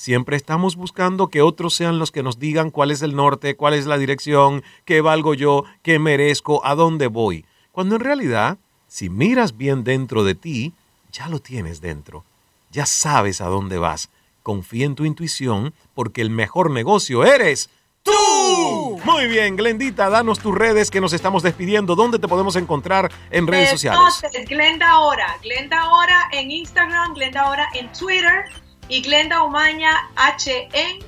siempre 0.01 0.35
estamos 0.35 0.77
buscando 0.77 1.27
que 1.27 1.43
otros 1.43 1.75
sean 1.75 1.99
los 1.99 2.11
que 2.11 2.23
nos 2.23 2.39
digan 2.39 2.71
cuál 2.71 2.89
es 2.89 3.03
el 3.03 3.15
norte, 3.15 3.55
cuál 3.55 3.75
es 3.75 3.85
la 3.85 3.99
dirección, 3.99 4.63
qué 4.83 4.99
valgo 4.99 5.35
yo, 5.35 5.63
qué 5.83 5.99
merezco, 5.99 6.65
a 6.65 6.73
dónde 6.73 7.05
voy. 7.05 7.45
Cuando 7.71 7.97
en 7.97 8.01
realidad, 8.01 8.57
si 8.87 9.11
miras 9.11 9.57
bien 9.57 9.83
dentro 9.83 10.23
de 10.23 10.33
ti, 10.33 10.73
ya 11.11 11.29
lo 11.29 11.37
tienes 11.37 11.81
dentro. 11.81 12.25
Ya 12.71 12.87
sabes 12.87 13.41
a 13.41 13.45
dónde 13.45 13.77
vas. 13.77 14.09
Confía 14.41 14.87
en 14.87 14.95
tu 14.95 15.05
intuición 15.05 15.71
porque 15.93 16.21
el 16.21 16.31
mejor 16.31 16.71
negocio 16.71 17.23
eres 17.23 17.69
tú. 18.01 18.99
Muy 19.03 19.27
bien, 19.27 19.55
Glendita, 19.55 20.09
danos 20.09 20.39
tus 20.39 20.55
redes 20.55 20.89
que 20.89 20.99
nos 20.99 21.13
estamos 21.13 21.43
despidiendo. 21.43 21.95
¿Dónde 21.95 22.17
te 22.17 22.27
podemos 22.27 22.55
encontrar 22.55 23.11
en 23.29 23.45
redes 23.45 23.69
sociales? 23.69 24.01
Entonces, 24.23 24.49
Glenda 24.49 24.97
Hora, 24.97 25.37
Glenda 25.43 25.91
Hora 25.91 26.27
en 26.31 26.49
Instagram, 26.49 27.13
Glenda 27.13 27.51
Hora 27.51 27.67
en 27.75 27.91
Twitter 27.91 28.45
y 28.91 29.01
Glenda 29.01 29.41
Umaña 29.43 30.09
H 30.17 30.67
en 30.73 30.99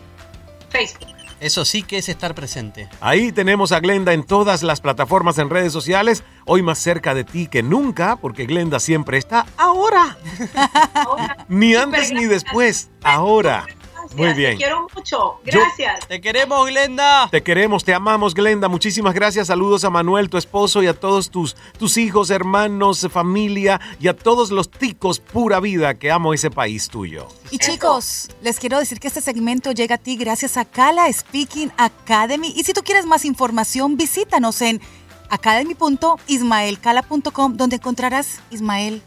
Facebook. 0.70 1.10
Eso 1.42 1.66
sí 1.66 1.84
que 1.84 1.98
es 1.98 2.08
estar 2.08 2.34
presente. 2.34 2.88
Ahí 3.02 3.34
tenemos 3.34 3.74
a 3.74 3.82
Glenda 3.82 4.14
en 4.14 4.24
todas 4.24 4.64
las 4.64 4.80
plataformas 4.80 5.38
en 5.38 5.50
redes 5.50 5.74
sociales, 5.74 6.24
hoy 6.46 6.62
más 6.62 6.80
cerca 6.80 7.14
de 7.14 7.26
ti 7.26 7.48
que 7.48 7.62
nunca, 7.62 8.16
porque 8.16 8.46
Glenda 8.46 8.80
siempre 8.80 9.18
está 9.18 9.46
ahora. 9.58 10.18
Ahora, 10.94 11.46
Ni 11.50 11.76
antes 11.76 12.14
ni 12.14 12.26
después, 12.26 12.90
ahora. 13.04 13.68
Gracias, 14.14 14.36
Muy 14.36 14.44
bien. 14.44 14.52
Te 14.52 14.58
quiero 14.58 14.88
mucho. 14.96 15.40
Gracias. 15.44 16.08
Te 16.08 16.22
queremos, 16.22 16.68
Glenda. 16.68 17.28
Te 17.30 17.42
queremos, 17.42 17.84
te 17.84 17.94
amamos, 17.94 18.34
Glenda. 18.34 18.68
Muchísimas 18.68 19.14
gracias. 19.14 19.48
Saludos 19.48 19.84
a 19.84 19.90
Manuel, 19.90 20.30
tu 20.30 20.38
esposo, 20.38 20.84
y 20.84 20.88
a 20.88 20.94
todos 20.94 21.30
tus, 21.30 21.56
tus 21.78 21.98
hijos, 21.98 22.30
hermanos, 22.30 23.08
familia, 23.12 23.82
y 24.00 24.08
a 24.08 24.16
todos 24.16 24.52
los 24.52 24.70
ticos 24.70 25.20
pura 25.20 25.60
vida 25.60 25.96
que 25.96 26.12
amo 26.12 26.34
ese 26.34 26.52
país 26.52 26.90
tuyo. 26.90 27.28
Y 27.52 27.58
chicos, 27.58 28.30
les 28.42 28.60
quiero 28.60 28.80
decir 28.80 29.00
que 29.00 29.08
este 29.08 29.22
segmento 29.22 29.72
llega 29.72 29.96
a 29.96 29.98
ti 29.98 30.16
gracias 30.16 30.58
a 30.58 30.66
Kala 30.66 31.12
Speaking 31.12 31.72
Academy. 31.78 32.54
Y 32.56 32.64
si 32.64 32.74
tú 32.74 32.82
quieres 32.84 33.06
más 33.06 33.26
información, 33.26 33.98
visítanos 33.98 34.62
en 34.62 34.82
academy.ismaelcala.com, 35.30 37.58
donde 37.58 37.78
encontrarás, 37.78 38.40
Ismael, 38.52 39.02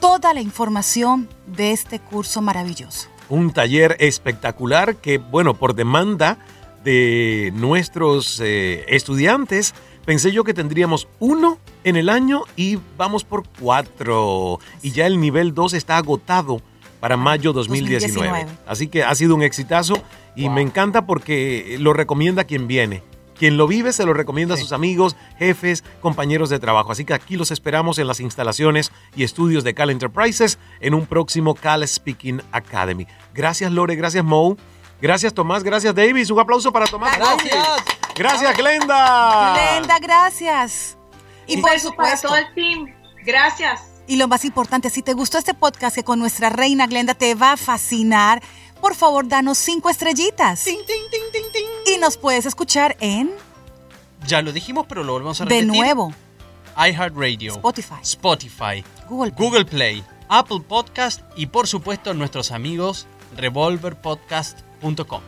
toda 0.00 0.34
la 0.34 0.40
información 0.40 1.28
de 1.46 1.72
este 1.72 2.00
curso 2.00 2.40
maravilloso. 2.40 3.09
Un 3.30 3.52
taller 3.52 3.96
espectacular 4.00 4.96
que, 4.96 5.16
bueno, 5.18 5.54
por 5.54 5.74
demanda 5.74 6.38
de 6.84 7.52
nuestros 7.54 8.40
eh, 8.40 8.84
estudiantes, 8.88 9.74
pensé 10.04 10.32
yo 10.32 10.44
que 10.44 10.52
tendríamos 10.52 11.08
uno 11.20 11.58
en 11.84 11.96
el 11.96 12.08
año 12.08 12.42
y 12.56 12.78
vamos 12.98 13.24
por 13.24 13.44
cuatro. 13.60 14.58
Y 14.82 14.90
ya 14.90 15.06
el 15.06 15.20
nivel 15.20 15.54
2 15.54 15.74
está 15.74 15.96
agotado 15.96 16.60
para 17.00 17.16
mayo 17.16 17.52
2019. 17.52 18.28
2019. 18.28 18.58
Así 18.66 18.88
que 18.88 19.04
ha 19.04 19.14
sido 19.14 19.34
un 19.34 19.42
exitazo 19.42 20.02
y 20.36 20.48
me 20.48 20.60
encanta 20.60 21.06
porque 21.06 21.76
lo 21.80 21.92
recomienda 21.92 22.44
quien 22.44 22.66
viene. 22.66 23.02
Quien 23.40 23.56
lo 23.56 23.66
vive 23.66 23.94
se 23.94 24.04
lo 24.04 24.12
recomienda 24.12 24.54
a 24.54 24.58
sus 24.58 24.70
amigos, 24.70 25.16
jefes, 25.38 25.82
compañeros 26.02 26.50
de 26.50 26.58
trabajo. 26.58 26.92
Así 26.92 27.06
que 27.06 27.14
aquí 27.14 27.36
los 27.38 27.50
esperamos 27.50 27.98
en 27.98 28.06
las 28.06 28.20
instalaciones 28.20 28.92
y 29.16 29.24
estudios 29.24 29.64
de 29.64 29.72
Cal 29.72 29.88
Enterprises 29.88 30.58
en 30.80 30.92
un 30.92 31.06
próximo 31.06 31.54
Cal 31.54 31.88
Speaking 31.88 32.42
Academy. 32.52 33.06
Gracias 33.32 33.72
Lore, 33.72 33.96
gracias 33.96 34.22
Mo, 34.22 34.58
gracias 35.00 35.32
Tomás, 35.32 35.64
gracias 35.64 35.94
Davis. 35.94 36.30
Un 36.30 36.38
aplauso 36.38 36.70
para 36.70 36.84
Tomás. 36.84 37.16
Gracias. 37.16 37.66
Gracias 38.14 38.56
Glenda. 38.58 39.54
Glenda, 39.54 39.98
gracias. 40.00 40.98
Y 41.46 41.56
Un 41.56 41.62
por 41.62 41.80
supuesto, 41.80 42.28
todo 42.28 42.36
el 42.36 42.52
team. 42.52 42.94
Gracias. 43.24 43.80
y 44.06 44.16
lo 44.16 44.28
más 44.28 44.44
importante, 44.44 44.90
si 44.90 45.00
te 45.00 45.14
gustó 45.14 45.38
este 45.38 45.54
podcast 45.54 45.94
que 45.96 46.04
con 46.04 46.18
nuestra 46.18 46.50
reina 46.50 46.86
Glenda 46.86 47.14
te 47.14 47.34
va 47.34 47.52
a 47.52 47.56
fascinar, 47.56 48.42
por 48.80 48.94
favor, 48.94 49.28
danos 49.28 49.58
cinco 49.58 49.90
estrellitas. 49.90 50.64
Ting. 50.64 50.78
Y 51.86 51.98
nos 51.98 52.16
puedes 52.16 52.46
escuchar 52.46 52.96
en, 53.00 53.30
Ya 54.26 54.42
lo 54.42 54.52
dijimos, 54.52 54.86
pero 54.88 55.04
lo 55.04 55.12
volvemos 55.12 55.40
a 55.40 55.44
de 55.44 55.60
repetir. 55.60 55.76
nuevo, 55.80 56.12
iHeartRadio, 56.76 57.52
Spotify, 57.52 57.94
Spotify, 58.02 58.84
Google. 59.08 59.32
Play. 59.32 59.48
Google 59.48 59.64
Play, 59.64 60.04
Apple 60.28 60.60
Podcast 60.66 61.20
y 61.36 61.46
por 61.46 61.66
supuesto 61.66 62.14
nuestros 62.14 62.50
amigos 62.52 63.06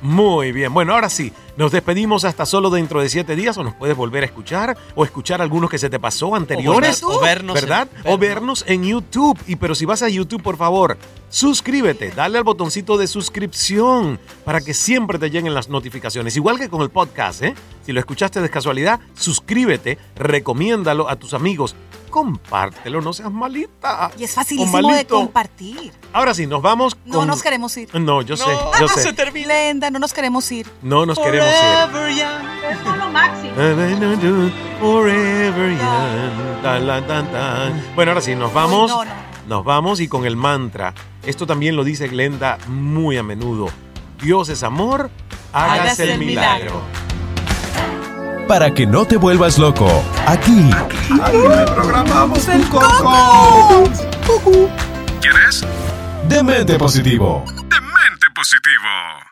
Muy 0.02 0.52
bien, 0.52 0.72
bueno, 0.72 0.94
ahora 0.94 1.08
sí, 1.10 1.32
nos 1.56 1.72
despedimos 1.72 2.24
hasta 2.24 2.46
solo 2.46 2.70
dentro 2.70 3.00
de 3.00 3.08
siete 3.08 3.36
días 3.36 3.56
o 3.58 3.64
nos 3.64 3.74
puedes 3.74 3.96
volver 3.96 4.22
a 4.22 4.26
escuchar 4.26 4.76
o 4.94 5.04
escuchar 5.04 5.42
algunos 5.42 5.68
que 5.70 5.78
se 5.78 5.90
te 5.90 5.98
pasó 6.00 6.34
anteriores. 6.34 7.02
O, 7.02 7.08
ver- 7.08 7.16
o 7.18 7.20
vernos 7.20 7.56
en- 7.56 7.62
¿verdad? 7.68 7.88
o 8.04 8.18
vernos 8.18 8.64
en 8.66 8.84
YouTube. 8.84 9.38
Y 9.46 9.56
pero 9.56 9.74
si 9.74 9.84
vas 9.84 10.02
a 10.02 10.08
YouTube, 10.08 10.42
por 10.42 10.56
favor, 10.56 10.96
suscríbete, 11.28 12.10
dale 12.12 12.38
al 12.38 12.44
botoncito 12.44 12.96
de 12.96 13.06
suscripción 13.06 14.18
para 14.44 14.60
que 14.60 14.74
siempre 14.74 15.18
te 15.18 15.30
lleguen 15.30 15.54
las 15.54 15.68
notificaciones. 15.68 16.36
Igual 16.36 16.58
que 16.58 16.68
con 16.68 16.82
el 16.82 16.90
podcast, 16.90 17.42
¿eh? 17.42 17.54
Si 17.84 17.92
lo 17.92 18.00
escuchaste 18.00 18.40
de 18.40 18.48
casualidad, 18.50 19.00
suscríbete, 19.14 19.98
recomiéndalo 20.16 21.08
a 21.08 21.16
tus 21.16 21.34
amigos, 21.34 21.74
compártelo, 22.12 23.00
no 23.00 23.12
seas 23.12 23.32
malita. 23.32 24.12
Y 24.16 24.22
es 24.22 24.32
facilísimo 24.34 24.92
de 24.92 25.04
compartir. 25.04 25.92
Ahora 26.12 26.32
sí, 26.34 26.46
nos 26.46 26.62
vamos. 26.62 26.96
No 27.04 27.18
con- 27.18 27.26
nos 27.26 27.42
queremos 27.42 27.76
ir. 27.76 27.88
No, 27.98 28.22
yo 28.22 28.36
sé, 28.36 28.44
No, 28.46 28.72
yo 28.78 28.86
no 28.86 28.88
sé. 28.88 29.02
se 29.02 29.12
termina. 29.12 29.46
Glenda, 29.46 29.90
no 29.90 29.98
nos 29.98 30.12
queremos 30.12 30.52
ir. 30.52 30.70
No 30.82 31.04
nos 31.04 31.18
queremos 31.18 31.48
ir. 31.48 31.90
Forever 31.90 32.14
young. 32.14 32.70
Es 32.70 32.98
lo 32.98 33.10
máximo. 33.10 33.54
Forever 34.80 35.70
young. 35.70 36.62
Tan, 36.62 36.86
tan, 36.86 37.06
tan, 37.06 37.32
tan. 37.32 37.82
Bueno, 37.96 38.12
ahora 38.12 38.20
sí, 38.20 38.34
nos 38.36 38.52
vamos. 38.52 38.90
No, 38.90 39.04
no. 39.04 39.10
Nos 39.48 39.64
vamos 39.64 39.98
y 40.00 40.06
con 40.08 40.24
el 40.24 40.36
mantra. 40.36 40.94
Esto 41.24 41.46
también 41.46 41.74
lo 41.76 41.82
dice 41.82 42.06
Glenda 42.08 42.58
muy 42.68 43.16
a 43.16 43.22
menudo. 43.24 43.68
Dios 44.20 44.48
es 44.50 44.62
amor, 44.62 45.10
hágase 45.52 46.12
el 46.12 46.18
milagro. 46.20 46.80
Para 48.48 48.74
que 48.74 48.86
no 48.86 49.06
te 49.06 49.16
vuelvas 49.16 49.58
loco, 49.58 49.88
aquí 50.26 50.70
Programamos 51.74 52.48
el 52.48 52.68
coco. 52.68 53.94
¿Quieres? 55.20 55.64
Demente 56.28 56.78
positivo. 56.78 57.44
Demente 57.46 58.26
positivo. 58.34 59.31